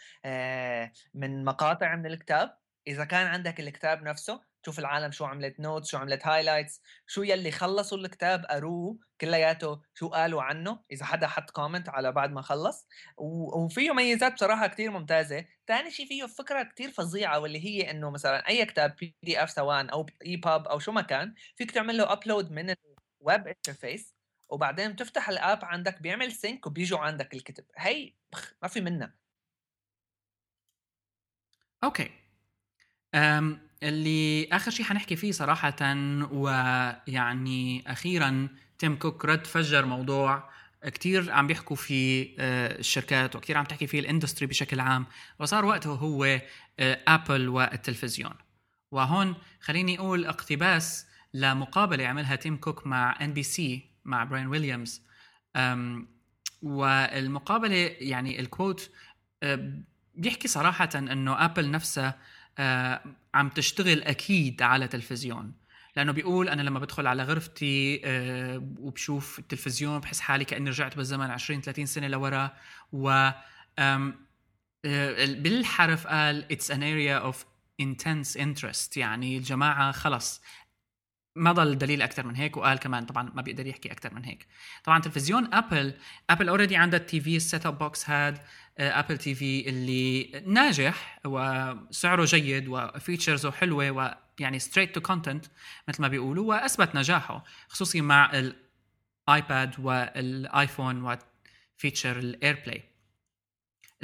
من 1.14 1.46
مقاطع 1.46 1.96
من 1.96 2.06
الكتاب. 2.06 2.58
إذا 2.88 3.06
كان 3.06 3.28
عندك 3.28 3.60
الكتاب 3.60 4.04
نفسه 4.04 4.52
تشوف 4.64 4.80
العالم 4.80 5.12
شو 5.12 5.26
عملت 5.26 5.60
notes 5.60 5.90
شو 5.90 5.98
عملت 5.98 6.28
highlights 6.28 6.82
شو 7.08 7.24
يلي 7.24 7.52
خلصوا 7.52 7.98
الكتاب 7.98 8.46
قروه 8.46 9.00
كلياته 9.22 9.82
شو 9.94 10.08
قالوا 10.10 10.42
عنه. 10.44 10.84
إذا 10.92 11.06
حدا 11.06 11.28
حط 11.28 11.50
comment 11.50 11.90
على 11.90 12.12
بعد 12.12 12.32
ما 12.32 12.42
خلص. 12.42 12.88
وفيه 13.18 13.92
ميزات 13.92 14.34
بصراحة 14.34 14.68
كتير 14.68 14.92
ممتازة. 14.92 15.46
ثاني 15.68 15.92
شيء 15.92 16.08
فيه 16.08 16.26
فكرة 16.26 16.64
كتير 16.64 16.92
فظيعة 16.92 17.40
واللي 17.40 17.66
هي 17.66 17.92
إنه 17.92 18.10
مثلا 18.10 18.48
أي 18.48 18.66
كتاب 18.66 18.96
PDF 18.96 19.52
سواء 19.52 19.94
أو 19.94 20.06
EPUB 20.26 20.68
أو 20.68 20.80
شو 20.80 20.92
ما 20.92 21.02
كان 21.02 21.34
فيك 21.56 21.72
تعمل 21.72 21.98
له 21.98 22.14
upload 22.14 22.52
من 22.52 22.76
ال 23.22 23.28
web 23.28 23.48
interface 23.48 24.21
وبعدين 24.52 24.94
بتفتح 24.94 25.30
ال 25.30 25.39
app 25.39 25.66
عندك 25.66 26.02
بيعمل 26.02 26.32
sync 26.32 26.68
وبيجوا 26.68 27.00
عندك 27.00 27.34
الكتب. 27.34 27.64
هي 27.78 28.14
ما 28.62 28.68
في 28.68 28.82
منها. 28.82 29.14
okay. 31.84 32.12
أم 33.16 33.68
اللي 33.84 34.48
آخر 34.52 34.72
شيء 34.72 34.86
حنحكي 34.86 35.16
فيه 35.16 35.32
صراحة 35.32 35.76
ويعني 36.32 37.84
أخيرا 37.88 38.50
تيم 38.80 38.96
كوك 38.96 39.26
رد 39.26 39.48
فجر 39.48 39.86
موضوع 39.86 40.50
كتير 40.86 41.32
عم 41.32 41.48
بيحكوا 41.48 41.76
فيه 41.76 42.36
آه، 42.40 42.80
الشركات 42.80 43.36
وكتير 43.36 43.58
عم 43.58 43.66
تحكي 43.66 43.88
فيه 43.88 44.00
ال 44.00 44.05
industry 44.05 44.48
بشكل 44.48 44.80
عام. 44.80 45.06
وصار 45.40 45.66
وقته 45.66 45.90
هو 45.90 46.42
ابل 46.80 47.48
آه، 47.48 47.50
والتلفزيون. 47.50 48.34
وهون 48.92 49.36
خليني 49.62 50.00
أقول 50.00 50.26
اقتباس 50.26 51.08
لمقابلة 51.34 52.08
عملها 52.08 52.36
تيم 52.36 52.58
كوك 52.58 52.88
مع 52.88 53.18
NBC 53.22 53.91
مع 54.06 54.24
براين 54.24 54.48
ويليامز. 54.48 55.02
والمقابلة 56.62 57.96
يعني 58.00 58.40
ال 58.40 58.49
quote 58.49 58.92
بيحكي 60.16 60.48
صراحة 60.48 60.90
إنه 60.96 61.46
ابل 61.46 61.72
نفسها 61.72 62.20
عم 63.34 63.50
تشتغل 63.50 64.04
أكيد 64.04 64.62
على 64.62 64.88
تلفزيون. 64.88 65.54
لأنه 65.96 66.12
بيقول 66.12 66.50
أنا 66.50 66.62
لما 66.62 66.80
بدخل 66.80 67.08
على 67.08 67.24
غرفتي 67.24 68.02
وبشوف 68.80 69.40
التلفزيون 69.40 70.00
بحس 70.00 70.20
حالي 70.20 70.46
كأني 70.46 70.70
رجعت 70.70 70.98
بالزمن 70.98 71.32
20 71.32 71.62
30 71.62 71.86
سنة 71.86 72.08
لورا. 72.08 72.52
و 72.94 73.30
بالحرف 75.16 76.08
قال 76.08 76.52
it's 76.52 76.72
an 76.72 76.84
area 76.84 77.18
of 77.18 77.46
intense 77.82 78.38
interest. 78.38 78.98
يعني 78.98 79.38
الجماعة 79.38 79.92
خلص. 79.92 80.42
ما 81.36 81.52
ضل 81.52 81.78
دليل 81.78 82.02
أكثر 82.02 82.26
من 82.26 82.36
هيك 82.36 82.58
وقال 82.58 82.80
كمان 82.80 83.06
طبعا 83.06 83.32
ما 83.36 83.42
بيقدر 83.42 83.68
يحكي 83.68 83.92
أكثر 83.92 84.14
من 84.14 84.26
هيك. 84.26 84.48
طبعا 84.84 85.00
تلفزيون 85.00 85.54
ابل 85.54 85.94
ابل 86.30 86.50
already 86.50 86.76
عندها 86.76 87.00
ال 87.00 87.22
TV 87.22 87.36
ال 87.36 87.43
set 87.43 87.66
up 87.66 87.78
box 87.78 88.10
هاد 88.10 88.38
Apple 88.78 89.18
TV 89.18 89.70
اللي 89.70 90.32
ناجح 90.46 91.20
وسعره 91.26 92.26
جيد 92.26 92.68
و 92.68 92.76
features 92.76 93.43
ه 93.43 93.52
حلوة 93.52 93.92
ويعني 93.92 94.60
straight 94.60 94.96
to 94.96 95.02
content 95.02 95.46
مثل 95.88 96.02
ما 96.02 96.08
بيقولوا 96.08 96.50
وأثبت 96.50 96.96
نجاحه 96.96 97.44
خصوصي 97.68 98.02
مع 98.02 98.32
ال 99.28 99.38
iPad 99.38 99.80
وال 99.80 100.14
iPhone 100.14 101.18
و 101.78 101.82
feature 101.82 102.15
ال 102.15 102.20
AirPlay 102.20 102.84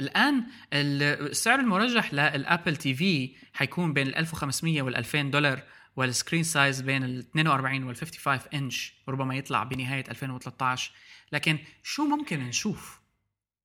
الآن 0.00 0.46
السعر 0.72 1.60
المرجح 1.60 2.14
لل 2.14 2.76
Apple 2.76 2.94
TV 2.94 3.36
حيكون 3.52 3.92
بين 3.92 4.06
ال 4.06 4.16
1500 4.16 4.82
وال 4.82 4.96
2000 4.96 5.22
دولار 5.22 5.62
وال 5.98 6.09
screen 6.09 6.42
size 6.42 6.80
بين 6.80 7.04
ال 7.04 7.18
42 7.18 7.82
وال 7.84 7.96
55 7.96 8.40
إنش 8.54 8.94
ربما 9.08 9.36
يطلع 9.36 9.62
بنهاية 9.62 10.04
2013 10.10 10.92
لكن 11.32 11.58
شو 11.82 12.04
ممكن 12.04 12.40
نشوف 12.40 13.02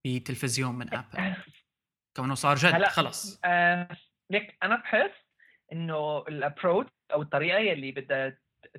بتلفزيون 0.05 0.75
من 0.75 0.93
ابل 0.93 1.35
كونه 2.15 2.35
صار 2.35 2.55
جد 2.55 2.83
خلص. 2.83 3.41
آه 3.45 3.87
ليك 4.29 4.57
أنا 4.63 4.75
بحس 4.75 5.11
إنه 5.73 6.17
ال 6.17 6.26
approach 6.26 6.91
أو 7.13 7.21
الطريقة 7.21 7.73
اللي 7.73 7.91
بدها 7.91 8.37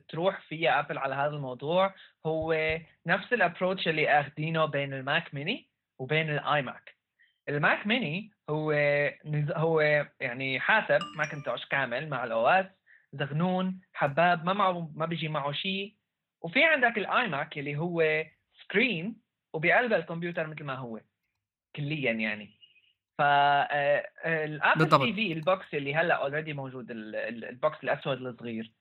تروح 0.09 0.41
فيها 0.49 0.81
ابل 0.81 0.99
على 0.99 1.15
هذا 1.15 1.37
الموضوع 1.37 1.95
هو 2.27 2.79
نفس 3.07 3.33
ال 3.33 3.39
approach 3.39 3.89
اللي 3.89 4.21
أخذينه 4.21 4.65
بين 4.65 4.95
ال 4.95 5.05
Mac 5.05 5.35
mini 5.35 5.71
وبين 5.99 6.31
ال 6.31 6.63
iMac 6.63 6.97
ال 7.49 7.58
Mac 7.58 7.87
mini 7.87 8.33
هو 8.51 8.73
هو 9.57 9.81
يعني 10.21 10.61
حاسب 10.61 10.99
ماكنتوش 11.17 11.67
كامل 11.67 12.09
مع 12.09 12.25
ال 12.25 12.49
OS 12.49 12.67
زغنون 13.15 13.81
حباب 13.93 14.45
ما 14.45 14.53
معه 14.53 14.91
ما 14.95 15.07
بيجي 15.07 15.29
معه 15.29 15.53
شيء 15.53 15.95
وفي 16.43 16.65
عندك 16.65 16.99
ال 16.99 17.29
iMac 17.29 17.59
اللي 17.59 17.77
هو 17.77 18.25
screen 18.63 19.17
وبقلب 19.53 19.93
الكمبيوتر 19.93 20.47
مثل 20.47 20.65
ما 20.65 20.75
هو 20.75 21.01
كليا 21.77 22.13
يعني. 22.13 22.59
ف 23.19 23.23
ال 24.27 24.37
Apple 24.37 24.89
TV 24.89 25.33
ال 25.33 25.43
box 25.43 25.75
اللي 25.75 25.95
هلأ 25.95 26.15
already 26.15 26.53
موجود 26.53 26.91
ال 26.91 27.14
box 27.14 27.85
الأسود 27.85 28.23
الصغير. 28.23 28.73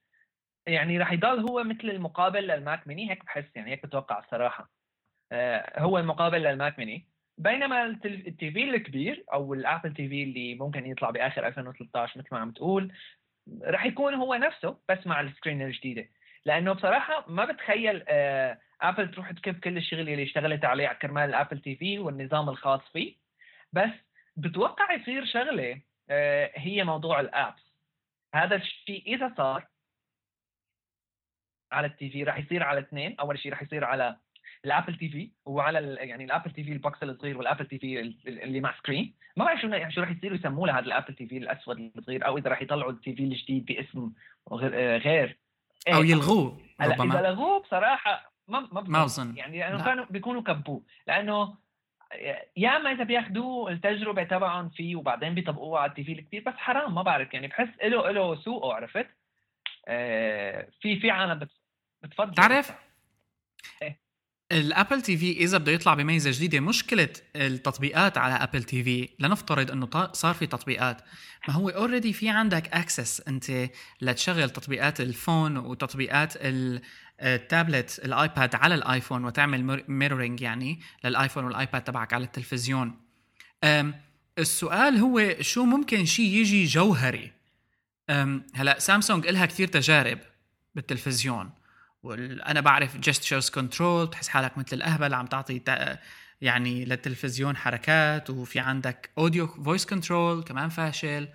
يعني 0.66 0.98
راح 0.98 1.12
يضل 1.12 1.40
هو 1.40 1.64
مثل 1.64 1.90
المقابل 1.90 2.46
لل 2.46 2.63
Mac 2.63 2.88
mini 2.88 3.10
هيك 3.10 3.24
بحس 3.24 3.44
يعني 3.54 3.70
هيك 3.70 3.86
بتوقع 3.86 4.18
الصراحة. 4.18 4.70
آه، 5.32 5.80
هو 5.80 5.98
المقابل 5.98 6.42
لل 6.42 6.56
Mac 6.56 6.78
mini 6.78 7.08
بينما 7.38 7.84
ال 7.84 8.50
TV 8.50 8.64
الكبير 8.64 9.24
أو 9.32 9.54
الابل 9.54 9.94
تي 9.94 10.08
في 10.08 10.22
اللي 10.22 10.54
ممكن 10.54 10.86
يطلع 10.86 11.10
بآخر 11.10 11.46
2013 11.46 12.18
مثل 12.18 12.28
ما 12.32 12.38
عم 12.38 12.50
تقول 12.50 12.92
راح 13.62 13.86
يكون 13.86 14.14
هو 14.14 14.34
نفسه 14.34 14.78
بس 14.88 15.06
مع 15.06 15.20
ال 15.20 15.26
screen 15.26 15.62
الجديدة. 15.62 16.08
لأنه 16.44 16.72
بصراحة 16.72 17.24
ما 17.28 17.44
بتخيل 17.44 18.04
آه 18.08 18.58
ابل 18.80 19.10
تروح 19.10 19.32
تكب 19.32 19.60
كل 19.60 19.76
الشغل 19.76 20.00
اللي 20.00 20.22
اشتغلت 20.22 20.64
عليه 20.64 20.88
كرمال 20.92 21.28
ال 21.28 21.58
Apple 21.58 21.76
TV 21.76 21.98
والنظام 21.98 22.48
الخاص 22.48 22.80
فيه. 22.92 23.16
بس 23.72 23.90
بتوقع 24.36 24.92
يصير 24.92 25.24
شغلة 25.24 25.80
آه 26.10 26.50
هي 26.54 26.84
موضوع 26.84 27.20
ال 27.20 27.28
apps 27.28 27.62
هذا 28.34 28.56
الشيء 28.56 29.14
إذا 29.14 29.34
صار 29.36 29.66
على 31.72 31.86
ال 31.86 32.10
TV 32.10 32.24
راح 32.24 32.38
يصير 32.38 32.62
على 32.62 32.80
اثنين 32.80 33.16
أول 33.20 33.38
شيء 33.38 33.52
راح 33.52 33.62
يصير 33.62 33.84
على 33.84 34.16
ال 34.64 34.96
Apple 34.96 35.08
TV 35.08 35.30
وعلى 35.46 35.96
يعني 36.00 36.24
ال 36.24 36.28
Apple 36.28 36.50
TV 36.50 36.72
ال 36.72 36.80
box 36.80 37.02
الصغير 37.02 37.38
وال 37.38 37.66
Apple 37.66 37.78
TV 37.78 38.00
اللي 38.26 38.60
مع 38.60 38.74
screen 38.78 39.14
ما 39.36 39.44
بعرف 39.44 39.60
شو 39.60 39.68
شو 39.88 40.00
راح 40.00 40.10
يصيروا 40.10 40.36
يسموه 40.36 40.66
لهذا 40.66 40.86
ال 40.86 41.14
Apple 41.14 41.26
TV 41.26 41.38
الأسود 41.38 41.92
الصغير 41.96 42.26
أو 42.26 42.38
إذا 42.38 42.50
راح 42.50 42.62
يطلعوا 42.62 42.92
ال 42.92 43.14
TV 43.14 43.22
الجديد 43.22 43.64
باسم 43.64 44.12
غير, 44.52 44.98
غير. 44.98 45.38
أو 45.88 46.02
إيه، 46.02 46.10
يلغوه 46.10 46.60
هلا 46.80 47.04
إذا 47.04 47.30
لغوه 47.30 47.60
بصراحة 47.60 48.32
ما 48.48 48.68
ما 48.72 48.80
ما 48.80 49.04
بظن. 49.04 49.36
يعني 49.36 49.58
لأنه 49.58 49.84
كانوا 49.84 50.04
بيكونوا 50.10 50.42
كبوه. 50.42 50.82
لأنه 51.06 51.56
يا 52.56 52.76
أما 52.76 52.92
إذا 52.92 53.04
بياخذوه 53.04 53.70
التجربة 53.70 54.22
تبعهم 54.22 54.68
فيه 54.68 54.96
وبعدين 54.96 55.34
بيطبقوها 55.34 55.80
على 55.80 55.90
ال 55.90 56.04
TV 56.04 56.12
الكبير 56.12 56.42
بس 56.46 56.54
حرام 56.54 56.94
ما 56.94 57.02
بعرف. 57.02 57.34
يعني 57.34 57.46
بحس 57.46 57.68
له 57.82 58.10
له 58.10 58.34
سوقه 58.34 58.74
عرفت؟ 58.74 59.06
آه 59.88 60.68
في 60.80 61.00
في 61.00 61.10
عالم 61.10 61.48
بتفضل. 62.02 62.34
تعرف 62.34 62.70
إيه؟ 63.82 64.03
ال 64.52 65.02
Apple 65.02 65.16
TV 65.16 65.32
إذا 65.32 65.58
بده 65.58 65.72
يطلع 65.72 65.94
بميزة 65.94 66.30
جديدة 66.30 66.60
مشكلة 66.60 67.08
التطبيقات 67.36 68.18
على 68.18 68.34
Apple 68.34 68.62
TV 68.62 69.08
لنفترض 69.18 69.70
إنه 69.70 70.12
صار 70.12 70.34
في 70.34 70.46
تطبيقات. 70.46 71.02
ما 71.48 71.54
هو 71.54 71.68
already 71.68 72.12
في 72.12 72.28
عندك 72.28 72.68
access 72.74 73.20
أنت 73.28 73.70
لتشغل 74.00 74.50
تطبيقات 74.50 75.00
ال 75.00 75.09
phone 75.09 75.56
وتطبيقات 75.56 76.34
ال 77.20 77.31
tablet 77.31 78.00
ال 78.04 78.14
iPad 78.14 78.54
على 78.54 78.74
ال 78.74 78.81
iPhone 78.81 79.24
وتعمل 79.24 79.84
mirroring 79.88 80.40
يعني 80.40 80.80
لل 81.04 81.14
iPhone 81.14 81.44
وال 81.44 81.57
iPad 81.57 81.84
تبعك 81.84 82.12
على 82.12 82.24
التلفزيون. 82.24 83.00
السؤال 84.38 84.96
هو 84.96 85.36
شو 85.40 85.64
ممكن 85.64 86.04
شيء 86.04 86.26
يجي 86.26 86.64
جوهري؟ 86.64 87.32
هلا 88.54 88.78
سامسونج 88.78 89.26
لها 89.26 89.46
كثير 89.46 89.68
تجارب 89.68 90.18
بالتلفزيون. 90.74 91.50
وأنا 92.04 92.60
بعرف 92.60 92.96
gestures 92.96 93.50
control 93.50 94.06
بتحس 94.06 94.28
حالك 94.28 94.58
مثل 94.58 94.76
الأهبل 94.76 95.14
عم 95.14 95.26
تعطي 95.26 95.60
يعني 96.40 96.84
للتلفزيون 96.84 97.56
حركات 97.56 98.30
وفي 98.30 98.58
عندك 98.58 99.10
audio 99.18 99.46
voice 99.46 99.86
control 99.86 100.42
كمان 100.42 100.68
فاشل. 100.68 101.28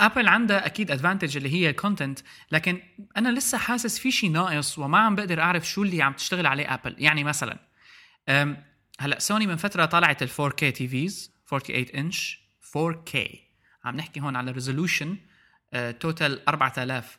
ابل 0.00 0.28
عندها 0.28 0.66
أكيد 0.66 0.90
advantage 0.90 1.36
اللي 1.36 1.52
هي 1.52 1.70
ال 1.70 1.76
content 1.76 2.18
لكن 2.52 2.82
أنا 3.16 3.28
لسه 3.28 3.58
حاسس 3.58 3.98
في 3.98 4.10
شيء 4.10 4.30
ناقص 4.30 4.78
وما 4.78 4.98
عم 4.98 5.14
بقدر 5.14 5.40
أعرف 5.40 5.68
شو 5.68 5.82
اللي 5.82 6.02
عم 6.02 6.12
تشتغل 6.12 6.46
عليه 6.46 6.74
ابل 6.74 6.96
يعني 6.98 7.24
مثلا 7.24 7.58
هلأ 9.00 9.18
سوني 9.18 9.46
من 9.46 9.56
فترة 9.56 9.84
طلعت 9.84 10.22
ال 10.22 10.28
4K 10.30 10.58
TVs 10.58 11.34
84 11.50 11.86
inch 11.94 12.40
4K 12.78 13.18
عم 13.84 13.96
نحكي 13.96 14.20
هون 14.20 14.36
على 14.36 14.50
resolution 14.50 15.16
total 16.00 16.48
4000 16.48 17.18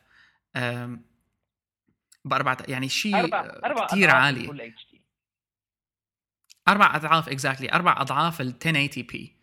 بأربعة 2.24 2.58
يعني 2.68 2.88
شيء 2.88 3.30
كثير 3.90 4.10
عالي. 4.10 4.74
أربع 6.68 6.96
أضعاف 6.96 7.28
exactly. 7.28 7.74
أربع 7.74 8.00
أضعاف 8.00 8.40
ال 8.40 8.54
1080p 8.66 9.36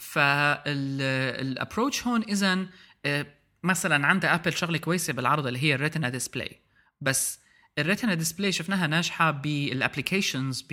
فال 0.00 0.41
approach 0.41 2.06
هون 2.06 2.22
اذا 2.22 2.66
آه، 3.04 3.26
مثلا 3.62 4.06
عند 4.06 4.24
ابل 4.24 4.52
شغلة 4.52 4.78
كويسة 4.78 5.12
بالعرض 5.12 5.46
اللي 5.46 5.62
هي 5.62 5.74
ال 5.74 5.79
Retina 5.79 6.08
display 6.08 6.60
بس 7.00 7.40
ال 7.78 7.83
Retina 7.83 8.14
display 8.14 8.52
شفناها 8.52 8.86
ناجحة 8.86 9.30
بال 9.30 9.50
applications 9.50 10.68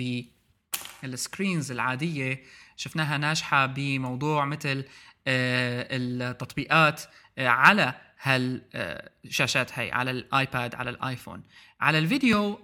بال 1.02 1.17
screens 1.17 1.70
العادية. 1.70 2.44
شفناها 2.76 3.18
ناجحة 3.18 3.66
بموضوع 3.66 4.44
مثل 4.44 4.84
آه، 5.26 5.86
التطبيقات 5.90 7.02
آه، 7.38 7.48
على 7.48 7.94
هالشاشات 8.22 9.78
هي 9.78 9.92
على 9.92 10.10
الآيباد 10.10 10.74
على 10.74 10.90
الآيفون. 10.90 11.42
على 11.80 11.98
ال 11.98 12.08
video 12.08 12.60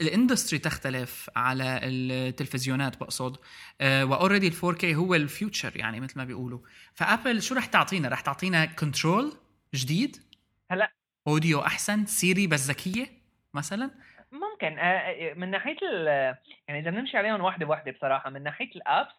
industry 0.00 0.58
تختلف 0.58 1.30
على 1.36 1.80
التلفزيونات 1.82 3.00
بقصد 3.00 3.36
و 3.82 3.90
already 3.90 4.48
ال 4.48 4.52
4K 4.52 4.84
هو 4.84 5.14
ال 5.14 5.23
future 5.23 5.76
يعني 5.76 6.00
مثل 6.00 6.18
ما 6.18 6.24
بيقولوا. 6.24 6.58
فأبل 6.94 7.42
شو 7.42 7.54
رح 7.54 7.66
تعطينا؟ 7.66 8.08
رح 8.08 8.20
تعطينا 8.20 8.64
control 8.64 9.32
جديد؟ 9.74 10.16
هلا. 10.70 10.92
audio 11.28 11.60
أحسن؟ 11.60 12.06
سيري 12.06 12.46
بس 12.46 12.70
ذكية 12.70 13.06
مثلا؟ 13.54 13.90
ممكن. 14.32 14.76
من 15.40 15.50
ناحية 15.50 15.76
يعني 16.68 16.80
إذا 16.80 16.90
بنمشي 16.90 17.16
عليهم 17.16 17.40
واحدة 17.40 17.66
واحدة 17.66 17.92
بصراحة 17.92 18.30
من 18.30 18.42
ناحية 18.42 18.70
ال 18.76 18.84
apps 18.84 19.14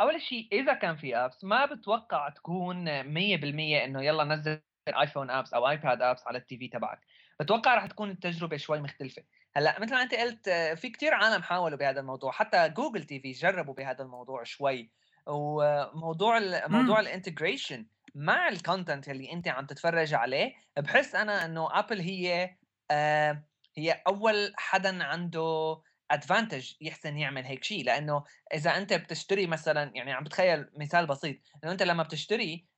أول 0.00 0.20
شيء 0.28 0.48
إذا 0.52 0.74
كان 0.74 0.96
في 0.96 1.16
apps 1.16 1.44
ما 1.44 1.66
بتوقع 1.66 2.28
تكون 2.28 3.02
100% 3.02 3.84
إنه 3.84 4.02
يلا 4.02 4.24
نزل 4.24 4.60
ايفون 4.94 5.30
apps 5.30 5.54
أو 5.54 5.68
ايباد 5.68 6.02
apps 6.02 6.26
على 6.26 6.38
ال 6.38 6.58
TV 6.58 6.68
تبعك. 6.68 7.00
بتوقع 7.40 7.74
راح 7.74 7.86
تكون 7.86 8.10
التجربة 8.10 8.56
شوي 8.56 8.80
مختلفة. 8.80 9.22
هلأ 9.56 9.80
مثل 9.80 9.94
ما 9.94 10.02
أنت 10.02 10.14
قلت 10.14 10.50
في 10.50 10.90
كثير 10.90 11.14
عالم 11.14 11.42
حاولوا 11.42 11.78
بهذا 11.78 12.00
الموضوع. 12.00 12.32
حتى 12.32 12.68
جوجل 12.68 13.04
TV 13.04 13.32
جربوا 13.32 13.74
بهذا 13.74 14.02
الموضوع 14.02 14.44
شوي. 14.44 14.90
وموضوع 15.26 16.40
موضوع 16.66 17.00
ال 17.00 17.07
integration 17.07 17.86
مع 18.14 18.48
ال 18.48 18.55
content 18.55 19.08
اللي 19.08 19.32
أنت 19.32 19.48
عم 19.48 19.66
تتفرج 19.66 20.14
عليه 20.14 20.52
بحس 20.78 21.14
أنا 21.14 21.44
إنه 21.44 21.78
ابل 21.78 22.00
هي 22.00 22.56
آه 22.90 23.44
هي 23.76 24.02
أول 24.06 24.52
حدا 24.56 25.04
عنده 25.04 25.80
advantage 26.10 26.72
يحسن 26.80 27.18
يعمل 27.18 27.44
هيك 27.44 27.64
شيء 27.64 27.84
لأنه 27.84 28.24
إذا 28.54 28.76
أنت 28.76 28.92
بتشتري 28.92 29.46
مثلا 29.46 29.92
يعني 29.94 30.12
عم 30.12 30.24
بتخيل 30.24 30.66
مثال 30.76 31.06
بسيط 31.06 31.36
إنه 31.64 31.72
أنت 31.72 31.82
لما 31.82 32.02
بتشتري 32.02 32.66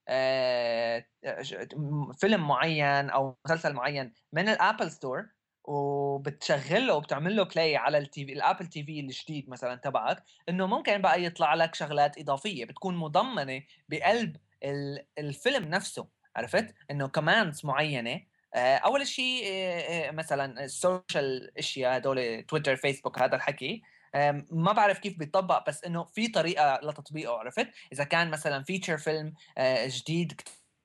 فيلم 2.19 2.47
معين 2.47 3.09
أو 3.09 3.37
مسلسل 3.45 3.73
معين 3.73 4.13
من 4.33 4.49
الأبل 4.49 4.91
store 4.91 5.25
وبتشغله 5.63 6.93
وبتعمل 6.93 7.35
له 7.35 7.43
play 7.43 7.77
على 7.77 7.97
ال 7.97 8.25
TV 8.25 8.33
الأبل 8.33 8.67
TV 8.67 8.99
الجديد 8.99 9.49
مثلا 9.49 9.75
تبعك 9.75 10.23
إنه 10.49 10.67
ممكن 10.67 11.01
بقى 11.01 11.23
يطلع 11.23 11.53
لك 11.53 11.75
شغلات 11.75 12.17
إضافية 12.17 12.65
بتكون 12.65 12.97
مضمنة 12.97 13.63
بقلب 13.89 14.35
الفيلم 15.19 15.63
نفسه 15.69 16.07
عرفت؟ 16.35 16.73
إنه 16.91 17.07
commands 17.07 17.65
معينة 17.65 18.21
آه، 18.53 18.77
أول 18.77 19.07
شيء 19.07 19.43
آه، 19.45 20.11
مثلا 20.11 20.63
ال 20.63 20.76
social 20.76 21.57
إشياء 21.57 21.97
هدول 21.97 22.43
تويتر 22.43 22.75
فيسبوك 22.75 23.19
هذا 23.19 23.35
الحكي 23.35 23.81
ما 24.51 24.71
بعرف 24.71 24.99
كيف 24.99 25.17
بيطبق 25.19 25.67
بس 25.67 25.83
إنه 25.83 26.03
في 26.03 26.27
طريقة 26.27 26.79
لتطبيقه 26.83 27.33
عرفت؟ 27.39 27.67
إذا 27.93 28.03
كان 28.03 28.31
مثلا 28.31 28.63
feature 28.63 28.97
film 28.97 29.33
آه، 29.57 29.87
جديد 29.87 30.41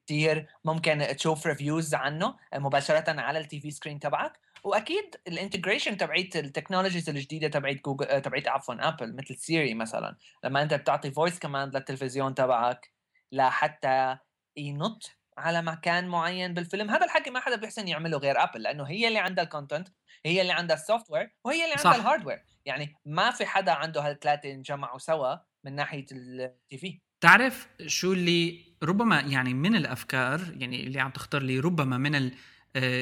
كثير 0.07 0.47
ممكن 0.65 1.07
تشوف 1.17 1.47
reviews 1.47 1.95
عنه 1.95 2.37
مباشرة 2.55 3.21
على 3.21 3.39
ال 3.39 3.61
TV 3.61 3.71
screen 3.71 3.99
تبعك. 3.99 4.41
وأكيد 4.65 5.17
ال 5.29 5.34
integration 5.34 5.97
تبعت 5.97 6.37
ال 6.37 6.42
technologies 6.42 7.09
الجديدة 7.09 7.49
تبعت 7.49 7.77
جوجل 7.85 8.23
تبعت 8.23 8.49
عفوا 8.49 8.89
ابل 8.89 9.17
مثل 9.17 9.37
سيري 9.37 9.75
مثلا. 9.75 10.17
لما 10.45 10.63
أنت 10.63 10.75
بتعطي 10.75 11.11
voice 11.11 11.39
command 11.39 11.71
للتلفزيون 11.71 12.35
تبعك 12.35 12.93
لحتى 13.33 14.19
ينط 14.57 15.11
على 15.39 15.63
مكان 15.63 16.09
معين 16.09 16.55
بالفيلم. 16.55 16.91
هذا 16.91 17.05
الحكي 17.05 17.31
ما 17.31 17.41
حدا 17.41 17.57
بيحسن 17.57 17.89
يعمله 17.89 18.19
غير 18.19 18.43
ابل 18.43 18.63
لأنه 18.63 18.85
هي 18.85 19.09
اللي 19.09 19.19
عندها 19.19 19.45
ال 19.45 19.50
content 19.50 19.89
هي 20.27 20.43
اللي 20.43 20.53
عندها 20.53 20.77
ال 20.77 21.11
software 21.11 21.35
وهي 21.45 21.65
اللي 21.65 21.75
عندها 21.79 21.97
ال 21.97 22.02
hardware 22.02 22.43
يعني 22.65 22.95
ما 23.05 23.31
في 23.31 23.47
حدا 23.47 23.73
عنده 23.73 24.01
هالثلاثه 24.01 24.51
انجمعوا 24.51 24.99
سوا 24.99 25.37
من 25.65 25.75
ناحية 25.75 26.07
ال 26.13 26.79
TV 26.79 27.01
تعرف 27.21 27.69
شو 27.87 28.13
اللي 28.13 28.65
ربما 28.83 29.21
يعني 29.21 29.55
من 29.55 29.77
الأفكار 29.77 30.41
يعني 30.57 30.87
اللي 30.87 31.01
عم 31.01 31.11
تخطر 31.11 31.43
لي 31.43 31.61
ربما 31.61 31.99
من 31.99 32.15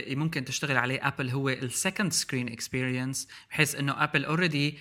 ممكن 0.08 0.44
تشتغل 0.44 0.76
عليه 0.76 1.08
ابل 1.08 1.30
هو 1.30 1.48
ال 1.48 1.57
second 1.57 2.12
screen 2.12 2.48
experience 2.48 3.28
بحيث 3.50 3.74
إنه 3.74 4.04
ابل 4.04 4.24
already 4.24 4.78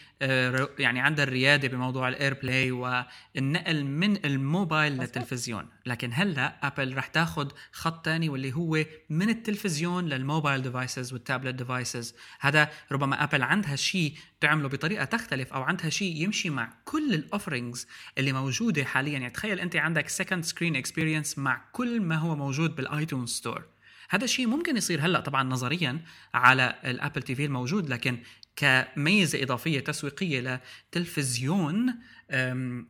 يعني 0.80 1.00
عندها 1.00 1.26
الريادة 1.26 1.68
بموضوع 1.68 2.08
ال 2.08 2.34
AirPlay 2.34 2.72
والنقل 2.72 3.84
من 3.84 4.26
الموبايل 4.26 4.98
للتلفزيون. 4.98 5.66
لكن 5.86 6.10
هلأ 6.14 6.68
ابل 6.68 6.98
رح 6.98 7.08
تاخذ 7.08 7.52
خط 7.72 8.06
ثاني 8.06 8.30
واللي 8.30 8.54
هو 8.54 8.86
من 9.10 9.30
التلفزيون 9.30 10.06
لل 10.06 10.20
mobile 10.20 10.62
devices 10.62 11.14
وال 11.14 11.24
tablet 11.24 11.56
devices 11.56 12.16
هذا 12.39 12.70
ربما 12.91 13.24
ابل 13.24 13.41
عندها 13.41 13.76
شيء 13.76 14.14
تعمله 14.39 14.70
بطريقة 14.70 15.06
تختلف 15.06 15.54
أو 15.54 15.62
عندها 15.62 15.89
شيء 15.89 16.24
يمشي 16.24 16.50
مع 16.50 16.74
كل 16.86 17.14
ال 17.14 17.21
offerings 17.21 17.88
اللي 18.18 18.32
موجودة 18.34 18.84
حاليا. 18.84 19.14
يعني 19.14 19.30
تخيل 19.30 19.60
أنت 19.60 19.76
عندك 19.76 20.10
second 20.10 20.44
screen 20.44 20.76
experience 20.76 21.38
مع 21.38 21.62
كل 21.72 22.02
ما 22.02 22.16
هو 22.16 22.36
موجود 22.36 22.76
بال 22.76 22.88
iTunes 22.88 23.26
Store 23.26 23.73
هذا 24.14 24.24
الشيء 24.24 24.47
ممكن 24.47 24.78
يصير 24.78 25.01
هلأ 25.01 25.20
طبعا 25.20 25.43
نظريا 25.43 26.01
على 26.34 26.76
الابل 26.86 27.22
TV 27.22 27.46
الموجود 27.45 27.89
لكن 27.89 28.20
كميزة 28.55 29.43
إضافية 29.43 29.80
تسويقية 29.80 30.61
لتلفزيون 30.89 31.99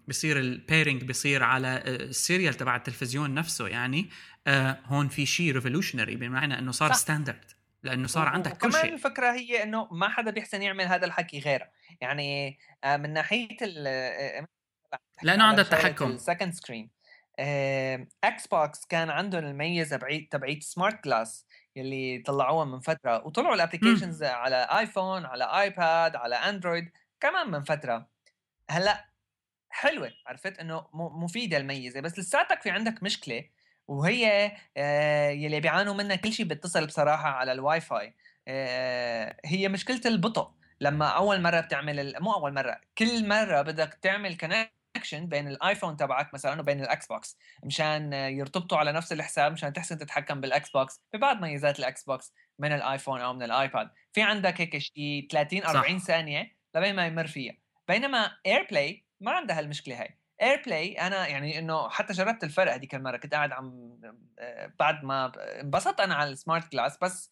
بصير 0.08 0.40
ال 0.40 0.48
pairing 0.48 1.04
بصير 1.04 1.44
على 1.44 1.84
ال 1.86 1.96
serial 1.96 2.54
تبع 2.54 2.76
التلفزيون 2.76 3.34
نفسه 3.34 3.68
يعني 3.68 4.10
أه، 4.48 4.80
هون 4.86 5.08
في 5.08 5.26
شيء 5.26 5.54
revolutionary 5.54 6.16
بمعنى 6.16 6.60
إنه 6.60 6.72
صار 6.72 6.94
standard 6.94 7.52
لأنه 7.84 8.08
صار 8.08 8.28
عندك 8.28 8.58
كل 8.58 8.72
شيء. 8.72 8.82
كمان 8.82 8.94
الفكرة 8.94 9.32
هي 9.32 9.64
إنه 9.64 9.88
ما 9.92 10.10
حدا 10.10 10.32
بيحسن 10.32 10.62
يعمل 10.62 10.86
هذا 10.86 11.06
الحكي 11.06 11.40
غيره. 11.40 11.70
يعني 12.02 12.60
أه، 12.84 12.98
من 12.98 13.14
ناحية 13.14 13.58
لأنه 15.24 15.44
عنده 15.44 15.62
التحكم. 15.62 16.12
ال 16.12 16.54
second 16.54 16.90
screen 17.40 18.48
Xbox 18.48 18.86
كان 18.86 19.10
عندهم 19.10 19.46
الميزة 19.46 19.98
بعيد 19.98 20.28
تبعيت 20.32 20.64
SmartGlass 20.64 21.48
يلي 21.76 22.24
طلعوها 22.26 22.66
من 22.66 22.80
فترة 22.80 23.28
وطلعوا 23.28 23.56
ال 23.56 23.61
applications 23.61 24.24
على 24.24 24.56
ايفون 24.80 25.26
على 25.26 25.44
ايباد 25.44 26.16
على 26.16 26.36
اندرويد 26.36 26.92
كمان 27.20 27.52
من 27.52 27.64
فترة. 27.64 28.08
هلأ 28.70 29.10
حلوة 29.70 30.12
عرفت؟ 30.28 30.60
إنه 30.60 30.88
مفيدة 30.94 31.58
الميزة. 31.58 32.00
بس 32.02 32.20
لساتك 32.20 32.62
في 32.62 32.70
عندك 32.70 33.04
مشكلة 33.04 33.50
وهي 33.88 34.52
آه، 34.78 35.30
يلي 35.30 35.60
بيعانوا 35.60 35.94
منها 35.94 36.16
كل 36.16 36.34
شيء 36.34 36.46
بيتصل 36.46 36.86
بصراحة 36.88 37.30
على 37.30 37.52
الواي 37.52 37.82
فاي 37.82 38.16
آه، 38.48 39.38
هي 39.46 39.70
مشكلة 39.70 40.02
البطء. 40.06 40.52
لما 40.82 41.08
أول 41.08 41.42
مرة 41.42 41.60
بتعمل 41.60 42.16
مو 42.22 42.34
أول 42.34 42.54
مرة 42.54 42.82
كل 42.98 43.28
مرة 43.28 43.62
بدك 43.62 43.94
تعمل 44.02 44.38
connect 44.38 44.83
connection 45.04 45.28
بين 45.28 45.48
الآيفون 45.48 45.98
تبعك 45.98 46.34
مثلا 46.34 46.62
وبين 46.62 46.82
ال 46.82 47.08
Xbox 47.08 47.38
مشان 47.64 48.14
يرتبطوا 48.14 48.78
على 48.78 48.92
نفس 48.92 49.12
الحساب 49.12 49.52
مشان 49.52 49.74
تحسن 49.74 49.98
تتحكم 49.98 50.42
بال 50.42 50.70
Xbox 50.70 51.02
ببعض 51.14 51.42
ميزات 51.42 51.80
ال 51.80 52.04
Xbox 52.04 52.34
من 52.60 52.72
الآيفون 52.72 53.22
أو 53.22 53.34
من 53.34 53.44
الآيباد. 53.44 53.90
في 54.14 54.22
عندك 54.22 54.62
هيك 54.62 54.78
شيء 54.78 55.28
30 55.32 55.64
40 55.66 56.00
صح. 56.00 56.06
ثانية 56.06 56.56
لبين 56.76 56.96
ما 56.96 57.06
يمر 57.06 57.28
فيها. 57.28 57.54
بينما 57.88 58.32
AirPlay 58.46 59.06
ما 59.22 59.32
عندها 59.32 59.60
هالمشكلة 59.60 60.02
هاي. 60.02 60.20
AirPlay 60.42 60.94
أنا 60.94 61.28
يعني 61.28 61.60
إنه 61.60 61.90
حتى 61.90 62.14
جربت 62.14 62.44
الفرق 62.44 62.74
هذيك 62.74 62.96
المرة 62.96 63.18
كنت 63.18 63.34
قاعد 63.34 63.52
عم 63.52 64.00
بعد 64.80 65.04
ما 65.04 65.32
انبسطت 65.62 66.00
أنا 66.00 66.16
على 66.16 66.30
ال 66.30 66.72
SmartGlass 66.72 66.98
بس 67.02 67.32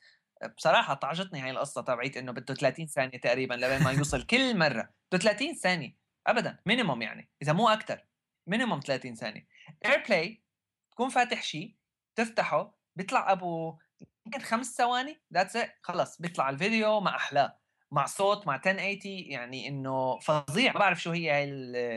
بصراحة 0.58 0.94
طعجتني 0.94 1.42
هاي 1.42 1.52
القصة 1.52 1.82
تبعيت 1.82 2.18
إنه 2.18 2.32
بده 2.32 2.54
30 2.54 2.88
ثانية 2.88 3.18
تقريبا 3.18 3.54
لبين 3.54 3.84
ما 3.84 3.92
يوصل 3.92 4.24
كل 4.24 4.58
مرة. 4.58 4.90
بده 5.12 5.20
30 5.22 5.54
ثانية. 5.54 6.01
ابدا 6.28 6.60
minimum 6.66 7.02
يعني 7.02 7.30
إذا 7.42 7.54
مو 7.54 7.70
أكثر 7.70 8.06
minimum 8.48 8.80
30 8.80 9.16
ثانية. 9.16 9.48
AirPlay 9.86 10.44
تكون 10.92 11.10
فاتح 11.10 11.44
شيء 11.44 11.76
تفتحه 12.16 12.78
بيطلع 12.96 13.32
أبو 13.32 13.78
يمكن 14.26 14.40
خمس 14.40 14.78
ثواني 14.78 15.22
that's 15.34 15.56
it 15.56 15.76
خلص 15.84 16.22
بيطلع 16.22 16.50
الفيديو 16.50 17.00
ما 17.00 17.16
أحلاه 17.16 17.62
مع 17.92 18.06
صوت 18.06 18.48
مع 18.48 18.56
1080 18.56 19.00
يعني 19.06 19.68
إنه 19.68 20.20
فظيع. 20.20 20.74
ما 20.74 20.80
بعرف 20.80 21.02
شو 21.02 21.12
هي 21.12 21.32
هاي 21.32 21.46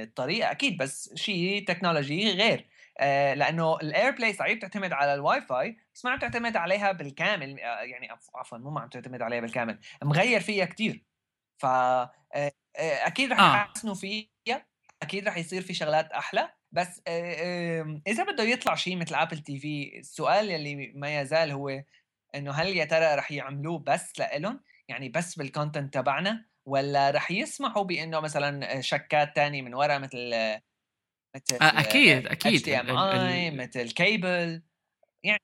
الطريقة 0.03 0.51
أكيد 0.51 0.79
بس 0.79 1.15
شيء 1.15 1.65
تكنولوجي 1.67 2.33
غير. 2.33 2.69
آه 2.99 3.35
لأنه 3.35 3.77
ال 3.77 4.11
AirPlay 4.11 4.33
صحيح 4.33 4.57
بتعتمد 4.57 4.93
على 4.93 5.15
الواي 5.15 5.41
فاي 5.41 5.77
بس 5.95 6.05
ما 6.05 6.11
عم 6.11 6.19
تعتمد 6.19 6.57
عليها 6.57 6.93
بالكامل 6.93 7.61
آه 7.61 7.81
يعني 7.81 8.09
عفوا 8.35 8.59
مو 8.59 8.71
ما 8.71 8.81
عم 8.81 8.89
تعتمد 8.89 9.23
عليها 9.23 9.41
بالكامل 9.41 9.79
مغير 10.03 10.41
فيها 10.41 10.65
كثير 10.65 11.05
ف 11.59 11.67
آه، 11.67 12.53
أكيد 12.77 13.33
رح 13.33 13.41
آه. 13.41 13.55
يحسنوا 13.57 13.95
فيها 13.95 14.67
أكيد 15.03 15.29
رح 15.29 15.37
يصير 15.37 15.63
في 15.63 15.75
شغلات 15.75 16.13
أحلى. 16.13 16.51
بس 16.73 17.03
آه، 17.07 18.01
إذا 18.07 18.25
بده 18.25 18.43
يطلع 18.45 18.75
شيء 18.75 18.97
مثل 18.97 19.15
ابل 19.15 19.39
TV 19.39 19.99
السؤال 19.99 20.51
يلي 20.51 20.93
ما 20.95 21.21
يزال 21.21 21.51
هو 21.51 21.83
إنه 22.35 22.53
هل 22.53 22.77
يا 22.77 22.85
ترى 22.85 23.15
رح 23.15 23.33
يعملوه 23.33 23.79
بس 23.79 24.19
لإلهم؟ 24.19 24.61
يعني 24.89 25.09
بس 25.09 25.35
بال 25.35 25.48
content 25.48 25.95
تبعنا؟ 25.95 26.45
ولا 26.67 27.11
رح 27.11 27.31
يسمحوا 27.31 27.83
بإنه 27.83 28.21
مثلا 28.21 28.81
شركات 28.81 29.37
تانية 29.37 29.63
من 29.63 29.75
ورا 29.75 29.99
مثل 29.99 30.31
مثل 31.37 31.59
أكيد 31.63 32.27
أكيد. 32.27 32.69
اي 32.69 33.51
مثل 33.51 33.91
كيبل 33.91 34.63
يعني 35.23 35.43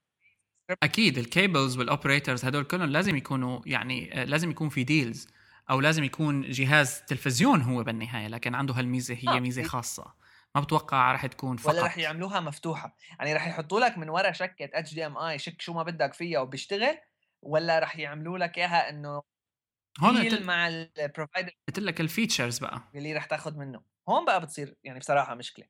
أكيد 0.82 1.18
ال 1.18 1.27
cables 1.27 1.78
وال 1.78 1.90
operators 1.90 2.44
هدول 2.44 2.64
كلهم 2.64 2.90
لازم 2.90 3.16
يكونوا 3.16 3.60
يعني 3.66 4.24
لازم 4.24 4.50
يكون 4.50 4.68
في 4.68 4.84
deals 4.84 5.28
أو 5.70 5.80
لازم 5.80 6.04
يكون 6.04 6.50
جهاز 6.50 7.02
تلفزيون 7.02 7.62
هو 7.62 7.82
بالنهاية 7.84 8.28
لكن 8.28 8.54
عنده 8.54 8.74
هالميزة 8.74 9.14
هي 9.14 9.36
آه. 9.36 9.40
ميزة 9.40 9.62
خاصة. 9.62 10.14
ما 10.54 10.60
بتوقع 10.60 11.12
رح 11.12 11.26
تكون 11.26 11.56
فقط. 11.56 11.74
ولا 11.74 11.86
رح 11.86 11.98
يعملوها 11.98 12.40
مفتوحة. 12.40 12.96
يعني 13.18 13.34
رح 13.34 13.46
يحطوا 13.46 13.80
لك 13.80 13.98
من 13.98 14.08
ورا 14.08 14.32
شكة 14.32 14.70
HDMI 14.74 15.38
شك 15.38 15.62
شو 15.62 15.72
ما 15.72 15.82
بدك 15.82 16.14
فيها 16.14 16.40
وبيشتغل 16.40 16.98
ولا 17.42 17.78
رح 17.78 17.96
يعملوا 17.96 18.38
لك 18.38 18.58
إياها 18.58 18.88
إنه 18.90 19.22
هون 20.00 20.26
قتل... 20.26 20.44
مع 20.44 20.68
ال 20.68 20.78
provider 20.78 21.52
قلت 21.68 21.78
لك 21.78 22.00
ال 22.00 22.07
features 22.07 22.58
بقى. 22.58 22.82
اللي 22.94 23.12
رح 23.12 23.24
تاخذ 23.24 23.56
منه. 23.56 23.82
هون 24.08 24.24
بقى 24.24 24.40
بتصير 24.40 24.76
يعني 24.84 24.98
بصراحة 24.98 25.34
مشكلة. 25.34 25.66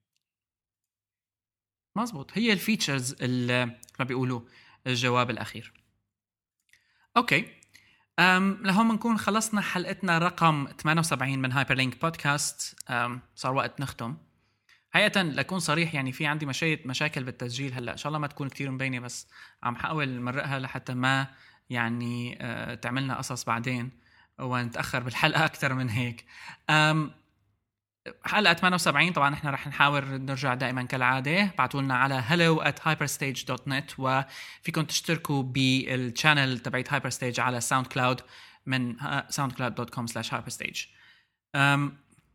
مزبوط. 1.97 2.39
هي 2.39 2.53
ال 2.53 2.61
features 2.61 3.23
اللي 3.23 3.67
ما 3.99 4.05
بيقولوا؟ 4.05 4.41
الجواب 4.87 5.31
الأخير. 5.31 5.73
okay. 7.17 7.60
لهون 8.63 8.89
بنكون 8.89 9.19
خلصنا 9.19 9.61
حلقتنا 9.61 10.19
رقم 10.19 10.69
78 10.83 11.39
من 11.39 11.53
Hyper 11.53 11.75
Link 11.75 12.01
بودكاست 12.01 12.77
صار 13.35 13.55
وقت 13.55 13.81
نختم. 13.81 14.17
حقيقة 14.91 15.23
لأكون 15.23 15.59
صريح 15.59 15.95
يعني 15.95 16.13
في 16.13 16.27
عندي 16.27 16.47
مشاكل 16.47 16.89
مشاكل 16.89 17.25
بالتسجيل 17.25 17.75
هلأ. 17.75 17.93
إن 17.93 17.97
شاء 17.97 18.09
الله 18.09 18.19
ما 18.19 18.27
تكون 18.27 18.49
كثير 18.49 18.71
مبينة 18.71 19.01
بس 19.01 19.29
عم 19.63 19.77
حأول 19.77 20.21
مرقها 20.21 20.59
لحتى 20.59 20.95
ما 20.95 21.27
يعني 21.71 22.39
أه 22.41 22.75
تعملنا 22.75 23.19
قصص 23.19 23.45
بعدين 23.45 23.91
ونتأخر 24.39 25.03
بالحلقة 25.03 25.45
أكثر 25.45 25.75
من 25.75 25.89
هيك. 25.89 26.25
حلقة 28.25 28.55
78 28.55 29.13
طبعا 29.13 29.35
إحنا 29.35 29.51
رح 29.51 29.69
نحاول 29.69 30.05
نرجع 30.05 30.55
دائما 30.55 30.83
كالعادة. 30.83 31.45
ابعتوا 31.45 31.83
لنا 31.83 31.95
على 31.95 32.23
hello 32.23 32.65
at 32.65 32.83
hyperstage.net 32.83 33.99
وفيكم 33.99 34.83
تشتركوا 34.83 35.43
بال 35.43 35.69
channel 35.69 36.59
تبعت 36.59 36.93
Hyperstage 36.93 37.41
على 37.41 37.61
SoundCloud 37.61 38.21
من 38.67 38.97
soundcloud.com 39.31 40.07
slash 40.13 40.31
hyperstage. 40.31 40.89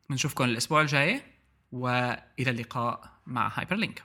بنشوفكم 0.10 0.44
الأسبوع 0.44 0.82
الجاي 0.82 1.22
وإلى 1.72 2.52
اللقاء 2.52 3.12
مع 3.26 3.52
Hyper 3.56 3.76
Link 3.76 4.04